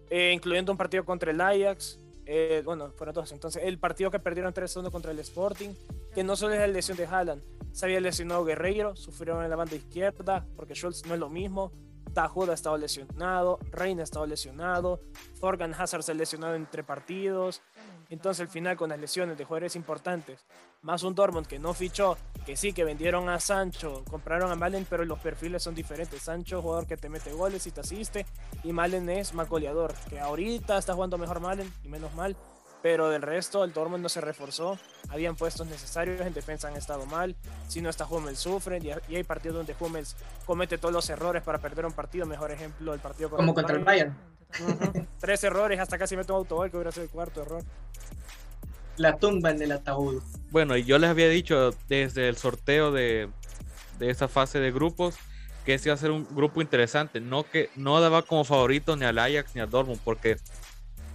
eh, 0.10 0.32
incluyendo 0.34 0.72
un 0.72 0.78
partido 0.78 1.06
contra 1.06 1.32
el 1.32 1.39
Ajax, 1.39 2.00
eh, 2.26 2.62
bueno, 2.65 2.91
fueron 2.91 3.13
dos. 3.13 3.32
Entonces, 3.32 3.63
el 3.65 3.78
partido 3.78 4.12
que 4.12 4.20
perdieron 4.20 4.54
3-1 4.54 4.91
contra 4.91 5.12
el 5.12 5.20
Sporting, 5.20 5.70
que 6.13 6.24
no 6.24 6.36
solo 6.36 6.54
es 6.54 6.60
la 6.60 6.67
lesión 6.67 6.98
de 6.98 7.06
Haaland, 7.06 7.41
se 7.72 7.86
había 7.86 8.00
lesionado 8.00 8.44
Guerreiro, 8.46 8.96
sufrieron 8.96 9.44
en 9.44 9.50
la 9.50 9.56
banda 9.56 9.76
izquierda, 9.76 10.46
porque 10.56 10.74
Schultz 10.74 11.06
no 11.06 11.13
es 11.13 11.20
lo 11.20 11.30
mismo. 11.30 11.72
Tajud 12.13 12.50
ha 12.50 12.54
estado 12.54 12.78
lesionado, 12.78 13.60
Reina 13.71 14.02
ha 14.02 14.04
estado 14.04 14.26
lesionado, 14.26 15.02
Forgan 15.39 15.74
Hazard 15.74 16.04
se 16.04 16.12
ha 16.12 16.15
lesionado 16.15 16.56
entre 16.56 16.84
partidos. 16.84 17.62
Entonces, 18.10 18.41
al 18.41 18.50
final, 18.50 18.76
con 18.76 18.89
las 18.89 19.00
lesiones 19.00 19.38
de 19.38 19.45
jugadores 19.45 19.76
importantes, 19.76 20.45
más 20.82 21.04
un 21.04 21.15
Dortmund 21.15 21.47
que 21.47 21.60
no 21.60 21.74
fichó, 21.74 22.17
que 22.45 22.58
sí, 22.58 22.74
que 22.74 22.84
vendieron 22.84 23.30
a 23.30 23.39
Sancho, 23.39 24.04
compraron 24.10 24.52
a 24.52 24.56
Malen, 24.56 24.86
pero 24.89 25.06
los 25.06 25.19
perfiles 25.19 25.63
son 25.63 25.76
diferentes. 25.76 26.24
Sancho, 26.24 26.62
jugador 26.62 26.88
que 26.88 26.97
te 26.97 27.08
mete 27.08 27.32
goles 27.32 27.65
y 27.67 27.71
te 27.71 27.80
asiste, 27.80 28.26
y 28.63 28.74
Malen 28.74 29.10
es 29.10 29.34
más 29.34 29.47
goleador, 29.47 29.93
que 30.10 30.19
ahorita 30.19 30.78
está 30.78 30.93
jugando 30.93 31.17
mejor 31.17 31.39
Malen, 31.39 31.71
y 31.84 31.88
menos 31.88 32.13
mal, 32.13 32.36
pero 32.82 33.10
del 33.10 33.22
resto 33.22 33.63
el 33.63 33.74
Dortmund 33.74 34.04
no 34.04 34.10
se 34.10 34.22
reforzó, 34.22 34.78
habían 35.10 35.36
puestos 35.36 35.67
necesarios, 35.67 36.22
en 36.22 36.34
defensa 36.34 36.67
han 36.67 36.76
estado 36.76 37.06
mal, 37.06 37.36
si 37.67 37.82
no 37.82 37.89
está 37.89 38.06
Hummels 38.06 38.39
sufren, 38.39 38.84
y, 38.86 39.15
hay 39.15 39.24
partidos 39.24 39.58
donde 39.58 39.76
Hummels 39.80 40.15
comete 40.46 40.78
todos 40.78 40.94
los 40.94 41.10
errores 41.10 41.44
para 41.44 41.60
perder 41.60 41.86
un 41.86 41.94
partido, 41.94 42.26
mejor 42.26 42.52
ejemplo 42.52 42.94
el 42.94 43.00
partido 43.00 43.30
como 43.30 43.54
contra 43.54 43.76
el 43.76 43.84
Bayern. 43.84 44.15
Tres 45.20 45.44
errores, 45.44 45.80
hasta 45.80 45.98
casi 45.98 46.17
meto 46.17 46.34
un 46.34 46.39
autogol 46.39 46.70
que 46.70 46.78
hubiera 46.78 46.91
sido 46.91 47.04
el 47.04 47.10
cuarto 47.10 47.41
error 47.41 47.63
la 48.98 49.17
tumba 49.17 49.52
en 49.52 49.62
el 49.62 49.72
ataúd. 49.72 50.22
Bueno, 50.52 50.78
y 50.78 50.84
yo 50.84 51.00
les 51.00 51.10
había 51.10 51.28
dicho 51.30 51.72
desde 51.88 52.30
el 52.30 52.38
sorteo 52.38 52.91
de, 52.91 53.30
de 54.00 54.10
esa 54.10 54.28
fase 54.28 54.60
de 54.60 54.72
grupos 54.72 55.15
que 55.65 55.76
ese 55.76 55.89
iba 55.89 55.96
a 55.96 55.98
ser 55.98 56.12
un 56.12 56.28
grupo 56.36 56.62
interesante. 56.62 57.20
No 57.20 57.44
que 57.44 57.70
no 57.76 58.00
daba 58.02 58.22
como 58.22 58.44
favorito 58.44 58.96
ni 58.96 59.06
al 59.06 59.20
Ajax 59.20 59.56
ni 59.56 59.62
al 59.62 59.70
Dortmund, 59.70 60.00
porque 60.04 60.38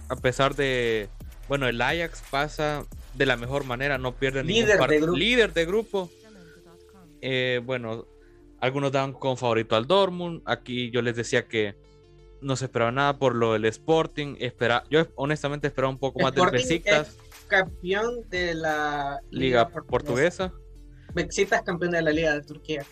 a 0.09 0.15
pesar 0.15 0.55
de, 0.55 1.09
bueno, 1.47 1.67
el 1.67 1.81
Ajax 1.81 2.23
pasa 2.29 2.85
de 3.13 3.25
la 3.25 3.35
mejor 3.35 3.65
manera, 3.65 3.97
no 3.97 4.15
pierde 4.15 4.43
líder 4.43 4.75
ningún 4.75 4.89
de 4.89 4.99
grupo. 4.99 5.17
líder 5.17 5.53
de 5.53 5.65
grupo. 5.65 6.09
Eh, 7.21 7.61
bueno, 7.63 8.05
algunos 8.59 8.91
daban 8.91 9.13
como 9.13 9.35
favorito 9.35 9.75
al 9.75 9.87
Dortmund. 9.87 10.41
Aquí 10.45 10.91
yo 10.91 11.01
les 11.01 11.15
decía 11.15 11.47
que 11.47 11.75
no 12.41 12.55
se 12.55 12.65
esperaba 12.65 12.91
nada 12.91 13.17
por 13.17 13.35
lo 13.35 13.53
del 13.53 13.65
Sporting. 13.65 14.35
Espera, 14.39 14.83
yo 14.89 15.07
honestamente 15.15 15.67
esperaba 15.67 15.91
un 15.91 15.99
poco 15.99 16.19
más 16.19 16.33
del 16.33 16.49
Besiktas 16.51 17.17
campeón 17.47 18.27
de 18.29 18.55
la 18.55 19.21
Liga, 19.31 19.69
Portuguesa. 19.69 20.53
Besiktas 21.13 21.61
campeón 21.63 21.91
de 21.91 22.01
la 22.01 22.11
Liga 22.11 22.33
de 22.33 22.41
Turquía. 22.41 22.85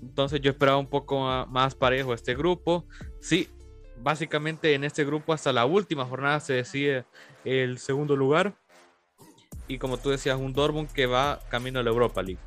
Entonces 0.00 0.40
yo 0.40 0.50
esperaba 0.50 0.78
un 0.78 0.88
poco 0.88 1.46
más 1.48 1.74
parejo 1.74 2.14
este 2.14 2.34
grupo. 2.34 2.86
Sí, 3.20 3.48
básicamente 4.02 4.74
en 4.74 4.84
este 4.84 5.04
grupo 5.04 5.32
hasta 5.32 5.52
la 5.52 5.64
última 5.66 6.04
jornada 6.04 6.40
se 6.40 6.54
decide 6.54 7.04
el 7.44 7.78
segundo 7.78 8.16
lugar. 8.16 8.54
Y 9.68 9.78
como 9.78 9.98
tú 9.98 10.10
decías, 10.10 10.38
un 10.38 10.52
Dortmund 10.52 10.90
que 10.90 11.06
va 11.06 11.40
camino 11.48 11.80
a 11.80 11.82
la 11.82 11.90
Europa 11.90 12.22
League. 12.22 12.40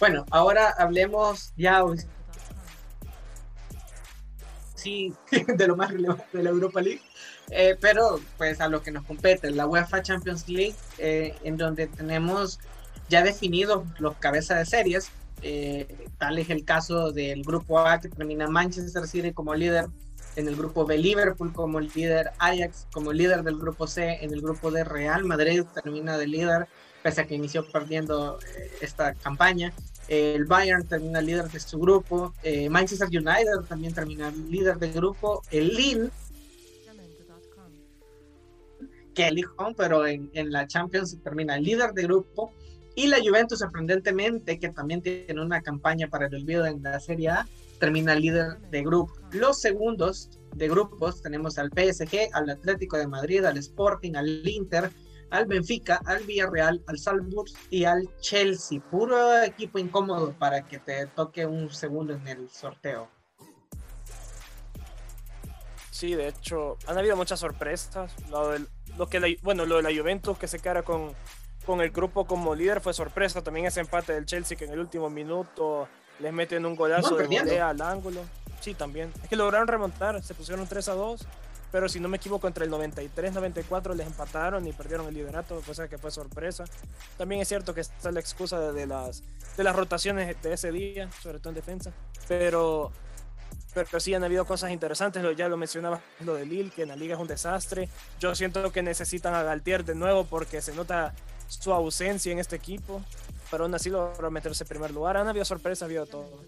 Bueno, 0.00 0.26
ahora 0.30 0.74
hablemos 0.76 1.52
ya 1.56 1.82
sí, 4.84 5.14
de 5.46 5.66
lo 5.66 5.76
más 5.76 5.90
relevante 5.90 6.26
de 6.32 6.42
la 6.42 6.50
Europa 6.50 6.80
League. 6.80 7.02
Eh, 7.50 7.76
pero 7.80 8.20
pues 8.38 8.60
a 8.60 8.68
lo 8.68 8.82
que 8.82 8.90
nos 8.90 9.04
compete, 9.04 9.50
la 9.50 9.66
UEFA 9.66 10.02
Champions 10.02 10.48
League, 10.48 10.74
eh, 10.98 11.34
en 11.44 11.56
donde 11.56 11.86
tenemos 11.86 12.58
ya 13.08 13.22
definidos 13.22 13.84
los 13.98 14.16
cabezas 14.16 14.58
de 14.58 14.66
series. 14.66 15.10
Eh, 15.46 16.08
tal 16.16 16.38
es 16.38 16.48
el 16.48 16.64
caso 16.64 17.12
del 17.12 17.42
grupo 17.42 17.78
A 17.78 18.00
que 18.00 18.08
termina 18.08 18.48
Manchester 18.48 19.06
City 19.06 19.32
como 19.32 19.54
líder, 19.54 19.86
en 20.36 20.48
el 20.48 20.56
grupo 20.56 20.86
B 20.86 20.96
Liverpool 20.96 21.52
como 21.52 21.80
líder, 21.80 22.30
Ajax 22.38 22.86
como 22.90 23.12
líder 23.12 23.42
del 23.42 23.58
grupo 23.58 23.86
C, 23.86 24.18
en 24.22 24.32
el 24.32 24.40
grupo 24.40 24.70
D 24.70 24.82
Real 24.84 25.22
Madrid 25.24 25.62
termina 25.74 26.16
de 26.16 26.26
líder, 26.26 26.66
pese 27.02 27.20
a 27.20 27.26
que 27.26 27.34
inició 27.34 27.70
perdiendo 27.70 28.38
esta 28.80 29.12
campaña. 29.14 29.72
El 30.08 30.46
Bayern 30.46 30.86
termina 30.86 31.20
líder 31.20 31.50
de 31.50 31.60
su 31.60 31.78
grupo. 31.78 32.34
Manchester 32.70 33.08
United 33.08 33.66
también 33.68 33.94
termina 33.94 34.30
líder 34.30 34.78
del 34.78 34.92
grupo. 34.92 35.42
El 35.50 35.68
Lille 35.68 36.10
que 39.14 39.28
el 39.28 39.44
pero 39.76 40.06
en, 40.06 40.30
en 40.34 40.50
la 40.50 40.66
Champions 40.66 41.16
termina 41.22 41.56
líder 41.56 41.92
de 41.92 42.02
grupo. 42.02 42.52
Y 42.94 43.08
la 43.08 43.18
Juventus, 43.18 43.58
sorprendentemente, 43.58 44.58
que 44.58 44.68
también 44.68 45.02
tiene 45.02 45.40
una 45.40 45.60
campaña 45.62 46.08
para 46.08 46.26
el 46.26 46.34
olvido 46.34 46.64
en 46.66 46.82
la 46.82 47.00
Serie 47.00 47.30
A, 47.30 47.48
termina 47.80 48.14
líder 48.14 48.58
de 48.70 48.82
grupo. 48.82 49.14
Los 49.32 49.60
segundos 49.60 50.30
de 50.54 50.68
grupos 50.68 51.20
tenemos 51.20 51.58
al 51.58 51.70
PSG, 51.70 52.30
al 52.32 52.50
Atlético 52.50 52.96
de 52.96 53.08
Madrid, 53.08 53.44
al 53.44 53.56
Sporting, 53.58 54.14
al 54.14 54.46
Inter, 54.46 54.90
al 55.30 55.46
Benfica, 55.46 56.00
al 56.06 56.22
Villarreal, 56.22 56.82
al 56.86 56.98
Salzburg 56.98 57.50
y 57.70 57.84
al 57.84 58.08
Chelsea. 58.20 58.80
Puro 58.80 59.42
equipo 59.42 59.78
incómodo 59.78 60.32
para 60.38 60.64
que 60.64 60.78
te 60.78 61.06
toque 61.06 61.46
un 61.46 61.70
segundo 61.70 62.14
en 62.14 62.28
el 62.28 62.48
sorteo. 62.48 63.08
Sí, 65.90 66.14
de 66.14 66.28
hecho, 66.28 66.76
han 66.86 66.98
habido 66.98 67.16
muchas 67.16 67.40
sorpresas. 67.40 68.12
Lo 68.30 68.50
del 68.50 68.68
lo 68.96 69.08
que 69.08 69.38
bueno, 69.42 69.66
lo 69.66 69.76
de 69.76 69.82
la 69.82 70.00
Juventus 70.00 70.38
que 70.38 70.46
se 70.46 70.58
cara 70.58 70.82
con, 70.82 71.12
con 71.64 71.80
el 71.80 71.90
grupo 71.90 72.26
como 72.26 72.54
líder 72.54 72.80
fue 72.80 72.94
sorpresa. 72.94 73.42
También 73.42 73.66
ese 73.66 73.80
empate 73.80 74.12
del 74.12 74.26
Chelsea 74.26 74.56
que 74.56 74.64
en 74.64 74.72
el 74.72 74.80
último 74.80 75.10
minuto 75.10 75.88
les 76.20 76.32
meten 76.32 76.64
un 76.66 76.76
golazo 76.76 77.16
de 77.16 77.26
volea 77.26 77.70
al 77.70 77.80
ángulo. 77.80 78.20
Sí, 78.60 78.74
también. 78.74 79.12
Es 79.22 79.28
que 79.28 79.36
lograron 79.36 79.68
remontar, 79.68 80.22
se 80.22 80.34
pusieron 80.34 80.66
3 80.66 80.88
a 80.88 80.94
2, 80.94 81.26
pero 81.70 81.88
si 81.88 82.00
no 82.00 82.08
me 82.08 82.16
equivoco, 82.16 82.46
entre 82.46 82.64
el 82.64 82.70
93-94 82.70 83.94
les 83.94 84.06
empataron 84.06 84.66
y 84.66 84.72
perdieron 84.72 85.06
el 85.08 85.14
liderato, 85.14 85.60
cosa 85.66 85.88
que 85.88 85.98
fue 85.98 86.10
sorpresa. 86.10 86.64
También 87.18 87.42
es 87.42 87.48
cierto 87.48 87.74
que 87.74 87.82
está 87.82 88.10
la 88.10 88.20
excusa 88.20 88.72
de, 88.72 88.86
las, 88.86 89.22
de 89.56 89.64
las 89.64 89.76
rotaciones 89.76 90.40
de 90.40 90.52
ese 90.52 90.72
día, 90.72 91.10
sobre 91.20 91.40
todo 91.40 91.50
en 91.50 91.56
defensa, 91.56 91.92
pero 92.28 92.92
pero 93.74 93.98
sí 93.98 94.14
han 94.14 94.22
habido 94.22 94.44
cosas 94.44 94.70
interesantes, 94.70 95.22
ya 95.36 95.48
lo 95.48 95.56
mencionaba 95.56 96.00
lo 96.20 96.34
de 96.34 96.46
Lille, 96.46 96.70
que 96.70 96.82
en 96.82 96.90
la 96.90 96.96
liga 96.96 97.16
es 97.16 97.20
un 97.20 97.26
desastre. 97.26 97.88
Yo 98.20 98.34
siento 98.34 98.70
que 98.70 98.82
necesitan 98.82 99.34
a 99.34 99.42
Galtier 99.42 99.84
de 99.84 99.96
nuevo 99.96 100.24
porque 100.24 100.62
se 100.62 100.72
nota 100.74 101.12
su 101.48 101.72
ausencia 101.72 102.32
en 102.32 102.38
este 102.38 102.56
equipo, 102.56 103.02
pero 103.50 103.64
aún 103.64 103.74
así 103.74 103.90
logró 103.90 104.30
meterse 104.30 104.64
en 104.64 104.68
primer 104.68 104.90
lugar. 104.90 105.16
Han 105.16 105.28
habido 105.28 105.44
sorpresas, 105.44 105.82
ha 105.82 105.84
habido 105.86 106.06
todo. 106.06 106.40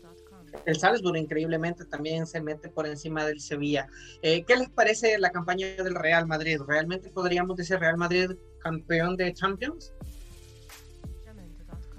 El 0.65 0.77
Salzburg 0.77 1.17
increíblemente 1.17 1.85
también 1.85 2.27
se 2.27 2.41
mete 2.41 2.69
por 2.69 2.87
encima 2.87 3.25
del 3.27 3.41
Sevilla. 3.41 3.89
Eh, 4.23 4.45
¿Qué 4.45 4.57
les 4.57 4.71
parece 4.71 5.19
la 5.19 5.31
campaña 5.31 5.67
del 5.67 5.95
Real 5.95 6.27
Madrid? 6.27 6.61
¿Realmente 6.67 7.11
podríamos 7.11 7.57
decir 7.57 7.79
Real 7.79 7.97
Madrid 7.97 8.31
campeón 8.61 9.17
de 9.17 9.33
Champions? 9.35 9.93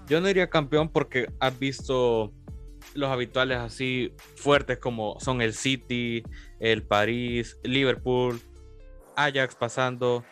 Yo 0.08 0.22
no 0.22 0.28
diría 0.28 0.50
campeón 0.50 0.90
porque 0.90 1.32
has 1.40 1.58
visto 1.60 2.32
los 2.94 3.10
habituales 3.10 3.60
así 3.60 4.14
fuertes 4.36 4.80
como 4.80 5.20
son 5.20 5.42
el 5.42 5.54
City, 5.54 6.24
el 6.60 6.84
París, 6.84 7.58
Liverpool, 7.64 8.42
Ajax 9.16 9.56
pasando. 9.56 10.24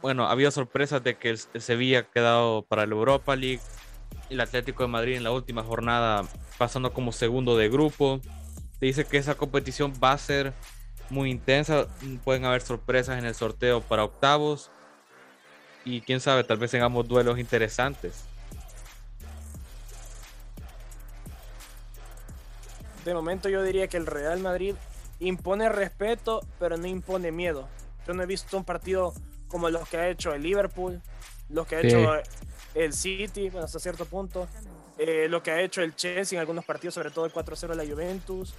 Bueno, 0.00 0.26
ha 0.26 0.30
habido 0.30 0.50
sorpresas 0.50 1.02
de 1.02 1.16
que 1.16 1.30
el, 1.30 1.38
Sevilla 1.38 2.00
ha 2.00 2.02
quedado 2.04 2.62
para 2.62 2.86
la 2.86 2.94
Europa 2.94 3.34
League, 3.34 3.60
el 4.30 4.40
Atlético 4.40 4.84
de 4.84 4.88
Madrid 4.88 5.16
en 5.16 5.24
la 5.24 5.32
última 5.32 5.62
jornada 5.62 6.24
pasando 6.56 6.92
como 6.92 7.12
segundo 7.12 7.56
de 7.56 7.68
grupo. 7.68 8.20
dice 8.80 9.04
que 9.04 9.18
esa 9.18 9.34
competición 9.34 9.92
va 10.02 10.12
a 10.12 10.18
ser 10.18 10.52
muy 11.10 11.30
intensa, 11.30 11.86
pueden 12.24 12.44
haber 12.44 12.60
sorpresas 12.60 13.18
en 13.18 13.24
el 13.24 13.34
sorteo 13.34 13.80
para 13.80 14.04
octavos 14.04 14.70
y 15.84 16.02
quién 16.02 16.20
sabe, 16.20 16.44
tal 16.44 16.58
vez 16.58 16.70
tengamos 16.70 17.08
duelos 17.08 17.38
interesantes. 17.38 18.24
de 23.08 23.14
momento 23.14 23.48
yo 23.48 23.62
diría 23.62 23.88
que 23.88 23.96
el 23.96 24.06
Real 24.06 24.38
Madrid 24.38 24.74
impone 25.18 25.68
respeto, 25.68 26.42
pero 26.58 26.76
no 26.76 26.86
impone 26.86 27.32
miedo. 27.32 27.66
Yo 28.06 28.12
no 28.12 28.22
he 28.22 28.26
visto 28.26 28.56
un 28.56 28.64
partido 28.64 29.14
como 29.48 29.70
los 29.70 29.88
que 29.88 29.96
ha 29.96 30.08
hecho 30.08 30.32
el 30.32 30.42
Liverpool, 30.42 31.00
los 31.48 31.66
que 31.66 31.76
ha 31.76 31.80
hecho 31.80 32.12
el 32.74 32.92
City, 32.92 33.48
bueno, 33.50 33.64
hasta 33.64 33.78
cierto 33.78 34.04
punto, 34.04 34.46
eh, 34.98 35.26
lo 35.28 35.42
que 35.42 35.50
ha 35.50 35.60
hecho 35.60 35.82
el 35.82 35.94
Chelsea 35.94 36.36
en 36.36 36.40
algunos 36.40 36.64
partidos, 36.64 36.94
sobre 36.94 37.10
todo 37.10 37.24
el 37.24 37.32
4-0 37.32 37.68
de 37.68 37.76
la 37.76 37.86
Juventus, 37.86 38.54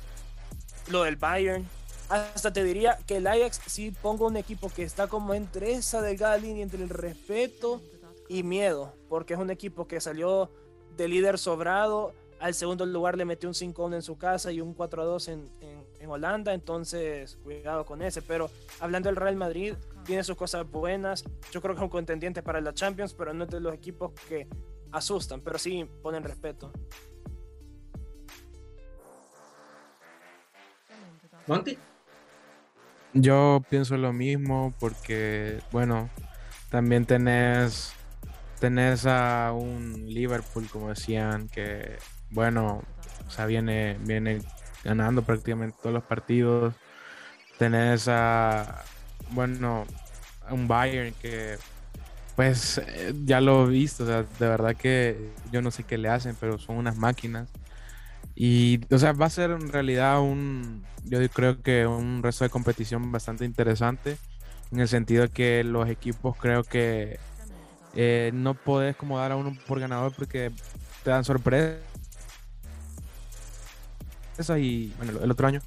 lo 0.90 1.04
del 1.04 1.16
Bayern. 1.16 1.68
Hasta 2.10 2.52
te 2.52 2.64
diría 2.64 2.98
que 3.06 3.18
el 3.18 3.28
Ajax 3.28 3.62
sí 3.68 3.92
pongo 3.92 4.26
un 4.26 4.38
equipo 4.38 4.70
que 4.70 4.84
está 4.84 5.08
como 5.08 5.34
entre 5.36 5.74
esa 5.74 6.02
delgada 6.02 6.38
línea 6.38 6.64
entre 6.64 6.82
el 6.82 6.90
respeto 6.90 7.82
y 8.28 8.42
miedo, 8.42 8.96
porque 9.10 9.36
es 9.36 9.40
un 9.40 9.52
equipo 9.52 9.88
que 9.88 10.02
salió 10.02 10.50
de 10.98 11.08
líder 11.08 11.38
sobrado, 11.38 12.14
al 12.40 12.54
segundo 12.54 12.86
lugar 12.86 13.18
le 13.18 13.26
metió 13.26 13.50
un 13.50 13.54
5-1 13.54 13.96
en 13.96 14.02
su 14.02 14.18
casa 14.18 14.52
y 14.52 14.62
un 14.62 14.76
4-2 14.76 15.28
en, 15.28 15.52
en, 15.62 15.86
en, 16.00 16.10
Holanda, 16.10 16.54
entonces 16.54 17.38
cuidado 17.44 17.86
con 17.86 18.02
ese. 18.02 18.22
Pero 18.22 18.50
hablando 18.80 19.10
del 19.10 19.18
Real 19.18 19.36
Madrid, 19.36 19.76
tiene 20.06 20.24
sus 20.24 20.36
cosas 20.36 20.70
buenas. 20.70 21.24
Yo 21.52 21.62
creo 21.62 21.76
que 21.76 21.80
es 21.80 21.84
un 21.84 21.90
contendiente 21.90 22.42
para 22.42 22.62
la 22.62 22.74
Champions, 22.74 23.14
pero 23.14 23.34
no 23.34 23.44
es 23.44 23.50
de 23.50 23.60
los 23.60 23.74
equipos 23.74 24.12
que 24.28 24.48
asustan, 24.92 25.42
pero 25.42 25.58
sí 25.58 25.88
ponen 26.02 26.24
respeto. 26.24 26.72
Monty. 31.48 31.78
Yo 33.14 33.64
pienso 33.70 33.98
lo 33.98 34.14
mismo 34.14 34.74
porque, 34.80 35.60
bueno, 35.72 36.10
también 36.70 37.06
tenés, 37.06 37.92
tenés 38.60 39.08
a 39.08 39.52
un 39.54 40.06
Liverpool, 40.06 40.68
como 40.72 40.90
decían, 40.90 41.50
que, 41.50 41.98
bueno, 42.30 42.84
o 43.26 43.32
sea, 43.32 43.48
viene, 43.48 43.98
viene 44.02 44.42
ganando 44.84 45.24
prácticamente 45.24 45.78
todos 45.82 45.94
los 45.94 46.04
partidos. 46.04 46.76
Tenés 47.58 48.08
a, 48.08 48.84
bueno, 49.32 49.86
un 50.50 50.68
Bayern 50.68 51.14
que, 51.22 51.58
pues, 52.36 52.80
eh, 52.80 53.14
ya 53.26 53.42
lo 53.42 53.68
he 53.68 53.70
visto, 53.70 54.04
o 54.04 54.08
sea, 54.08 54.24
de 54.24 54.48
verdad 54.48 54.76
que 54.76 55.32
yo 55.52 55.62
no 55.62 55.72
sé 55.72 55.84
qué 55.84 55.98
le 55.98 56.10
hacen, 56.10 56.36
pero 56.40 56.58
son 56.58 56.78
unas 56.78 56.98
máquinas. 56.98 57.50
Y, 58.36 58.80
o 58.94 58.98
sea, 58.98 59.14
va 59.14 59.26
a 59.26 59.30
ser 59.30 59.52
en 59.52 59.70
realidad 59.72 60.22
un, 60.22 60.84
yo 61.04 61.20
creo 61.30 61.62
que 61.62 61.86
un 61.86 62.24
resto 62.24 62.46
de 62.46 62.50
competición 62.50 63.12
bastante 63.12 63.46
interesante, 63.46 64.18
en 64.72 64.80
el 64.80 64.88
sentido 64.88 65.30
que 65.30 65.64
los 65.64 65.90
equipos 65.90 66.38
creo 66.38 66.64
que 66.64 67.20
eh, 67.96 68.32
no 68.34 68.54
podés 68.54 68.96
como 68.96 69.18
dar 69.18 69.32
a 69.32 69.36
uno 69.36 69.58
por 69.68 69.80
ganador 69.80 70.14
porque 70.16 70.52
te 71.04 71.10
dan 71.10 71.24
sorpresa. 71.24 71.80
Y 74.58 74.94
bueno, 74.98 75.20
el 75.22 75.32
otro 75.32 75.48
año 75.48 75.62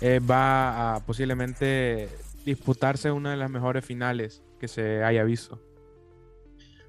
eh, 0.00 0.18
va 0.18 0.96
a 0.96 1.00
posiblemente 1.00 2.08
disputarse 2.46 3.10
una 3.10 3.32
de 3.32 3.36
las 3.36 3.50
mejores 3.50 3.84
finales 3.84 4.42
que 4.58 4.68
se 4.68 5.02
haya 5.02 5.24
visto. 5.24 5.60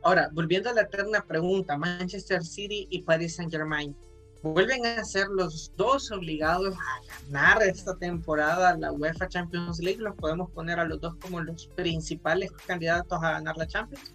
Ahora, 0.03 0.29
volviendo 0.31 0.69
a 0.69 0.73
la 0.73 0.83
eterna 0.83 1.25
pregunta, 1.27 1.77
Manchester 1.77 2.43
City 2.43 2.87
y 2.91 3.01
Paris 3.01 3.35
Saint 3.35 3.51
Germain, 3.51 3.97
vuelven 4.43 4.85
a 4.85 5.03
ser 5.03 5.27
los 5.29 5.73
dos 5.75 6.11
obligados 6.11 6.75
a 6.75 7.25
ganar 7.31 7.63
esta 7.63 7.97
temporada 7.97 8.77
la 8.77 8.91
UEFA 8.91 9.27
Champions 9.27 9.79
League. 9.79 9.99
Los 9.99 10.15
podemos 10.15 10.51
poner 10.51 10.79
a 10.79 10.85
los 10.85 11.01
dos 11.01 11.15
como 11.15 11.41
los 11.41 11.67
principales 11.75 12.51
candidatos 12.67 13.21
a 13.21 13.31
ganar 13.31 13.57
la 13.57 13.65
Champions. 13.67 14.13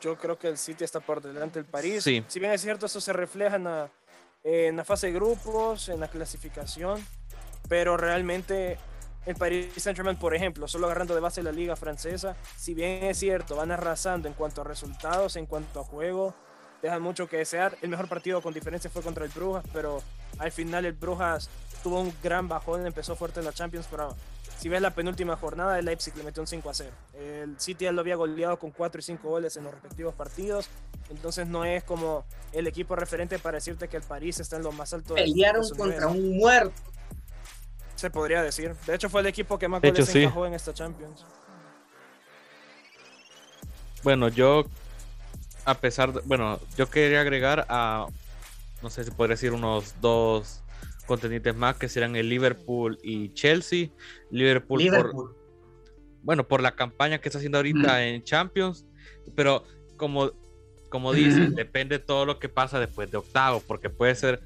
Yo 0.00 0.16
creo 0.16 0.38
que 0.38 0.48
el 0.48 0.56
City 0.56 0.82
está 0.82 0.98
por 0.98 1.20
delante 1.20 1.58
del 1.60 1.70
París. 1.70 2.02
Sí. 2.02 2.24
Si 2.26 2.40
bien 2.40 2.52
es 2.52 2.62
cierto, 2.62 2.86
eso 2.86 3.02
se 3.02 3.12
refleja 3.12 3.56
en 3.56 3.64
la, 3.64 3.90
en 4.42 4.76
la 4.76 4.84
fase 4.84 5.08
de 5.08 5.12
grupos, 5.12 5.90
en 5.90 6.00
la 6.00 6.08
clasificación, 6.08 7.04
pero 7.70 7.96
realmente 7.96 8.78
el 9.26 9.36
Paris 9.36 9.68
Saint-Germain, 9.76 10.16
por 10.16 10.34
ejemplo, 10.34 10.66
solo 10.66 10.86
agarrando 10.86 11.14
de 11.14 11.20
base 11.20 11.40
la 11.40 11.52
liga 11.52 11.76
francesa, 11.76 12.34
si 12.56 12.74
bien 12.74 13.04
es 13.04 13.16
cierto, 13.16 13.54
van 13.54 13.70
arrasando 13.70 14.26
en 14.26 14.34
cuanto 14.34 14.62
a 14.62 14.64
resultados, 14.64 15.36
en 15.36 15.46
cuanto 15.46 15.78
a 15.78 15.84
juego, 15.84 16.34
dejan 16.82 17.00
mucho 17.00 17.28
que 17.28 17.36
desear. 17.36 17.78
El 17.80 17.90
mejor 17.90 18.08
partido 18.08 18.42
con 18.42 18.52
diferencia 18.52 18.90
fue 18.90 19.02
contra 19.02 19.24
el 19.24 19.30
Brujas, 19.30 19.64
pero 19.72 20.02
al 20.38 20.50
final 20.50 20.84
el 20.84 20.94
Brujas 20.94 21.48
tuvo 21.84 22.00
un 22.00 22.12
gran 22.20 22.48
bajón, 22.48 22.84
empezó 22.84 23.14
fuerte 23.14 23.38
en 23.38 23.46
la 23.46 23.52
Champions, 23.52 23.86
pero 23.88 24.16
si 24.58 24.68
ves 24.68 24.82
la 24.82 24.90
penúltima 24.90 25.36
jornada, 25.36 25.78
el 25.78 25.84
Leipzig 25.84 26.16
le 26.16 26.24
metió 26.24 26.42
un 26.42 26.48
5 26.48 26.70
a 26.70 26.74
0. 26.74 26.90
El 27.20 27.60
City 27.60 27.84
ya 27.84 27.92
lo 27.92 28.00
había 28.00 28.16
goleado 28.16 28.58
con 28.58 28.72
4 28.72 28.98
y 28.98 29.02
5 29.02 29.28
goles 29.28 29.56
en 29.56 29.62
los 29.62 29.72
respectivos 29.72 30.12
partidos, 30.16 30.68
entonces 31.08 31.46
no 31.46 31.64
es 31.64 31.84
como 31.84 32.24
el 32.52 32.66
equipo 32.66 32.96
referente 32.96 33.38
para 33.38 33.58
decirte 33.58 33.86
que 33.86 33.96
el 33.96 34.02
París 34.02 34.40
está 34.40 34.56
en 34.56 34.64
lo 34.64 34.72
más 34.72 34.92
alto. 34.92 35.14
Pelearon 35.14 35.68
contra 35.76 36.08
un 36.08 36.36
muerto 36.36 36.89
se 38.00 38.10
podría 38.10 38.42
decir. 38.42 38.74
De 38.86 38.94
hecho, 38.94 39.08
fue 39.08 39.20
el 39.20 39.26
equipo 39.26 39.58
que 39.58 39.68
más 39.68 39.80
goles 39.82 40.06
sí. 40.06 40.22
encajó 40.22 40.46
en 40.46 40.54
esta 40.54 40.72
Champions. 40.72 41.24
Bueno, 44.02 44.28
yo, 44.28 44.64
a 45.64 45.74
pesar 45.74 46.12
de. 46.12 46.20
Bueno, 46.24 46.58
yo 46.76 46.88
quería 46.88 47.20
agregar 47.20 47.66
a. 47.68 48.06
No 48.82 48.88
sé 48.88 49.04
si 49.04 49.10
podría 49.10 49.34
decir 49.34 49.52
unos 49.52 49.94
dos 50.00 50.62
contendientes 51.06 51.54
más 51.54 51.76
que 51.76 51.88
serán 51.88 52.16
el 52.16 52.28
Liverpool 52.28 52.98
y 53.02 53.32
Chelsea. 53.34 53.88
Liverpool, 54.30 54.82
Liverpool. 54.82 55.12
por. 55.12 55.40
Bueno, 56.22 56.48
por 56.48 56.62
la 56.62 56.72
campaña 56.72 57.18
que 57.18 57.28
está 57.28 57.38
haciendo 57.38 57.58
ahorita 57.58 57.94
mm. 57.94 58.00
en 58.00 58.24
Champions. 58.24 58.86
Pero 59.36 59.64
como, 59.96 60.32
como 60.88 61.12
dicen, 61.12 61.54
depende 61.54 61.98
de 61.98 62.04
todo 62.04 62.24
lo 62.24 62.38
que 62.38 62.48
pasa 62.48 62.80
después 62.80 63.10
de 63.10 63.18
octavo. 63.18 63.62
Porque 63.66 63.90
puede 63.90 64.14
ser. 64.14 64.40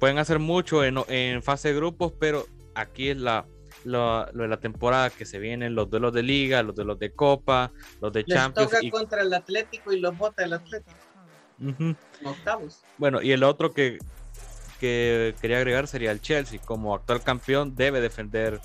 Pueden 0.00 0.18
hacer 0.18 0.40
mucho 0.40 0.82
en, 0.82 0.98
en 1.08 1.44
fase 1.44 1.68
de 1.68 1.74
grupos, 1.74 2.12
pero 2.18 2.44
aquí 2.74 3.10
es 3.10 3.18
la, 3.18 3.46
lo, 3.84 4.26
lo, 4.32 4.42
de 4.42 4.48
la 4.48 4.58
temporada 4.60 5.10
que 5.10 5.24
se 5.24 5.38
vienen, 5.38 5.74
los 5.74 5.88
duelos 5.90 6.12
de 6.12 6.22
liga, 6.22 6.62
los 6.62 6.74
duelos 6.74 6.98
de 6.98 7.12
copa, 7.12 7.72
los 8.00 8.12
de 8.12 8.24
Les 8.26 8.36
Champions. 8.36 8.70
toca 8.70 8.84
y... 8.84 8.90
contra 8.90 9.22
el 9.22 9.32
Atlético 9.32 9.92
y 9.92 10.00
los 10.00 10.16
bota 10.16 10.44
el 10.44 10.52
Atlético. 10.54 10.96
Uh 11.60 11.70
-huh. 11.70 11.96
Octavos. 12.24 12.82
Bueno, 12.98 13.22
y 13.22 13.32
el 13.32 13.42
otro 13.44 13.72
que, 13.72 13.98
que 14.80 15.34
quería 15.40 15.58
agregar 15.58 15.86
sería 15.86 16.10
el 16.10 16.20
Chelsea. 16.20 16.60
Como 16.64 16.94
actual 16.94 17.22
campeón 17.22 17.74
debe 17.76 18.00
defender 18.00 18.60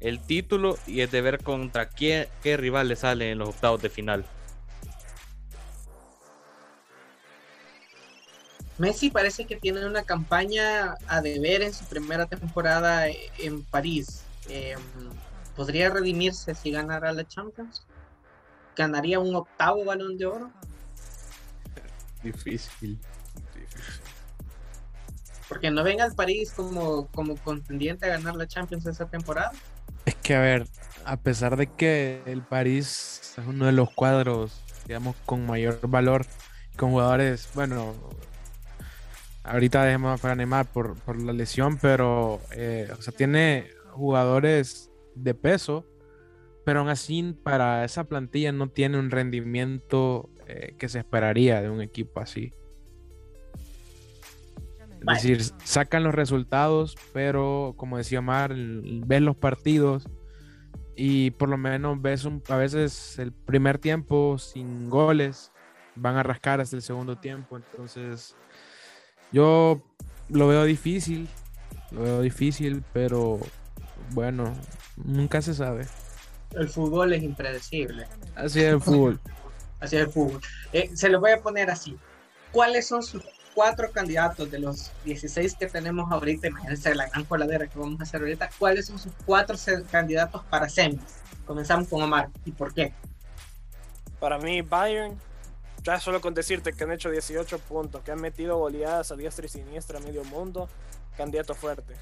el 0.00 0.18
título 0.26 0.78
y 0.86 1.02
es 1.02 1.10
de 1.10 1.20
ver 1.20 1.42
contra 1.42 1.88
quién, 1.88 2.26
qué 2.42 2.56
rival 2.56 2.88
le 2.88 2.96
sale 2.96 3.30
en 3.30 3.38
los 3.38 3.50
octavos 3.50 3.82
de 3.82 3.90
final. 3.90 4.24
Messi 8.80 9.10
parece 9.10 9.44
que 9.44 9.56
tiene 9.56 9.84
una 9.84 10.04
campaña 10.04 10.94
a 11.06 11.20
deber 11.20 11.60
en 11.60 11.74
su 11.74 11.84
primera 11.84 12.24
temporada 12.24 13.08
en 13.38 13.62
París. 13.64 14.22
Eh, 14.48 14.74
¿Podría 15.54 15.90
redimirse 15.90 16.54
si 16.54 16.70
ganara 16.70 17.12
la 17.12 17.28
Champions? 17.28 17.86
¿Ganaría 18.74 19.20
un 19.20 19.34
octavo 19.34 19.84
balón 19.84 20.16
de 20.16 20.24
oro? 20.24 20.50
Difícil. 22.22 22.98
Difícil. 23.54 24.00
Porque 25.46 25.70
no 25.70 25.84
venga 25.84 26.04
al 26.04 26.14
París 26.14 26.50
como, 26.56 27.06
como 27.08 27.36
contendiente 27.36 28.06
a 28.06 28.16
ganar 28.16 28.34
la 28.34 28.46
Champions 28.46 28.86
esa 28.86 29.04
temporada. 29.04 29.52
Es 30.06 30.14
que, 30.14 30.34
a 30.34 30.40
ver, 30.40 30.66
a 31.04 31.18
pesar 31.18 31.58
de 31.58 31.66
que 31.66 32.22
el 32.24 32.40
París 32.40 33.34
es 33.36 33.46
uno 33.46 33.66
de 33.66 33.72
los 33.72 33.90
cuadros, 33.90 34.62
digamos, 34.86 35.16
con 35.26 35.44
mayor 35.44 35.80
valor, 35.86 36.24
con 36.78 36.92
jugadores, 36.92 37.50
bueno, 37.52 37.94
ahorita 39.50 39.84
dejemos 39.84 40.20
para 40.20 40.34
Neymar 40.34 40.66
por, 40.66 40.94
por 41.00 41.20
la 41.20 41.32
lesión, 41.32 41.78
pero 41.78 42.40
eh, 42.52 42.88
o 42.96 43.02
sea, 43.02 43.12
tiene 43.12 43.68
jugadores 43.90 44.90
de 45.14 45.34
peso, 45.34 45.86
pero 46.64 46.80
aún 46.80 46.88
así 46.88 47.36
para 47.42 47.84
esa 47.84 48.04
plantilla 48.04 48.52
no 48.52 48.68
tiene 48.68 48.98
un 48.98 49.10
rendimiento 49.10 50.30
eh, 50.46 50.74
que 50.78 50.88
se 50.88 51.00
esperaría 51.00 51.60
de 51.62 51.68
un 51.68 51.82
equipo 51.82 52.20
así. 52.20 52.52
Es 55.00 55.22
decir, 55.22 55.42
sacan 55.64 56.04
los 56.04 56.14
resultados, 56.14 56.94
pero 57.12 57.74
como 57.76 57.96
decía 57.96 58.18
Omar, 58.18 58.54
ves 58.54 59.22
los 59.22 59.34
partidos 59.34 60.06
y 60.94 61.30
por 61.32 61.48
lo 61.48 61.56
menos 61.56 62.00
ves 62.00 62.26
un, 62.26 62.42
a 62.48 62.56
veces 62.56 63.18
el 63.18 63.32
primer 63.32 63.78
tiempo 63.78 64.36
sin 64.38 64.90
goles, 64.90 65.52
van 65.96 66.16
a 66.16 66.22
rascar 66.22 66.60
hasta 66.60 66.76
el 66.76 66.82
segundo 66.82 67.16
tiempo, 67.16 67.56
entonces 67.56 68.36
yo 69.32 69.80
lo 70.28 70.48
veo 70.48 70.64
difícil, 70.64 71.28
lo 71.90 72.02
veo 72.02 72.20
difícil, 72.22 72.84
pero 72.92 73.38
bueno, 74.10 74.54
nunca 74.96 75.42
se 75.42 75.54
sabe. 75.54 75.86
El 76.54 76.68
fútbol 76.68 77.12
es 77.12 77.22
impredecible. 77.22 78.06
Así 78.34 78.60
es 78.60 78.66
el 78.66 78.80
fútbol. 78.80 79.20
así 79.78 79.96
es 79.96 80.02
el 80.02 80.08
fútbol. 80.08 80.40
Eh, 80.72 80.90
se 80.94 81.08
lo 81.08 81.20
voy 81.20 81.32
a 81.32 81.40
poner 81.40 81.70
así. 81.70 81.96
¿Cuáles 82.50 82.88
son 82.88 83.02
sus 83.02 83.22
cuatro 83.54 83.90
candidatos 83.92 84.50
de 84.50 84.58
los 84.58 84.90
16 85.04 85.54
que 85.54 85.66
tenemos 85.66 86.10
ahorita? 86.10 86.48
Imagínense 86.48 86.94
la 86.94 87.08
gran 87.08 87.24
coladera 87.24 87.68
que 87.68 87.78
vamos 87.78 88.00
a 88.00 88.02
hacer 88.02 88.20
ahorita. 88.20 88.50
¿Cuáles 88.58 88.86
son 88.86 88.98
sus 88.98 89.12
cuatro 89.24 89.56
candidatos 89.90 90.42
para 90.50 90.68
semis? 90.68 91.00
Comenzamos 91.46 91.88
con 91.88 92.02
Omar. 92.02 92.30
¿Y 92.44 92.50
por 92.50 92.74
qué? 92.74 92.92
Para 94.18 94.38
mí, 94.38 94.62
Bayern, 94.62 95.16
ya 95.82 95.98
solo 96.00 96.20
con 96.20 96.34
decirte 96.34 96.72
que 96.72 96.84
han 96.84 96.92
hecho 96.92 97.10
18 97.10 97.58
puntos, 97.60 98.02
que 98.02 98.12
han 98.12 98.20
metido 98.20 98.56
goleadas 98.58 99.10
a 99.12 99.16
diestra 99.16 99.46
y 99.46 99.48
siniestra 99.48 99.98
a 99.98 100.02
medio 100.02 100.24
mundo, 100.24 100.68
candidato 101.16 101.54
fuerte. 101.54 101.94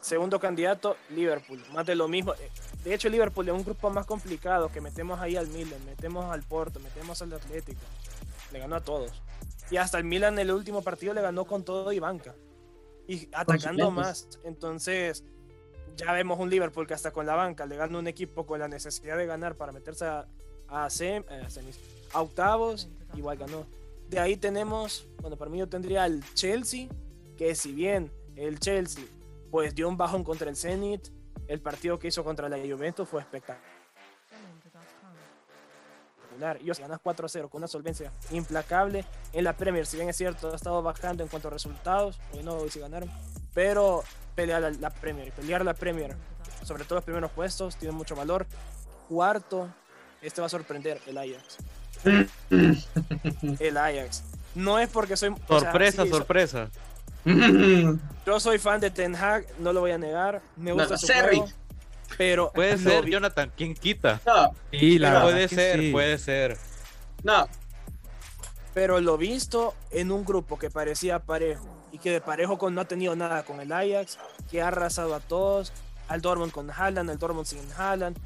Segundo 0.00 0.38
candidato, 0.38 0.96
Liverpool. 1.10 1.62
Más 1.72 1.84
de 1.86 1.94
lo 1.94 2.08
mismo. 2.08 2.32
De 2.84 2.94
hecho, 2.94 3.08
Liverpool 3.08 3.48
es 3.48 3.54
un 3.54 3.64
grupo 3.64 3.90
más 3.90 4.06
complicado 4.06 4.70
que 4.70 4.80
metemos 4.80 5.20
ahí 5.20 5.36
al 5.36 5.48
Milan, 5.48 5.84
metemos 5.84 6.32
al 6.32 6.42
Porto, 6.42 6.80
metemos 6.80 7.20
al 7.20 7.32
Atlético. 7.32 7.80
Le 8.52 8.60
ganó 8.60 8.76
a 8.76 8.80
todos. 8.80 9.22
Y 9.70 9.76
hasta 9.76 9.98
el 9.98 10.04
Milan 10.04 10.34
en 10.34 10.40
el 10.40 10.52
último 10.52 10.82
partido 10.82 11.14
le 11.14 11.20
ganó 11.20 11.44
con 11.44 11.64
todo 11.64 11.92
y 11.92 11.98
banca. 11.98 12.34
Y 13.06 13.28
atacando 13.32 13.90
más. 13.90 14.28
Entonces, 14.44 15.24
ya 15.96 16.12
vemos 16.12 16.38
un 16.38 16.48
Liverpool 16.48 16.86
que 16.86 16.94
hasta 16.94 17.10
con 17.10 17.26
la 17.26 17.34
banca 17.34 17.66
le 17.66 17.76
gana 17.76 17.98
un 17.98 18.06
equipo 18.06 18.46
con 18.46 18.60
la 18.60 18.68
necesidad 18.68 19.16
de 19.16 19.26
ganar 19.26 19.56
para 19.56 19.72
meterse 19.72 20.06
a, 20.06 20.26
a, 20.68 20.88
a 22.12 22.20
octavos, 22.22 22.88
igual 23.14 23.38
ganó. 23.38 23.66
De 24.08 24.18
ahí 24.18 24.36
tenemos, 24.36 25.06
bueno, 25.20 25.36
para 25.36 25.50
mí 25.50 25.58
yo 25.58 25.68
tendría 25.68 26.06
el 26.06 26.22
Chelsea, 26.34 26.88
que 27.36 27.54
si 27.54 27.72
bien 27.72 28.10
el 28.36 28.58
Chelsea 28.58 29.04
pues 29.50 29.74
dio 29.74 29.88
un 29.88 29.96
bajón 29.96 30.24
contra 30.24 30.50
el 30.50 30.56
Zenit, 30.56 31.08
el 31.46 31.60
partido 31.60 31.98
que 31.98 32.08
hizo 32.08 32.22
contra 32.24 32.48
la 32.48 32.58
Juventus 32.58 33.08
fue 33.08 33.20
espectacular. 33.20 33.78
Y 36.60 36.70
os 36.70 36.78
ganas 36.78 37.00
4-0 37.02 37.48
con 37.48 37.60
una 37.60 37.66
solvencia 37.66 38.12
implacable 38.30 39.04
en 39.32 39.42
la 39.42 39.56
Premier. 39.56 39.86
Si 39.86 39.96
bien 39.96 40.08
es 40.08 40.16
cierto, 40.16 40.52
ha 40.52 40.56
estado 40.56 40.82
bajando 40.82 41.24
en 41.24 41.28
cuanto 41.28 41.48
a 41.48 41.50
resultados, 41.50 42.20
hoy 42.32 42.44
no, 42.44 42.54
hoy 42.54 42.70
sí 42.70 42.78
ganaron, 42.78 43.10
pero 43.54 44.04
pelear 44.36 44.62
la, 44.62 44.70
la 44.70 44.90
Premier, 44.90 45.32
pelear 45.32 45.64
la 45.64 45.74
Premier, 45.74 46.14
sobre 46.64 46.84
todo 46.84 46.96
los 46.96 47.04
primeros 47.04 47.32
puestos, 47.32 47.76
tiene 47.76 47.92
mucho 47.92 48.14
valor. 48.14 48.46
Cuarto, 49.08 49.68
este 50.22 50.40
va 50.40 50.46
a 50.46 50.50
sorprender, 50.50 51.00
el 51.06 51.18
Ajax. 51.18 51.58
el 53.60 53.76
Ajax. 53.76 54.24
No 54.54 54.78
es 54.78 54.88
porque 54.88 55.16
soy. 55.16 55.34
Sorpresa, 55.46 56.06
sorpresa. 56.06 56.70
Yo 58.26 58.40
soy 58.40 58.58
fan 58.58 58.80
de 58.80 58.90
Ten 58.90 59.14
Hag, 59.14 59.46
no 59.58 59.72
lo 59.72 59.80
voy 59.80 59.90
a 59.90 59.98
negar. 59.98 60.42
Me 60.56 60.72
gusta 60.72 60.96
su 60.96 61.06
juego, 61.06 61.48
pero 62.16 62.52
puede 62.52 62.78
ser 62.78 63.04
Jonathan, 63.06 63.52
¿quién 63.56 63.74
quita? 63.74 64.20
No. 64.26 64.54
Y 64.70 64.98
la 64.98 65.22
puede 65.22 65.48
ser, 65.48 65.92
puede 65.92 66.18
ser. 66.18 66.56
No. 67.22 67.46
Pero 68.74 69.00
lo 69.00 69.18
visto 69.18 69.74
en 69.90 70.12
un 70.12 70.24
grupo 70.24 70.58
que 70.58 70.70
parecía 70.70 71.18
parejo 71.18 71.68
y 71.90 71.98
que 71.98 72.10
de 72.10 72.20
parejo 72.20 72.58
con 72.58 72.74
no 72.74 72.80
ha 72.80 72.84
tenido 72.84 73.16
nada 73.16 73.44
con 73.44 73.60
el 73.60 73.72
Ajax, 73.72 74.18
que 74.50 74.62
ha 74.62 74.68
arrasado 74.68 75.14
a 75.14 75.20
todos, 75.20 75.72
al 76.06 76.20
Dortmund 76.20 76.52
con 76.52 76.70
Haaland, 76.70 77.10
al 77.10 77.18
Dortmund 77.18 77.46
sin 77.46 77.60
Haaland, 77.76 78.16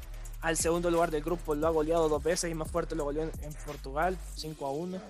al 0.43 0.57
segundo 0.57 0.91
lugar 0.91 1.09
del 1.09 1.23
grupo 1.23 1.55
lo 1.55 1.65
ha 1.67 1.69
goleado 1.69 2.09
dos 2.09 2.21
veces 2.21 2.51
y 2.51 2.53
más 2.53 2.69
fuerte 2.69 2.95
lo 2.95 3.05
goleó 3.05 3.23
en, 3.23 3.31
en 3.41 3.53
Portugal, 3.65 4.17
5 4.35 4.65
a 4.65 4.71
1. 4.71 5.01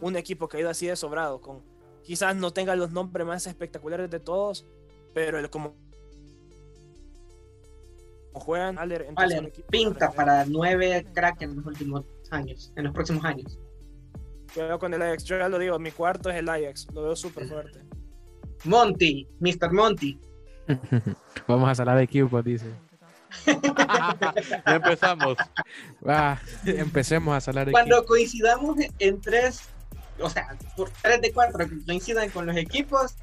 Un 0.00 0.16
equipo 0.16 0.48
que 0.48 0.56
ha 0.56 0.60
ido 0.60 0.70
así 0.70 0.86
de 0.86 0.94
sobrado 0.94 1.40
con 1.40 1.60
quizás 2.04 2.34
no 2.36 2.52
tenga 2.52 2.76
los 2.76 2.92
nombres 2.92 3.26
más 3.26 3.46
espectaculares 3.46 4.08
de 4.08 4.20
todos, 4.20 4.64
pero 5.12 5.38
el 5.38 5.50
como 5.50 5.74
juegan, 8.32 8.78
Aller, 8.78 9.12
pinta 9.68 10.12
para 10.12 10.44
nueve 10.44 11.04
crack 11.12 11.42
en 11.42 11.56
los 11.56 11.66
últimos 11.66 12.04
años, 12.30 12.72
en 12.76 12.84
los 12.84 12.94
próximos 12.94 13.24
años. 13.24 13.58
Yo 14.54 14.78
con 14.78 14.94
el 14.94 15.02
Ajax, 15.02 15.24
yo 15.24 15.38
ya 15.38 15.48
lo 15.48 15.58
digo, 15.58 15.76
mi 15.80 15.90
cuarto 15.90 16.30
es 16.30 16.36
el 16.36 16.48
Ajax, 16.48 16.86
lo 16.94 17.02
veo 17.02 17.16
súper 17.16 17.48
fuerte. 17.48 17.80
Monty, 18.64 19.26
Mr. 19.40 19.72
Monty. 19.72 20.20
Vamos 21.48 21.68
a 21.68 21.74
salar 21.74 21.96
de 21.96 22.04
equipo, 22.04 22.40
dice. 22.42 22.87
Ya 23.46 24.74
empezamos. 24.74 25.36
empecemos 26.64 27.36
a 27.36 27.40
salar 27.40 27.70
Cuando 27.70 28.04
coincidamos 28.04 28.76
en 28.98 29.20
tres 29.20 29.68
o 30.20 30.30
sea, 30.30 30.56
por 30.76 30.90
3 31.02 31.20
de 31.20 31.32
4 31.32 31.68
que 31.68 31.84
coincidan 31.84 32.30
con 32.30 32.46
los 32.46 32.56
equipos. 32.56 33.14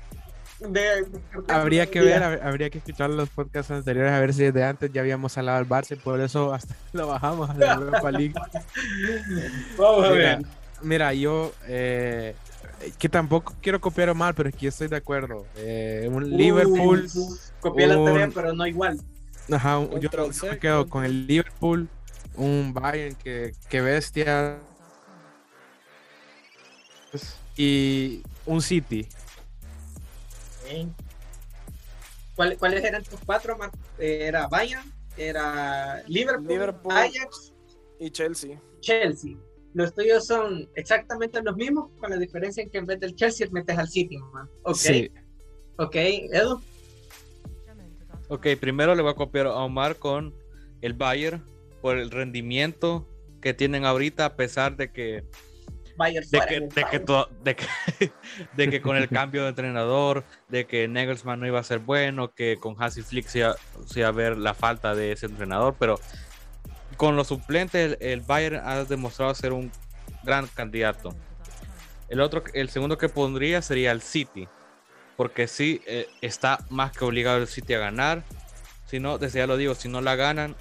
De, 0.60 1.06
habría 1.50 1.92
que 1.92 2.00
ver, 2.00 2.24
habría 2.24 2.70
que 2.70 2.78
escuchar 2.78 3.10
los 3.10 3.28
podcasts 3.28 3.72
anteriores 3.72 4.14
a 4.14 4.22
ver 4.22 4.34
si 4.34 4.44
desde 4.44 4.64
antes 4.64 4.90
ya 4.94 5.02
habíamos 5.02 5.38
hablado 5.38 5.58
al 5.58 5.68
Barça 5.68 5.92
y 5.92 5.96
por 5.98 6.22
eso 6.22 6.54
hasta 6.54 6.74
lo 6.94 7.08
bajamos 7.08 7.50
a 7.50 7.54
la 7.56 7.74
Europa 7.74 8.12
League. 8.12 8.34
Vamos 9.78 10.06
a 10.06 10.12
ver. 10.12 10.46
Mira, 10.82 11.14
yo 11.14 11.52
eh, 11.68 12.36
que 12.98 13.10
tampoco 13.10 13.54
quiero 13.62 13.82
copiar 13.82 14.14
mal, 14.14 14.34
pero 14.34 14.50
es 14.50 14.56
que 14.56 14.68
estoy 14.68 14.88
de 14.88 14.96
acuerdo. 14.96 15.46
Eh, 15.58 16.08
un 16.12 16.30
Liverpool. 16.30 17.08
Copié 17.60 17.88
la 17.88 18.04
tarea, 18.04 18.30
pero 18.34 18.54
no 18.54 18.66
igual. 18.66 19.00
Ajá, 19.52 19.88
yo, 20.00 20.10
yo, 20.10 20.48
me 20.50 20.60
quedo 20.60 20.90
con 20.90 21.06
el 21.06 21.28
Liverpool, 21.28 21.88
un 22.36 22.74
Bayern 22.74 23.16
que, 23.16 23.54
que 23.70 23.82
bestia 23.82 24.60
y 27.56 28.24
un 28.46 28.62
City. 28.62 29.08
¿Cuáles 32.36 32.84
eran 32.84 33.04
tus 33.04 33.20
cuatro? 33.26 33.58
Era 33.98 34.48
Bayern, 34.48 34.92
era 35.16 36.04
Liverpool, 36.08 36.92
Ajax 36.92 37.54
y 38.00 38.10
Chelsea. 38.10 38.62
Chelsea. 38.82 39.38
Los 39.74 39.94
tuyos 39.94 40.26
son 40.26 40.70
exactamente 40.76 41.42
los 41.42 41.56
mismos, 41.56 41.92
con 42.00 42.10
la 42.10 42.18
diferencia 42.18 42.64
en 42.64 42.70
que 42.70 42.78
en 42.78 42.86
vez 42.86 43.00
del 43.00 43.16
Chelsea 43.16 43.48
metes 43.52 43.78
al 43.78 43.88
City. 43.88 44.18
Ok. 44.64 44.80
Ok, 45.78 45.96
Edu. 45.96 46.62
Ok, 48.28 48.48
primero 48.60 48.96
le 48.96 49.02
voy 49.02 49.12
a 49.12 49.16
copiar 49.16 49.48
a 49.48 49.54
Omar 49.56 49.98
con 49.98 50.34
el 50.82 50.94
Bayern 50.94 51.46
por 51.82 51.98
el 51.98 52.12
rendimiento 52.12 53.08
que 53.42 53.54
tienen 53.54 53.86
ahorita, 53.86 54.26
a 54.26 54.36
pesar 54.36 54.76
de 54.76 54.92
que 54.92 55.24
de 55.98 56.42
que, 56.48 56.60
de, 56.60 57.56
que, 57.56 57.68
de, 58.58 58.70
que, 58.70 58.82
con 58.82 58.98
el 58.98 59.08
cambio 59.08 59.44
de 59.44 59.50
entrenador, 59.50 60.26
de 60.50 60.66
que 60.66 60.88
Nagelsmann 60.88 61.40
no 61.40 61.48
iba 61.48 61.60
a 61.60 61.64
ser 61.64 61.80
bueno, 61.80 62.34
que 62.34 62.58
con 62.60 62.76
Hansi 62.78 63.02
Flick 63.02 63.28
se 63.28 63.40
iba, 63.40 64.08
a 64.08 64.12
ver 64.12 64.38
la 64.38 64.54
falta 64.54 64.94
de 64.94 65.14
ese 65.14 65.28
entrenador, 65.28 65.76
pero 65.80 66.00
con 66.98 67.16
los 67.16 67.28
suplentes 67.28 67.98
el, 68.02 68.22
Bayern 68.22 68.62
ha 68.66 68.84
demostrado 68.84 69.34
ser 69.36 69.54
un 69.54 69.72
gran 70.24 70.48
candidato. 70.48 71.16
El 72.10 72.20
otro, 72.20 72.44
el 72.54 72.70
segundo 72.70 72.98
que 72.98 73.08
pondría 73.08 73.62
sería 73.62 73.92
el 73.92 74.02
City, 74.02 74.48
porque 75.18 75.48
sí 75.48 75.82
eh, 75.86 76.08
está 76.22 76.60
más 76.70 76.92
que 76.92 77.06
obligado 77.06 77.38
el 77.38 77.48
City 77.48 77.74
a 77.74 77.80
ganar. 77.80 78.24
Si 78.88 79.00
no, 79.00 79.18
desde 79.18 79.40
ya 79.40 79.48
lo 79.48 79.58
digo, 79.58 79.76
si 79.76 79.90
no 79.90 80.02
la 80.02 80.16
ganan, 80.16 80.56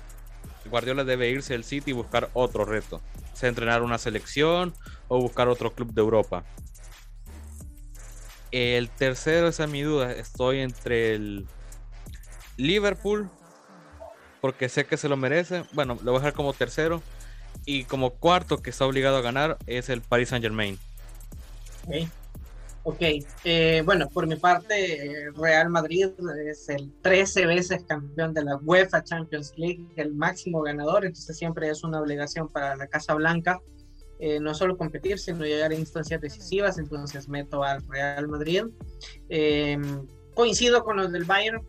Guardiola 0.67 1.05
debe 1.05 1.31
irse 1.31 1.55
al 1.55 1.65
City 1.65 1.91
y 1.91 1.95
buscar 1.95 2.31
otro 2.33 2.65
reto. 2.65 3.01
Sea 3.35 3.49
entrenar 3.49 3.83
una 3.83 3.99
selección 3.99 4.75
o 5.09 5.21
buscar 5.21 5.49
otro 5.49 5.73
club 5.73 5.93
de 5.93 6.01
Europa. 6.01 6.45
El 8.51 8.89
tercero, 8.89 9.49
esa 9.49 9.65
es 9.65 9.71
mi 9.71 9.83
duda. 9.83 10.13
Estoy 10.13 10.61
entre 10.61 11.15
el 11.15 11.47
Liverpool, 12.57 13.29
porque 14.41 14.69
sé 14.69 14.87
que 14.87 14.97
se 14.97 15.09
lo 15.09 15.17
merece. 15.17 15.65
Bueno, 15.73 15.99
lo 16.03 16.13
voy 16.13 16.19
a 16.19 16.21
dejar 16.21 16.35
como 16.35 16.53
tercero. 16.53 17.03
Y 17.67 17.85
como 17.85 18.11
cuarto, 18.11 18.63
que 18.63 18.71
está 18.71 18.87
obligado 18.87 19.17
a 19.17 19.23
ganar, 19.23 19.59
es 19.67 19.89
el 19.89 20.03
Paris 20.03 20.29
Saint 20.29 20.45
Germain. 20.45 20.79
Ok, 22.87 23.01
eh, 23.45 23.83
bueno, 23.85 24.11
por 24.11 24.27
mi 24.27 24.37
parte, 24.37 25.31
Real 25.37 25.71
Madrid 25.71 26.11
es 26.47 26.69
el 26.69 26.93
13 27.01 27.47
veces 27.47 27.83
campeón 27.85 28.35
de 28.35 28.45
la 28.45 28.57
UEFA 28.57 29.03
Champions 29.03 29.55
League, 29.57 29.81
el 29.97 30.15
máximo 30.15 30.61
ganador, 30.61 31.07
entonces 31.07 31.37
siempre 31.37 31.71
es 31.71 31.83
una 31.83 31.99
obligación 31.99 32.47
para 32.47 32.77
la 32.77 32.87
Casa 32.87 33.15
Blanca 33.15 33.59
eh, 34.21 34.39
no 34.39 34.55
solo 34.55 34.77
competir, 34.77 35.19
sino 35.19 35.45
llegar 35.45 35.71
a 35.71 35.75
instancias 35.75 36.21
decisivas, 36.21 36.79
entonces 36.79 37.29
meto 37.29 37.65
al 37.65 37.83
Real 37.89 38.29
Madrid. 38.29 38.65
Eh, 39.29 39.79
coincido 40.35 40.85
con 40.85 40.99
los 40.99 41.11
del 41.11 41.25
Bayern, 41.25 41.63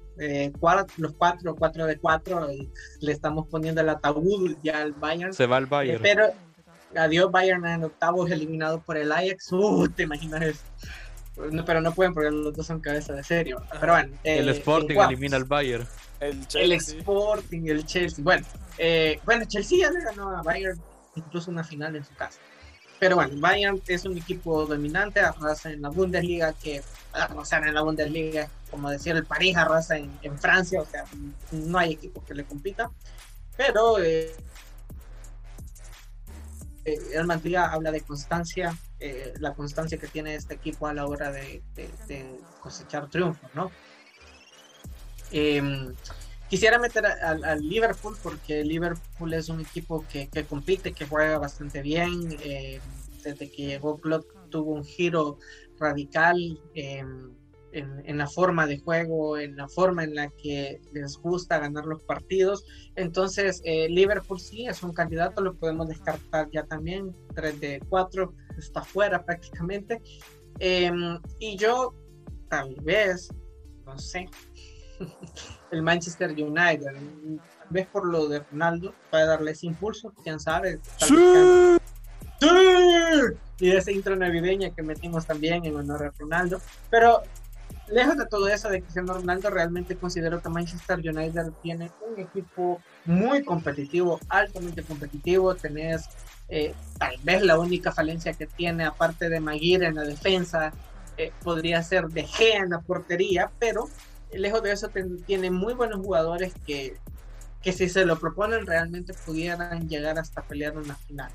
los 0.97 1.13
cuatro, 1.13 1.55
cuatro 1.55 1.85
de 1.85 1.97
cuatro, 1.97 2.47
le 2.99 3.11
estamos 3.11 3.47
poniendo 3.47 3.81
el 3.81 3.89
ataúd 3.89 4.57
ya 4.63 4.81
al 4.81 4.91
Bayern. 4.93 5.33
Se 5.33 5.47
va 5.47 5.57
al 5.57 5.65
Bayern. 5.65 6.01
pero 6.01 6.27
adiós 6.95 7.31
Bayern 7.31 7.65
en 7.65 7.83
octavos 7.83 8.29
eliminado 8.31 8.81
por 8.81 8.97
el 8.97 9.11
Ajax, 9.11 9.51
uh, 9.51 9.87
te 9.89 10.03
imaginas 10.03 10.41
eso 10.41 10.63
pero 11.65 11.81
no 11.81 11.93
pueden 11.93 12.13
porque 12.13 12.31
los 12.31 12.53
dos 12.53 12.65
son 12.65 12.79
cabeza 12.79 13.13
de 13.13 13.23
serio. 13.23 13.61
Pero 13.79 13.93
bueno. 13.93 14.17
el 14.23 14.49
eh, 14.49 14.51
Sporting 14.51 14.97
elimina 14.97 15.37
al 15.37 15.45
Bayern. 15.45 15.87
El, 16.19 16.47
el, 16.53 16.71
Sporting, 16.71 17.67
el 17.67 17.85
Chelsea. 17.85 18.23
Bueno, 18.23 18.45
eh, 18.77 19.19
bueno, 19.25 19.45
Chelsea 19.45 19.79
ya 19.79 19.91
le 19.91 20.03
ganó 20.03 20.29
a 20.29 20.41
Bayern 20.41 20.79
incluso 21.15 21.51
una 21.51 21.63
final 21.63 21.95
en 21.95 22.05
su 22.05 22.13
casa. 22.15 22.39
Pero 22.99 23.15
bueno, 23.15 23.33
Bayern 23.39 23.81
es 23.87 24.05
un 24.05 24.17
equipo 24.17 24.65
dominante, 24.65 25.19
arrasa 25.19 25.71
en 25.71 25.81
la 25.81 25.89
Bundesliga, 25.89 26.53
que 26.53 26.81
arrasar 27.11 27.67
en 27.67 27.73
la 27.73 27.81
Bundesliga, 27.81 28.49
como 28.71 28.89
decía 28.89 29.13
el 29.13 29.25
París, 29.25 29.57
arrasa 29.57 29.97
en, 29.97 30.11
en 30.21 30.39
Francia, 30.39 30.81
o 30.81 30.85
sea, 30.85 31.03
no 31.51 31.77
hay 31.77 31.93
equipo 31.93 32.23
que 32.23 32.33
le 32.33 32.45
compita. 32.45 32.89
Pero 33.57 33.99
eh, 33.99 34.33
eh, 36.85 36.97
el 37.13 37.25
Madrid 37.25 37.55
habla 37.55 37.91
de 37.91 38.01
constancia, 38.01 38.77
eh, 38.99 39.33
la 39.39 39.53
constancia 39.53 39.97
que 39.97 40.07
tiene 40.07 40.35
este 40.35 40.55
equipo 40.55 40.87
a 40.87 40.93
la 40.93 41.05
hora 41.05 41.31
de, 41.31 41.61
cosechar 42.61 43.09
triunfos, 43.09 43.49
¿no? 43.53 43.71
Em, 45.31 45.93
quisiera 46.49 46.79
meter 46.79 47.05
al 47.05 47.67
Liverpool 47.67 48.15
porque 48.21 48.63
Liverpool 48.63 49.33
es 49.33 49.49
un 49.49 49.59
equipo 49.61 50.05
que, 50.07 50.29
compite, 50.47 50.93
que 50.93 51.05
juega 51.05 51.37
bastante 51.37 51.81
bien. 51.81 52.37
Em, 52.41 52.81
desde 53.23 53.51
que 53.51 53.65
llegó 53.65 53.97
Klopp 53.97 54.25
tuvo 54.49 54.73
un 54.73 54.85
giro 54.85 55.39
radical. 55.79 56.59
Em, 56.73 57.33
en, 57.75 58.17
la 58.17 58.27
forma 58.27 58.65
de 58.67 58.79
juego, 58.79 59.37
en 59.37 59.57
la 59.57 59.67
forma 59.67 60.03
en 60.03 60.15
la 60.15 60.29
que 60.29 60.79
les 60.93 61.17
gusta 61.17 61.59
ganar 61.59 61.85
los 61.85 62.01
partidos. 62.03 62.65
Entonces, 62.95 63.61
eh, 63.65 63.89
Liverpool 63.89 64.39
sí 64.39 64.65
es 64.65 64.81
un 64.83 64.93
candidato, 64.93 65.41
lo 65.41 65.55
podemos 65.55 65.87
descartar 65.87 66.49
ya 66.51 66.63
también. 66.63 67.15
3 67.35 67.59
de 67.59 67.81
4 67.89 68.33
está 68.57 68.83
fuera 68.83 69.23
prácticamente. 69.23 70.01
Em, 70.59 71.19
y 71.39 71.57
yo, 71.57 71.93
tal 72.49 72.75
vez, 72.81 73.29
no 73.85 73.97
sé, 73.97 74.29
el 75.71 75.81
Manchester 75.81 76.31
United, 76.31 76.93
tal 76.93 77.67
vez 77.69 77.87
por 77.87 78.07
lo 78.07 78.27
de 78.27 78.39
Ronaldo, 78.39 78.93
para 79.11 79.25
darles 79.25 79.63
impulso, 79.63 80.13
quién 80.23 80.39
sabe. 80.39 80.79
Y 83.59 83.71
esa 83.71 83.91
intro 83.91 84.15
navideña 84.15 84.69
que 84.71 84.83
metimos 84.83 85.25
también 85.25 85.65
en 85.65 85.75
honor 85.75 86.03
a 86.03 86.11
Ronaldo. 86.19 86.59
Pero 86.89 87.21
lejos 87.87 88.17
de 88.17 88.25
todo 88.25 88.47
eso 88.47 88.69
de 88.69 88.81
Cristiano 88.81 89.13
Ronaldo, 89.13 89.49
realmente 89.49 89.95
considero 89.95 90.41
que 90.41 90.49
Manchester 90.49 90.99
United 90.99 91.51
tiene 91.61 91.91
un 92.07 92.19
equipo 92.19 92.81
muy 93.05 93.43
competitivo, 93.43 94.19
altamente 94.29 94.83
competitivo. 94.83 95.55
Tenés 95.55 96.09
eh, 96.49 96.73
tal 96.97 97.15
vez 97.23 97.43
la 97.43 97.59
única 97.59 97.91
falencia 97.91 98.33
que 98.33 98.47
tiene, 98.47 98.85
aparte 98.85 99.29
de 99.29 99.39
Maguire 99.39 99.87
en 99.87 99.95
la 99.95 100.03
defensa, 100.03 100.73
eh, 101.17 101.31
podría 101.43 101.81
ser 101.81 102.07
De 102.07 102.23
Gea 102.23 102.63
en 102.63 102.71
la 102.71 102.81
portería, 102.81 103.51
pero 103.59 103.89
lejos 104.31 104.61
de 104.63 104.71
eso 104.71 104.89
tiene 105.25 105.49
muy 105.49 105.73
buenos 105.73 105.99
jugadores 105.99 106.53
que, 106.65 106.97
que 107.61 107.71
si 107.71 107.87
se 107.89 108.05
lo 108.05 108.19
proponen 108.19 108.65
realmente 108.65 109.13
pudieran 109.25 109.87
llegar 109.87 110.19
hasta 110.19 110.41
pelear 110.41 110.77
una 110.77 110.95
final 110.95 111.31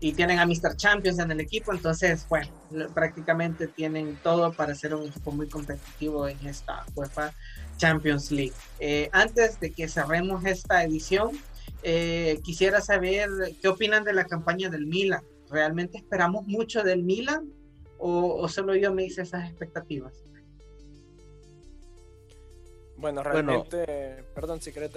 y 0.00 0.12
tienen 0.12 0.38
a 0.38 0.46
Mr. 0.46 0.76
Champions 0.76 1.18
en 1.18 1.30
el 1.30 1.40
equipo, 1.40 1.72
entonces, 1.72 2.26
bueno, 2.28 2.48
prácticamente 2.94 3.66
tienen 3.66 4.18
todo 4.22 4.50
para 4.50 4.74
ser 4.74 4.94
un 4.94 5.06
equipo 5.06 5.30
muy 5.30 5.46
competitivo 5.46 6.26
en 6.26 6.38
esta 6.46 6.86
UEFA 6.94 7.34
Champions 7.80 8.30
League. 8.30 8.52
Eh, 8.78 9.08
antes 9.12 9.58
de 9.58 9.72
que 9.72 9.88
cerremos 9.88 10.44
esta 10.44 10.84
edición, 10.84 11.30
eh, 11.82 12.38
quisiera 12.44 12.80
saber 12.82 13.28
qué 13.60 13.68
opinan 13.68 14.04
de 14.04 14.12
la 14.12 14.26
campaña 14.26 14.68
del 14.68 14.86
Milan. 14.86 15.24
¿Realmente 15.50 15.96
esperamos 15.96 16.46
mucho 16.46 16.84
del 16.84 17.02
Milan 17.02 17.52
o, 17.98 18.46
solo 18.48 18.74
yo 18.76 18.92
me 18.92 19.04
hice 19.04 19.22
esas 19.22 19.48
expectativas? 19.48 20.12
Bueno, 22.96 23.22
realmente, 23.22 24.24
perdón 24.34 24.60
si 24.60 24.72
querés, 24.72 24.90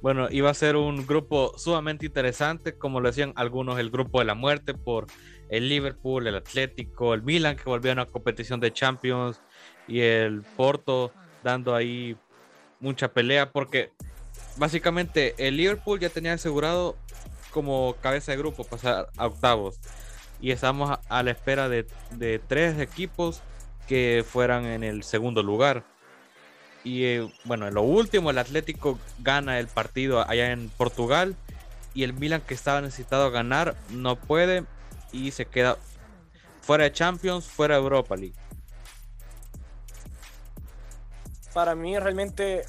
bueno, 0.00 0.28
iba 0.30 0.48
a 0.48 0.54
ser 0.54 0.76
un 0.76 1.06
grupo 1.06 1.58
sumamente 1.58 2.06
interesante, 2.06 2.76
como 2.76 3.00
lo 3.00 3.08
decían 3.08 3.32
algunos, 3.34 3.80
el 3.80 3.90
grupo 3.90 4.20
de 4.20 4.26
la 4.26 4.34
muerte 4.34 4.74
por 4.74 5.06
el 5.48 5.68
Liverpool, 5.68 6.26
el 6.26 6.36
Atlético, 6.36 7.14
el 7.14 7.22
Milan 7.22 7.56
que 7.56 7.64
volvió 7.64 7.90
a 7.90 7.94
una 7.94 8.06
competición 8.06 8.60
de 8.60 8.72
Champions 8.72 9.40
y 9.88 10.00
el 10.00 10.42
Porto 10.56 11.12
dando 11.42 11.74
ahí 11.74 12.16
mucha 12.78 13.08
pelea 13.08 13.50
porque 13.50 13.90
básicamente 14.56 15.34
el 15.38 15.56
Liverpool 15.56 15.98
ya 15.98 16.10
tenía 16.10 16.34
asegurado 16.34 16.96
como 17.50 17.96
cabeza 18.00 18.32
de 18.32 18.38
grupo 18.38 18.64
pasar 18.64 19.08
a 19.16 19.26
octavos 19.26 19.80
y 20.40 20.52
estamos 20.52 20.98
a, 21.08 21.22
la 21.22 21.30
espera 21.30 21.68
de, 21.68 21.86
de 22.12 22.38
tres 22.38 22.78
equipos 22.78 23.42
que 23.88 24.24
fueran 24.28 24.66
en 24.66 24.84
el 24.84 25.02
segundo 25.02 25.42
lugar. 25.42 25.82
Y 26.84 27.04
eh, 27.04 27.28
bueno, 27.44 27.66
en 27.66 27.74
lo 27.74 27.82
último, 27.82 28.30
el 28.30 28.38
Atlético 28.38 28.98
gana 29.18 29.58
el 29.58 29.66
partido 29.66 30.28
allá 30.28 30.52
en 30.52 30.68
Portugal. 30.68 31.34
Y 31.94 32.04
el 32.04 32.12
Milan, 32.12 32.42
que 32.46 32.54
estaba 32.54 32.80
necesitado 32.80 33.30
ganar, 33.30 33.74
no 33.90 34.16
puede. 34.16 34.64
Y 35.10 35.32
se 35.32 35.46
queda 35.46 35.78
fuera 36.60 36.84
de 36.84 36.92
Champions, 36.92 37.46
fuera 37.46 37.76
de 37.76 37.80
Europa 37.80 38.14
League. 38.14 38.36
Para 41.58 41.74
mí, 41.74 41.98
realmente 41.98 42.64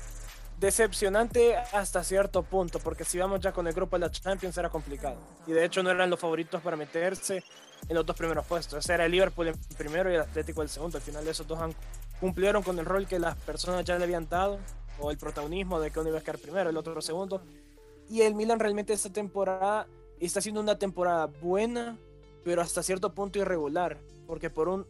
decepcionante 0.60 1.56
hasta 1.56 2.04
cierto 2.04 2.42
punto, 2.42 2.80
porque 2.80 3.04
si 3.04 3.20
vamos 3.20 3.40
ya 3.40 3.52
con 3.52 3.68
el 3.68 3.74
grupo 3.76 3.96
de 3.96 4.00
la 4.00 4.10
Champions 4.10 4.58
era 4.58 4.72
complicado. 4.72 5.16
Y 5.46 5.52
de 5.52 5.64
hecho 5.64 5.84
no 5.84 5.92
eran 5.92 6.10
los 6.10 6.20
favoritos 6.20 6.60
para 6.64 6.76
meterse 6.76 7.44
en 7.88 7.96
los 7.96 8.04
dos 8.04 8.16
primeros 8.16 8.48
puestos. 8.48 8.84
Ese 8.84 8.96
era 8.96 9.06
el 9.06 9.12
Liverpool 9.12 9.50
el 9.50 9.56
primero 9.78 10.12
y 10.12 10.16
el 10.16 10.22
Atlético 10.22 10.64
el 10.64 10.70
segundo. 10.70 10.98
Al 10.98 11.04
final 11.04 11.28
esos 11.28 11.48
dos 11.48 11.60
han 11.60 11.76
cumplieron 12.20 12.64
con 12.64 12.80
el 12.80 12.86
rol 12.86 13.06
que 13.06 13.20
las 13.20 13.36
personas 13.36 13.86
ya 13.86 13.96
le 14.00 14.06
habían 14.06 14.28
dado, 14.28 14.58
o 15.00 15.12
el 15.12 15.20
protagonismo 15.20 15.80
de 15.80 15.92
que 15.92 16.00
uno 16.00 16.10
iba 16.10 16.18
a 16.18 16.22
quedar 16.22 16.40
primero, 16.40 16.72
el 16.72 16.78
otro 16.78 17.00
segundo. 17.00 17.44
Y 18.10 18.24
el 18.24 18.34
Milan 18.34 18.60
realmente 18.60 18.94
esta 18.94 19.14
temporada 19.14 19.86
está 20.20 20.42
siendo 20.42 20.62
una 20.62 20.80
temporada 20.80 21.28
buena, 21.28 21.96
pero 22.44 22.64
hasta 22.64 22.82
cierto 22.82 23.14
punto 23.14 23.38
irregular, 23.38 24.00
porque 24.26 24.50
por 24.50 24.68
un, 24.68 24.88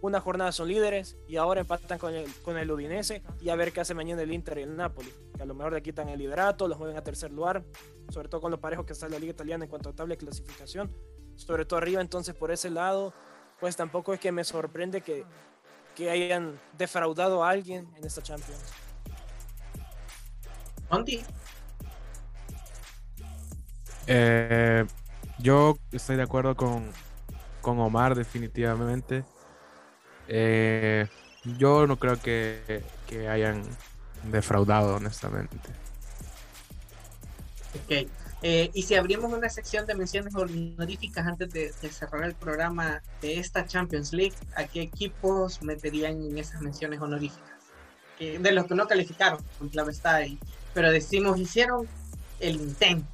una 0.00 0.20
jornada 0.20 0.52
son 0.52 0.68
líderes 0.68 1.16
y 1.26 1.36
ahora 1.36 1.60
empatan 1.62 1.98
con 1.98 2.14
el, 2.14 2.32
con 2.42 2.58
el 2.58 2.70
Udinese 2.70 3.22
y 3.40 3.48
a 3.48 3.56
ver 3.56 3.72
qué 3.72 3.80
hace 3.80 3.94
mañana 3.94 4.22
el 4.22 4.32
Inter 4.32 4.58
y 4.58 4.62
el 4.62 4.76
Napoli, 4.76 5.12
que 5.34 5.42
a 5.42 5.46
lo 5.46 5.54
mejor 5.54 5.72
le 5.72 5.82
quitan 5.82 6.08
el 6.08 6.18
liderato, 6.18 6.68
los 6.68 6.78
mueven 6.78 6.96
a 6.96 7.02
tercer 7.02 7.32
lugar, 7.32 7.64
sobre 8.10 8.28
todo 8.28 8.40
con 8.40 8.50
los 8.50 8.60
parejos 8.60 8.84
que 8.84 8.92
está 8.92 9.06
en 9.06 9.12
la 9.12 9.18
liga 9.18 9.32
italiana 9.32 9.64
en 9.64 9.70
cuanto 9.70 9.88
a 9.88 9.92
tabla 9.94 10.12
de 10.12 10.18
clasificación, 10.18 10.94
sobre 11.36 11.64
todo 11.64 11.78
arriba, 11.78 12.00
entonces 12.00 12.34
por 12.34 12.50
ese 12.50 12.70
lado, 12.70 13.14
pues 13.60 13.76
tampoco 13.76 14.12
es 14.12 14.20
que 14.20 14.30
me 14.32 14.44
sorprende 14.44 15.00
que 15.00 15.24
que 15.94 16.10
hayan 16.10 16.58
defraudado 16.76 17.44
a 17.44 17.50
alguien 17.50 17.88
en 17.96 18.04
esta 18.04 18.22
Champions. 18.22 18.60
Eh, 24.06 24.84
yo 25.38 25.78
estoy 25.92 26.16
de 26.16 26.22
acuerdo 26.22 26.56
con, 26.56 26.90
con 27.62 27.78
Omar 27.78 28.14
definitivamente. 28.14 29.24
Eh, 30.28 31.06
yo 31.58 31.86
no 31.86 31.98
creo 31.98 32.20
que, 32.20 32.82
que, 33.06 33.28
hayan 33.28 33.62
defraudado 34.24 34.96
honestamente. 34.96 35.56
Ok. 37.74 38.08
Eh, 38.46 38.70
y 38.74 38.82
si 38.82 38.94
abrimos 38.94 39.32
una 39.32 39.48
sección 39.48 39.86
de 39.86 39.94
menciones 39.94 40.34
honoríficas 40.34 41.26
antes 41.26 41.50
de, 41.50 41.72
cerrar 41.72 42.24
el 42.24 42.34
programa 42.34 43.02
de 43.22 43.38
esta 43.38 43.66
Champions 43.66 44.12
League, 44.12 44.34
¿a 44.54 44.64
qué 44.64 44.82
equipos 44.82 45.62
meterían 45.62 46.22
en 46.22 46.36
esas 46.36 46.60
menciones 46.60 47.00
honoríficas? 47.00 47.52
de 48.18 48.52
los 48.52 48.66
que 48.66 48.74
no 48.74 48.86
calificaron, 48.86 49.44
clave 49.72 49.90
está 49.90 50.14
ahí. 50.14 50.38
Pero 50.72 50.90
decimos, 50.92 51.38
hicieron 51.38 51.88
el 52.38 52.56
intento. 52.56 53.06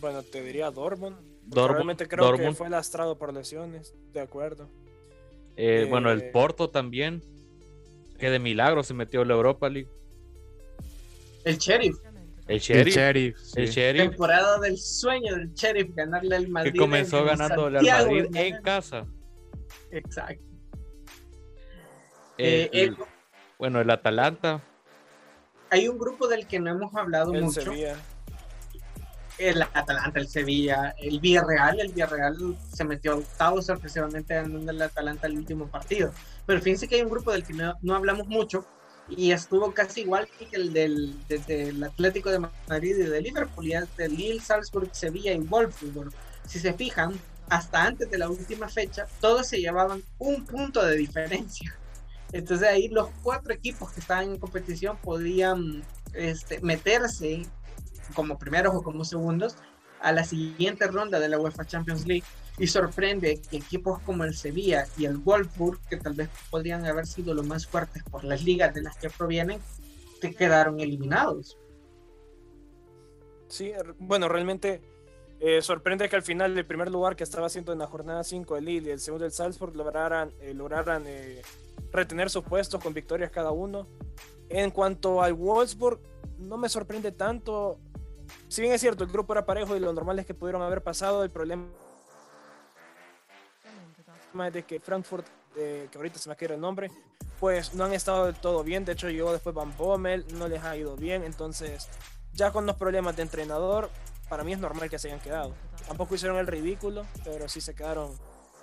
Bueno, 0.00 0.22
te 0.22 0.42
diría 0.42 0.70
Dortmund. 0.70 1.33
Dortmund 1.46 1.96
creo 2.08 2.36
que 2.36 2.52
fue 2.52 2.70
lastrado 2.70 3.18
por 3.18 3.32
lesiones, 3.32 3.94
de 4.12 4.20
acuerdo. 4.20 4.68
Eh, 5.56 5.86
bueno, 5.88 6.10
el 6.10 6.22
eh, 6.22 6.30
Porto 6.32 6.70
también, 6.70 7.22
que 8.18 8.30
de 8.30 8.38
milagro 8.38 8.82
se 8.82 8.94
metió 8.94 9.22
en 9.22 9.28
la 9.28 9.34
Europa 9.34 9.68
League. 9.68 9.88
El 11.44 11.58
Sheriff. 11.58 11.96
El 12.48 12.58
Sheriff. 12.58 13.36
El 13.56 13.68
Sheriff. 13.68 14.10
Temporada 14.10 14.58
del 14.58 14.78
sueño 14.78 15.34
del 15.36 15.52
Sheriff, 15.54 15.94
ganarle 15.94 16.36
al 16.36 16.48
Madrid. 16.48 16.72
Que 16.72 16.78
comenzó 16.78 17.24
ganando 17.24 17.66
al 17.66 17.82
Madrid 17.82 18.26
en 18.34 18.62
casa. 18.62 19.06
Exacto. 19.90 20.42
Eh, 22.38 22.90
bueno, 23.58 23.80
el 23.80 23.90
Atalanta. 23.90 24.62
Hay 25.70 25.88
un 25.88 25.98
grupo 25.98 26.26
del 26.28 26.46
que 26.46 26.58
no 26.58 26.70
hemos 26.70 26.94
hablado 26.94 27.32
el 27.32 27.42
mucho. 27.42 27.62
Sevilla. 27.62 27.96
El 29.38 29.62
Atalanta, 29.62 30.20
el 30.20 30.28
Sevilla, 30.28 30.94
el 30.98 31.20
Villarreal. 31.20 31.80
El 31.80 31.92
Villarreal 31.92 32.56
se 32.72 32.84
metió 32.84 33.12
a 33.12 33.16
octavo 33.16 33.62
sorpresivamente 33.62 34.34
ganando 34.34 34.70
el 34.70 34.82
Atalanta 34.82 35.26
el 35.26 35.38
último 35.38 35.66
partido. 35.66 36.12
Pero 36.46 36.60
fíjense 36.60 36.86
que 36.88 36.96
hay 36.96 37.02
un 37.02 37.10
grupo 37.10 37.32
del 37.32 37.44
que 37.44 37.52
no, 37.52 37.74
no 37.82 37.96
hablamos 37.96 38.28
mucho, 38.28 38.66
y 39.08 39.32
estuvo 39.32 39.72
casi 39.72 40.02
igual 40.02 40.28
que 40.38 40.48
el 40.56 40.72
del, 40.72 41.84
Atlético 41.84 42.30
de 42.30 42.38
Madrid 42.38 42.96
y 42.96 43.02
de 43.02 43.20
Liverpool, 43.20 43.66
y 43.66 43.74
de 43.96 44.08
Lille, 44.08 44.40
Salzburg, 44.40 44.88
Sevilla 44.92 45.32
y 45.32 45.38
Wolfsburg. 45.38 46.12
Si 46.46 46.58
se 46.58 46.72
fijan, 46.72 47.12
hasta 47.48 47.84
antes 47.84 48.10
de 48.10 48.18
la 48.18 48.28
última 48.28 48.68
fecha, 48.68 49.06
todos 49.20 49.46
se 49.46 49.58
llevaban 49.58 50.02
un 50.18 50.44
punto 50.46 50.84
de 50.84 50.96
diferencia. 50.96 51.76
Entonces 52.32 52.66
ahí 52.66 52.88
los 52.88 53.10
cuatro 53.22 53.52
equipos 53.52 53.92
que 53.92 54.00
estaban 54.00 54.30
en 54.30 54.38
competición 54.38 54.96
podían 54.96 55.84
este, 56.14 56.60
meterse 56.60 57.46
como 58.14 58.38
primeros 58.38 58.74
o 58.74 58.82
como 58.82 59.04
segundos 59.04 59.56
a 60.00 60.12
la 60.12 60.24
siguiente 60.24 60.86
ronda 60.86 61.18
de 61.18 61.28
la 61.28 61.38
UEFA 61.38 61.64
Champions 61.64 62.06
League 62.06 62.24
y 62.58 62.66
sorprende 62.66 63.40
que 63.50 63.56
equipos 63.56 64.00
como 64.00 64.24
el 64.24 64.34
Sevilla 64.34 64.86
y 64.96 65.06
el 65.06 65.16
Wolfsburg, 65.16 65.80
que 65.88 65.96
tal 65.96 66.14
vez 66.14 66.28
podrían 66.50 66.84
haber 66.84 67.06
sido 67.06 67.34
los 67.34 67.46
más 67.46 67.66
fuertes 67.66 68.02
por 68.04 68.22
las 68.22 68.44
ligas 68.44 68.74
de 68.74 68.82
las 68.82 68.96
que 68.96 69.10
provienen, 69.10 69.60
te 70.20 70.34
quedaron 70.34 70.78
eliminados. 70.78 71.56
Sí, 73.48 73.72
bueno, 73.98 74.28
realmente 74.28 74.82
eh, 75.40 75.62
sorprende 75.62 76.08
que 76.08 76.16
al 76.16 76.22
final 76.22 76.56
el 76.56 76.66
primer 76.66 76.90
lugar 76.90 77.16
que 77.16 77.24
estaba 77.24 77.46
haciendo 77.46 77.72
en 77.72 77.78
la 77.78 77.86
jornada 77.86 78.24
5 78.24 78.56
el 78.56 78.64
Lille 78.64 78.88
y 78.88 78.92
el 78.92 79.00
segundo 79.00 79.26
el 79.26 79.32
Salzburg 79.32 79.74
lograran, 79.76 80.32
eh, 80.40 80.54
lograran 80.54 81.04
eh, 81.06 81.42
retener 81.92 82.30
sus 82.30 82.44
puestos 82.44 82.82
con 82.82 82.94
victorias 82.94 83.30
cada 83.30 83.50
uno. 83.50 83.86
En 84.48 84.70
cuanto 84.70 85.22
al 85.22 85.34
Wolfsburg, 85.34 86.00
no 86.38 86.56
me 86.56 86.68
sorprende 86.68 87.12
tanto. 87.12 87.78
Si 88.48 88.60
bien 88.60 88.72
es 88.72 88.80
cierto, 88.80 89.04
el 89.04 89.10
grupo 89.10 89.32
era 89.32 89.44
parejo 89.44 89.76
y 89.76 89.80
lo 89.80 89.92
normal 89.92 90.18
es 90.18 90.26
que 90.26 90.34
pudieron 90.34 90.62
haber 90.62 90.82
pasado, 90.82 91.24
el 91.24 91.30
problema 91.30 91.66
es 94.46 94.52
de 94.52 94.62
que 94.64 94.80
Frankfurt, 94.80 95.26
eh, 95.56 95.88
que 95.90 95.98
ahorita 95.98 96.18
se 96.18 96.28
me 96.28 96.36
quiere 96.36 96.54
el 96.54 96.60
nombre, 96.60 96.90
pues 97.40 97.74
no 97.74 97.84
han 97.84 97.92
estado 97.92 98.26
del 98.26 98.36
todo 98.36 98.64
bien. 98.64 98.84
De 98.84 98.92
hecho, 98.92 99.08
llegó 99.08 99.32
después 99.32 99.54
Van 99.54 99.76
Bommel, 99.76 100.24
no 100.38 100.48
les 100.48 100.62
ha 100.62 100.76
ido 100.76 100.96
bien. 100.96 101.24
Entonces, 101.24 101.88
ya 102.32 102.52
con 102.52 102.66
los 102.66 102.76
problemas 102.76 103.16
de 103.16 103.22
entrenador, 103.22 103.90
para 104.28 104.44
mí 104.44 104.52
es 104.52 104.58
normal 104.58 104.90
que 104.90 104.98
se 104.98 105.08
hayan 105.08 105.20
quedado. 105.20 105.54
Tampoco 105.86 106.14
hicieron 106.14 106.38
el 106.38 106.46
ridículo, 106.46 107.04
pero 107.24 107.48
sí 107.48 107.60
se 107.60 107.74
quedaron 107.74 108.12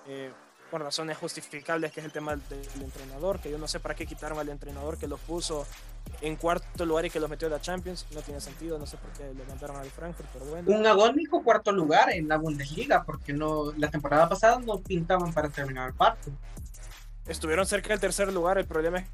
eh, 0.08 0.32
por 0.72 0.82
razones 0.82 1.18
justificables, 1.18 1.92
que 1.92 2.00
es 2.00 2.06
el 2.06 2.12
tema 2.14 2.32
del, 2.32 2.60
entrenador, 2.82 3.40
que 3.40 3.52
yo 3.52 3.58
no 3.58 3.68
sé 3.68 3.82
para 3.82 3.94
qué 3.94 4.08
quitaron 4.08 4.40
al 4.40 4.48
entrenador 4.48 4.98
que 4.98 5.06
los 5.06 5.20
puso 5.20 5.68
en 6.22 6.38
cuarto 6.38 6.86
lugar 6.86 7.06
y 7.06 7.10
que 7.10 7.20
los 7.20 7.30
metió 7.30 7.50
a 7.50 7.52
la 7.52 7.62
Champions. 7.62 8.08
No 8.12 8.22
tiene 8.22 8.40
sentido, 8.40 8.80
no 8.80 8.88
sé 8.88 8.96
por 8.98 9.12
qué 9.12 9.26
lo 9.38 9.44
mandaron 9.46 9.76
al 9.76 9.90
Frankfurt, 9.92 10.30
pero 10.32 10.46
bueno. 10.46 10.72
Un 10.72 10.88
agónico 10.88 11.44
cuarto 11.44 11.74
lugar 11.74 12.10
en 12.12 12.30
la 12.30 12.38
Bundesliga, 12.38 13.04
porque 13.04 13.34
no 13.34 13.74
la 13.74 13.90
temporada 13.92 14.30
pasada 14.30 14.60
no 14.60 14.80
pintaban 14.80 15.34
para 15.34 15.50
terminar 15.50 15.90
el 15.90 15.96
cuarto. 15.96 16.32
Estuvieron 17.28 17.66
cerca 17.66 17.90
del 17.90 18.00
tercer 18.00 18.32
lugar, 18.32 18.58
el 18.58 18.66
problema 18.66 19.00
es 19.00 19.06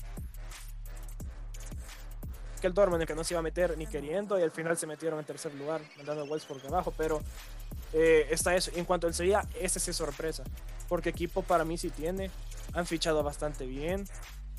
que 2.59 2.67
el 2.67 2.73
Dortmund 2.73 3.05
que 3.05 3.15
no 3.15 3.23
se 3.23 3.33
iba 3.33 3.39
a 3.39 3.43
meter 3.43 3.77
ni 3.77 3.87
queriendo 3.87 4.39
y 4.39 4.43
al 4.43 4.51
final 4.51 4.77
se 4.77 4.87
metieron 4.87 5.19
en 5.19 5.25
tercer 5.25 5.53
lugar, 5.55 5.81
mandando 5.97 6.23
a 6.23 6.25
Wolfsburg 6.25 6.65
abajo, 6.67 6.93
pero 6.97 7.21
eh, 7.93 8.27
está 8.29 8.55
eso. 8.55 8.71
En 8.75 8.85
cuanto 8.85 9.07
al 9.07 9.13
Sevilla, 9.13 9.43
ese 9.59 9.79
sí 9.79 9.91
es 9.91 9.97
sorpresa, 9.97 10.43
porque 10.87 11.09
equipo 11.09 11.41
para 11.41 11.65
mí 11.65 11.77
sí 11.77 11.89
tiene, 11.89 12.31
han 12.73 12.85
fichado 12.85 13.23
bastante 13.23 13.65
bien. 13.65 14.05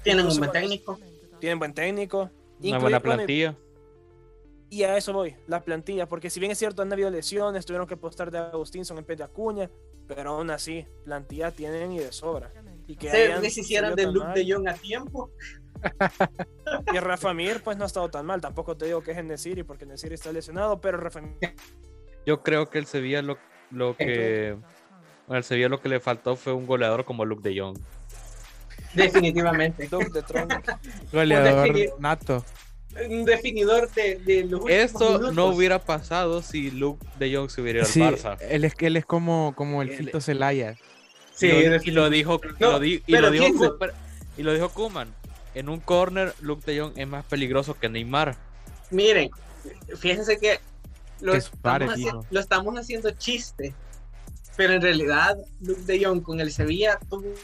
Tienen 0.02 0.26
un 0.26 0.36
buen 0.36 0.52
técnico. 0.52 0.98
Tienen 1.40 1.58
buen 1.58 1.74
técnico. 1.74 2.30
Una 2.60 2.78
buena 2.78 3.00
plantilla. 3.00 3.56
Y 4.70 4.82
a 4.82 4.96
eso 4.96 5.12
voy, 5.14 5.34
la 5.46 5.64
plantilla, 5.64 6.06
porque 6.06 6.28
si 6.28 6.40
bien 6.40 6.52
es 6.52 6.58
cierto 6.58 6.82
han 6.82 6.92
habido 6.92 7.08
lesiones, 7.10 7.64
tuvieron 7.64 7.86
que 7.86 7.94
apostar 7.94 8.30
de 8.30 8.38
Agustinson 8.38 8.98
en 8.98 9.06
vez 9.06 9.16
de 9.16 9.24
Acuña, 9.24 9.70
pero 10.06 10.32
aún 10.32 10.50
así, 10.50 10.86
plantilla 11.04 11.52
tienen 11.52 11.92
y 11.92 11.98
de 11.98 12.12
sobra. 12.12 12.52
Y 12.86 12.96
que 12.96 13.10
se 13.10 13.40
deshicieron 13.40 13.94
de 13.94 14.06
Luke 14.06 14.32
de 14.34 14.52
Jong 14.52 14.68
a 14.68 14.74
tiempo. 14.74 15.30
y 16.92 16.98
Rafa 16.98 17.34
Mir 17.34 17.62
pues 17.62 17.76
no 17.76 17.84
ha 17.84 17.86
estado 17.86 18.10
tan 18.10 18.26
mal. 18.26 18.40
Tampoco 18.40 18.76
te 18.76 18.86
digo 18.86 19.02
que 19.02 19.12
es 19.12 19.18
en 19.18 19.28
Nesiri 19.28 19.62
porque 19.62 19.86
Nesiri 19.86 20.14
está 20.14 20.32
lesionado, 20.32 20.80
pero 20.80 20.98
Rafa 20.98 21.20
Mir... 21.20 21.36
Yo 22.26 22.42
creo 22.42 22.68
que 22.68 22.78
el 22.78 22.86
Sevilla 22.86 23.22
lo, 23.22 23.38
lo 23.70 23.96
que 23.96 24.56
el 25.30 25.44
Sevilla 25.44 25.68
lo 25.68 25.80
que 25.80 25.88
le 25.88 26.00
faltó 26.00 26.36
fue 26.36 26.52
un 26.52 26.66
goleador 26.66 27.04
como 27.04 27.24
Luke 27.24 27.48
de 27.48 27.58
Jong. 27.58 27.78
Definitivamente. 28.94 29.88
goleador 31.12 31.74
nato. 31.98 32.44
Un 33.08 33.24
definidor 33.24 33.90
de, 33.92 34.16
de 34.16 34.82
Esto 34.82 35.30
no 35.32 35.46
hubiera 35.46 35.78
pasado 35.78 36.42
si 36.42 36.70
Luke 36.70 37.06
de 37.18 37.34
Jong 37.34 37.50
se 37.50 37.60
hubiera 37.60 37.80
ido 37.80 38.06
al 38.06 38.14
Barça. 38.14 38.38
Él 38.40 38.64
es, 38.64 38.74
él 38.78 38.96
es 38.96 39.04
como, 39.04 39.54
como 39.54 39.82
el 39.82 39.90
Fito 39.90 40.20
Celaya. 40.20 40.76
Sí, 41.34 41.46
y 41.46 41.90
lo, 41.92 42.10
dijo, 42.10 42.40
y 42.58 42.62
lo, 42.62 42.80
dijo 42.80 43.78
y 44.36 44.42
lo 44.42 44.52
dijo 44.52 44.68
Kuman 44.70 45.14
en 45.54 45.68
un 45.68 45.80
corner, 45.80 46.34
Luke 46.40 46.70
de 46.70 46.80
Jong 46.80 46.92
es 46.96 47.08
más 47.08 47.24
peligroso 47.24 47.74
que 47.74 47.88
Neymar. 47.88 48.36
Miren, 48.90 49.30
fíjense 49.96 50.38
que 50.38 50.60
lo, 51.20 51.34
estamos, 51.34 51.92
haciendo, 51.92 52.26
lo 52.30 52.40
estamos 52.40 52.78
haciendo 52.78 53.10
chiste, 53.12 53.74
pero 54.56 54.74
en 54.74 54.82
realidad 54.82 55.36
Luke 55.60 55.82
de 55.82 56.04
Jong 56.04 56.22
con 56.22 56.40
el 56.40 56.52
Sevilla 56.52 56.98
tuvo 57.08 57.34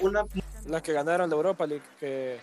una... 0.00 0.24
Las 0.66 0.80
que 0.80 0.94
ganaron 0.94 1.28
de 1.28 1.36
Europa 1.36 1.66
League, 1.66 1.84
que 2.00 2.38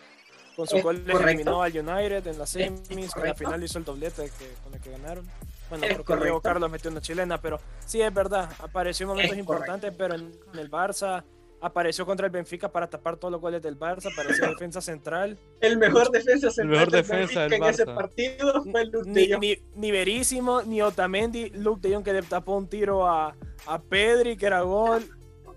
con 0.56 0.68
su 0.68 0.80
gol 0.80 1.04
le 1.06 1.14
eliminó 1.14 1.64
al 1.64 1.76
United 1.76 2.28
en 2.28 2.38
la 2.38 2.46
semis, 2.46 3.16
en 3.16 3.24
la 3.24 3.34
final 3.34 3.64
hizo 3.64 3.80
el 3.80 3.84
doblete 3.84 4.30
que, 4.38 4.54
con 4.64 4.74
el 4.76 4.80
que 4.80 4.92
ganaron. 4.92 5.26
Bueno, 5.68 5.88
porque 5.98 6.24
Diego 6.24 6.40
Carlos 6.40 6.70
metió 6.70 6.92
una 6.92 7.02
chilena, 7.02 7.42
pero 7.42 7.60
sí 7.86 8.00
es 8.00 8.14
verdad, 8.14 8.48
apareció 8.60 9.06
en 9.06 9.08
momentos 9.10 9.38
importantes, 9.38 9.92
pero 9.98 10.14
en 10.14 10.32
el 10.54 10.70
Barça 10.70 11.24
apareció 11.62 12.06
contra 12.06 12.26
el 12.26 12.32
Benfica 12.32 12.72
para 12.72 12.90
tapar 12.90 13.18
todos 13.18 13.32
los 13.32 13.40
goles 13.40 13.62
del 13.62 13.78
Barça, 13.78 14.12
apareció 14.12 14.50
defensa 14.50 14.82
central. 14.82 15.38
El 15.62 15.78
mejor 15.78 16.10
defensa 16.12 16.50
central 16.50 16.66
el 16.66 16.80
mejor 16.80 16.92
defensa 16.92 17.42
del 17.42 17.54
en 17.54 17.64
ese 17.64 17.86
partido 17.86 18.64
fue 18.64 18.86
Luke 18.86 19.10
ni, 19.10 19.28
de 19.28 19.34
Jong. 19.34 19.42
Ni, 19.42 19.58
ni, 19.76 19.92
Verísimo, 19.92 20.64
ni 20.64 20.82
Otamendi, 20.82 21.52
Luke 21.52 21.88
de 21.88 21.94
Jong 21.94 22.04
que 22.04 22.14
le 22.14 22.24
tapó 22.24 22.58
un 22.58 22.68
tiro 22.68 23.08
a, 23.08 23.36
a 23.68 23.82
Pedri, 23.82 24.36
que 24.36 24.48
era 24.48 24.62
gol. 24.62 25.04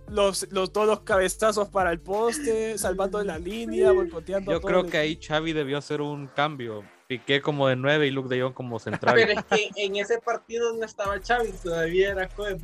Los, 0.07 0.47
los, 0.53 0.71
todos 0.71 0.87
los 0.87 1.01
cabezazos 1.01 1.71
para 1.71 1.91
el 1.91 1.99
poste, 1.99 2.77
salvando 2.77 3.25
la 3.25 3.39
línea, 3.39 3.91
boicoteando. 3.91 4.53
Yo 4.53 4.61
creo 4.61 4.87
que 4.87 4.99
ahí 4.99 5.19
Xavi 5.21 5.55
debió 5.55 5.79
hacer 5.79 6.03
un 6.03 6.27
cambio. 6.27 6.85
Piqué 7.07 7.41
como 7.41 7.69
de 7.69 7.77
9 7.77 8.07
y 8.07 8.11
Luke 8.11 8.29
de 8.29 8.43
Jong 8.43 8.53
como 8.53 8.79
central. 8.81 9.15
Pero 9.15 9.33
es 9.33 9.45
que 9.45 9.71
en 9.77 9.97
ese 9.97 10.19
partido 10.19 10.75
no 10.75 10.85
estaba 10.85 11.19
Xavi, 11.19 11.53
todavía 11.63 12.11
era 12.11 12.29
Cohen. 12.29 12.61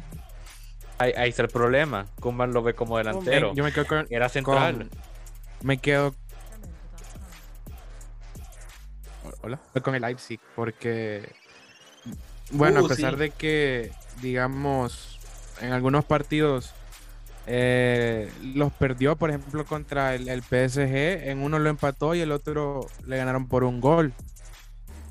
Ahí, 1.00 1.14
ahí, 1.16 1.30
está 1.30 1.42
el 1.42 1.48
problema. 1.48 2.04
Kuman 2.20 2.52
lo 2.52 2.62
ve 2.62 2.74
como 2.74 2.98
delantero. 2.98 3.54
Yo 3.54 3.64
me 3.64 3.72
quedo 3.72 3.86
con. 3.86 4.06
Era 4.10 4.28
central. 4.28 4.90
me 5.62 5.78
quedo. 5.78 6.14
Hola. 9.40 9.58
Con 9.82 9.94
el 9.94 10.02
Leipzig, 10.02 10.38
porque. 10.54 11.32
Bueno, 12.50 12.80
a 12.80 12.82
uh, 12.82 12.88
pesar 12.88 13.16
de 13.16 13.30
que, 13.30 13.92
digamos, 14.20 15.18
en 15.62 15.72
algunos 15.72 16.04
partidos 16.04 16.74
eh, 17.46 18.30
los 18.54 18.70
perdió, 18.70 19.16
por 19.16 19.30
ejemplo, 19.30 19.64
contra 19.64 20.14
el, 20.14 20.28
el, 20.28 20.42
PSG, 20.42 21.28
en 21.30 21.42
uno 21.42 21.58
lo 21.58 21.70
empató 21.70 22.14
y 22.14 22.20
el 22.20 22.30
otro 22.30 22.86
le 23.06 23.16
ganaron 23.16 23.48
por 23.48 23.64
un 23.64 23.80
gol. 23.80 24.12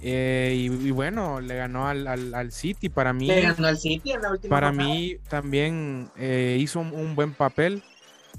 Eh, 0.01 0.53
y, 0.57 0.91
bueno, 0.91 1.41
le 1.41 1.55
ganó 1.55 1.87
al, 1.87 2.07
al, 2.07 2.51
City. 2.51 2.89
Para 2.89 3.11
mí, 3.11 3.27
le 3.27 3.41
ganó 3.41 3.67
al 3.67 3.77
City 3.77 4.11
en 4.11 4.21
la 4.21 4.31
última 4.31 4.49
Para 4.49 4.71
mí 4.71 5.17
también 5.27 6.09
eh, 6.17 6.57
hizo 6.59 6.79
un, 6.79 7.15
buen 7.15 7.33
papel. 7.33 7.83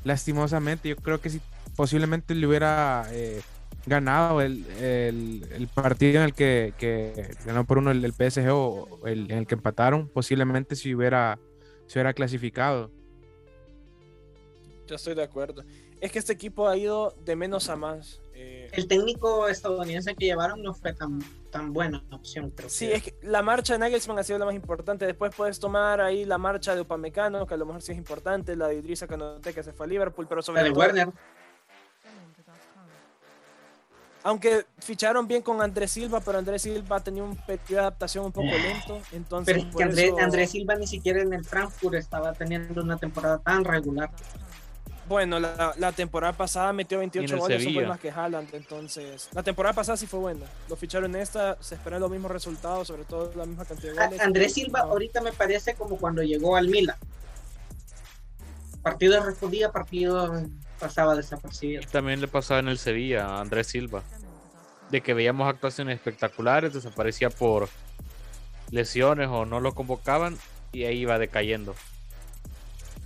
Lastimosamente, 0.05 0.89
yo 0.89 0.97
creo 0.97 1.21
que 1.21 1.29
si 1.29 1.41
posiblemente 1.77 2.35
le 2.35 2.47
hubiera 2.47 3.07
eh, 3.11 3.43
ganado 3.85 4.41
el, 4.41 4.65
el, 4.81 5.69
partido 5.69 6.21
en 6.21 6.25
el 6.25 6.35
que, 6.35 6.73
que, 6.79 7.35
ganó 7.45 7.67
por 7.67 7.79
uno 7.79 7.91
el, 7.91 8.03
el 8.05 8.13
PSG 8.13 8.49
o 8.51 9.07
el, 9.07 9.31
en 9.31 9.39
el 9.39 9.47
que 9.47 9.55
empataron, 9.55 10.09
posiblemente 10.09 10.77
si 10.77 10.95
hubiera, 10.95 11.39
se 11.87 11.99
hubiera 11.99 12.15
clasificado. 12.15 12.91
Yo 14.87 14.97
estoy 14.97 15.15
de 15.15 15.23
acuerdo. 15.23 15.63
Es 16.01 16.11
que 16.11 16.19
este 16.19 16.33
equipo 16.33 16.67
ha 16.69 16.77
ido 16.77 17.15
de 17.25 17.37
menos 17.37 17.69
a 17.69 17.77
más. 17.77 18.20
El 18.72 18.86
técnico 18.86 19.49
estadounidense 19.49 20.14
que 20.14 20.26
llevaron 20.26 20.62
no 20.62 20.74
fue 20.74 20.93
tan 20.93 21.20
tan 21.51 21.72
buena 21.72 22.03
opción. 22.11 22.51
Creo 22.51 22.68
sí, 22.68 22.91
es 22.91 23.03
que 23.03 23.14
la 23.22 23.43
marcha 23.43 23.74
de 23.74 23.80
Nagelsmann 23.80 24.18
ha 24.18 24.22
sido 24.22 24.38
la 24.38 24.47
más 24.47 24.55
importante. 24.55 25.05
Después 25.07 25.34
puedes 25.36 25.59
tomar 25.59 26.01
ahí 26.01 26.24
la 26.24 26.38
marcha 26.38 26.74
de 26.74 26.80
Upamecano, 26.80 27.47
que 27.47 27.55
a 27.55 27.57
lo 27.57 27.66
mejor 27.66 27.82
sí 27.82 27.93
es 27.93 27.99
importante, 27.99 28.57
la 28.57 28.68
de 28.68 28.76
Idrissa 28.76 29.07
Canote, 29.07 29.53
que 29.53 29.62
se 29.62 29.72
fue 29.72 29.86
a 29.86 29.88
Liverpool, 29.88 30.26
pero 30.28 30.43
sobre 30.43 30.62
la 30.62 30.68
de 30.68 30.70
Werner. 30.70 31.09
Aunque 34.22 34.66
ficharon 34.78 35.26
bien 35.26 35.41
con 35.41 35.62
Andrés 35.62 35.93
Silva, 35.93 36.20
pero 36.20 36.38
Andrés 36.38 36.61
Silva 36.61 36.97
ha 36.97 37.01
tenido 37.01 37.24
un 37.24 37.38
de 37.47 37.78
adaptación 37.78 38.26
un 38.26 38.32
poco 38.32 38.49
lento. 38.49 39.01
Entonces, 39.12 39.64
pero 39.72 39.91
es 39.91 40.12
que 40.12 40.20
Andrés 40.20 40.51
Silva 40.51 40.74
ni 40.74 40.86
siquiera 40.86 41.22
en 41.22 41.32
el 41.32 41.43
Frankfurt 41.43 41.95
estaba 41.95 42.34
teniendo 42.34 42.82
una 42.82 42.99
temporada 42.99 43.38
tan 43.38 43.64
regular. 43.64 44.11
Bueno, 45.11 45.41
la, 45.41 45.91
temporada 45.91 46.33
pasada 46.33 46.73
metió 46.73 47.01
28 47.01 47.37
goles, 47.37 47.61
eso 47.61 47.73
fue 47.73 47.85
más 47.85 47.99
que 47.99 48.13
Haaland, 48.13 48.55
entonces 48.55 49.29
la 49.33 49.43
temporada 49.43 49.75
pasada 49.75 49.97
sí 49.97 50.07
fue 50.07 50.21
buena. 50.21 50.47
Lo 50.69 50.77
ficharon 50.77 51.13
en 51.17 51.21
esta, 51.21 51.61
se 51.61 51.75
esperan 51.75 52.01
los 52.01 52.09
mismos 52.13 52.31
resultados, 52.31 52.87
sobre 52.87 53.03
todo 53.03 53.33
la 53.35 53.45
misma 53.45 53.65
cantidad 53.65 53.93
de 53.93 54.07
goles. 54.07 54.21
Andrés 54.21 54.55
Silva 54.55 54.83
ahorita 54.83 55.21
me 55.21 55.33
parece 55.33 55.75
como 55.75 55.97
cuando 55.97 56.23
llegó 56.23 56.55
al 56.55 56.69
Milan. 56.69 56.95
Partido 58.85 59.21
respondía, 59.25 59.73
partido 59.73 60.47
pasaba 60.79 61.17
desapercibido. 61.17 61.83
También 61.91 62.21
le 62.21 62.29
pasaba 62.29 62.61
en 62.61 62.69
el 62.69 62.79
Sevilla 62.79 63.27
a 63.27 63.41
Andrés 63.41 63.67
Silva. 63.67 64.05
De 64.91 65.01
que 65.01 65.13
veíamos 65.13 65.49
actuaciones 65.49 65.97
espectaculares, 65.97 66.73
desaparecía 66.73 67.31
por 67.31 67.69
lesiones 68.71 69.27
o 69.29 69.45
no 69.45 69.59
lo 69.59 69.75
convocaban 69.75 70.39
y 70.71 70.85
ahí 70.85 70.99
iba 70.99 71.19
decayendo. 71.19 71.75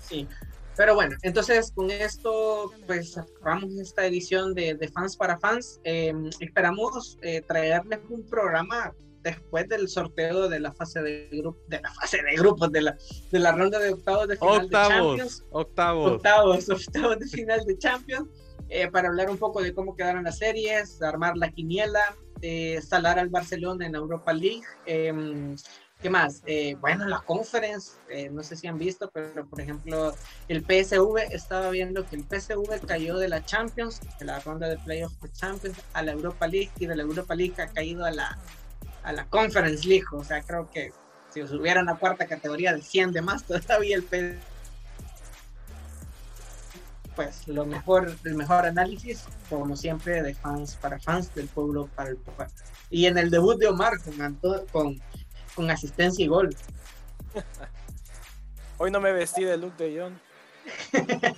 Sí, 0.07 0.29
pero 0.77 0.95
bueno, 0.95 1.17
entonces 1.23 1.73
con 1.73 1.91
esto 1.91 2.73
pues 2.87 3.15
cerramos 3.15 3.77
esta 3.79 4.07
edición 4.07 4.55
de, 4.55 4.75
de 4.75 4.89
Fans 4.89 5.17
para 5.17 5.39
Fans. 5.39 5.81
Em, 5.85 6.31
esperamos 6.41 7.19
eh, 7.23 7.43
traerles 7.43 8.01
un 8.09 8.25
programa 8.25 8.93
después 9.23 9.69
del 9.69 9.89
sorteo 9.89 10.49
de 10.49 10.61
la 10.61 10.73
fase 10.73 11.01
de 11.03 11.29
grupo 11.33 11.59
de 11.69 11.81
la 11.81 11.91
fase 11.93 12.23
de 12.23 12.37
grupos 12.37 12.71
de 12.71 12.83
la 12.83 12.99
de 13.33 13.39
la 13.39 13.53
ronda 13.53 13.79
de 13.79 13.95
octavos 13.95 14.29
de 14.29 14.37
final 14.37 14.69
de 14.69 14.71
Champions. 14.71 15.45
octavos. 15.51 16.13
Octavos 16.13 16.69
octavos 16.87 17.19
de 17.19 17.27
final 17.27 17.65
de 17.65 17.79
Champions. 17.79 18.29
Eh, 18.71 18.91
para 18.91 19.09
hablar 19.09 19.31
un 19.31 19.37
poco 19.37 19.63
de 19.63 19.75
cómo 19.75 19.95
quedaron 19.95 20.25
las 20.25 20.39
series 20.39 21.01
armar 21.03 21.37
la 21.37 21.51
quiniela 21.51 22.17
eh, 22.47 22.81
salar 22.83 23.19
al 23.19 23.31
Barcelona 23.31 23.87
en 23.87 23.95
Europa 23.95 24.33
League. 24.33 24.65
Em, 24.85 25.57
¿Qué 26.05 26.11
más? 26.11 26.43
Eh, 26.45 26.77
bueno, 26.83 27.07
la 27.07 27.21
conference, 27.21 27.93
eh, 28.11 28.29
no 28.29 28.43
sé 28.43 28.57
si 28.57 28.67
han 28.67 28.79
visto, 28.79 29.11
pero 29.11 29.47
por 29.47 29.59
ejemplo, 29.59 30.15
el 30.49 30.61
PSV, 30.61 31.33
estaba 31.33 31.71
viendo 31.71 32.07
que 32.07 32.17
el 32.17 32.25
PSV 32.25 32.87
cayó 32.87 33.17
de 33.17 33.27
la 33.27 33.43
Champions, 33.43 34.03
de 34.19 34.27
la 34.27 34.39
ronda 34.41 34.69
de 34.69 34.77
playoffs 34.77 35.19
de 35.23 35.33
Champions, 35.33 35.79
a 35.95 36.03
la 36.03 36.13
Europa 36.13 36.47
League 36.47 36.71
y 36.79 36.85
de 36.85 36.95
la 36.95 37.05
Europa 37.05 37.35
League 37.35 37.55
ha 37.57 37.69
caído 37.69 38.05
a 38.05 38.11
la, 38.11 38.39
a 39.03 39.15
la 39.15 39.25
Conference 39.31 39.89
League. 39.89 40.05
O 40.13 40.23
sea, 40.23 40.43
creo 40.43 40.69
que 40.71 40.93
si 41.31 41.41
hubiera 41.41 41.81
una 41.81 41.97
cuarta 41.97 42.27
categoría 42.27 42.75
de 42.75 42.83
100 42.83 43.13
de 43.13 43.23
más, 43.23 43.43
todavía 43.67 43.97
el 43.97 44.37
pues 47.17 47.49
lo 47.49 47.65
mejor, 47.65 48.15
el 48.25 48.35
mejor 48.35 48.67
análisis, 48.67 49.25
como 49.49 49.75
siempre, 49.75 50.23
de 50.23 50.35
fans 50.35 50.77
para 50.77 50.99
fans, 50.99 51.35
del 51.35 51.49
pueblo 51.49 51.89
para 51.97 52.11
el 52.11 52.17
pueblo. 52.17 52.53
Y 52.91 53.07
en 53.07 53.17
el 53.17 53.31
debut 53.31 53.59
de 53.59 53.69
Omar 53.69 53.95
con, 54.03 54.67
con, 54.71 55.01
con 55.55 55.71
asistencia 55.71 56.25
y 56.25 56.29
gol. 56.29 56.55
Hoy 58.79 58.91
no 58.91 59.01
me 59.01 59.13
vestí 59.13 59.45
de 59.45 59.57
look 59.57 59.77
de 59.77 60.01
John. 60.01 60.21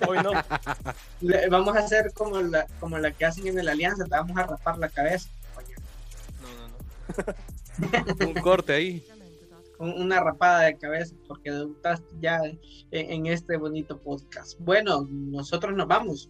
Hoy 0.07 0.17
no. 0.23 0.31
vamos 1.51 1.75
a 1.75 1.79
hacer 1.79 2.11
como 2.13 2.41
la, 2.41 2.65
como 2.79 2.97
la 2.97 3.11
que 3.11 3.25
hacen 3.25 3.47
en 3.47 3.59
el 3.59 3.67
Alianza, 3.67 4.05
te 4.05 4.11
vamos 4.11 4.37
a 4.37 4.47
rapar 4.47 4.77
la 4.77 4.89
cabeza. 4.89 5.29
No, 6.41 6.49
no, 6.57 6.67
no. 8.19 8.25
Un 8.27 8.33
corte 8.35 8.73
ahí. 8.73 9.07
Una 9.79 10.19
rapada 10.19 10.61
de 10.61 10.77
cabeza 10.77 11.15
porque 11.27 11.51
debutaste 11.51 12.07
ya 12.19 12.41
en, 12.89 13.27
este 13.27 13.57
bonito 13.57 13.99
podcast. 13.99 14.59
Bueno, 14.59 15.07
nosotros 15.07 15.75
nos 15.75 15.87
vamos. 15.87 16.29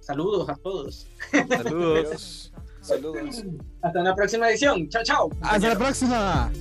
Saludos 0.00 0.48
a 0.48 0.56
todos. 0.56 1.06
Saludos. 1.48 2.52
Saludos. 2.84 3.42
Hasta 3.80 4.02
la 4.02 4.14
próxima 4.14 4.50
edición. 4.50 4.88
Chao, 4.90 5.02
chao. 5.02 5.30
Hasta 5.40 5.68
la 5.68 5.78
próxima. 5.78 6.52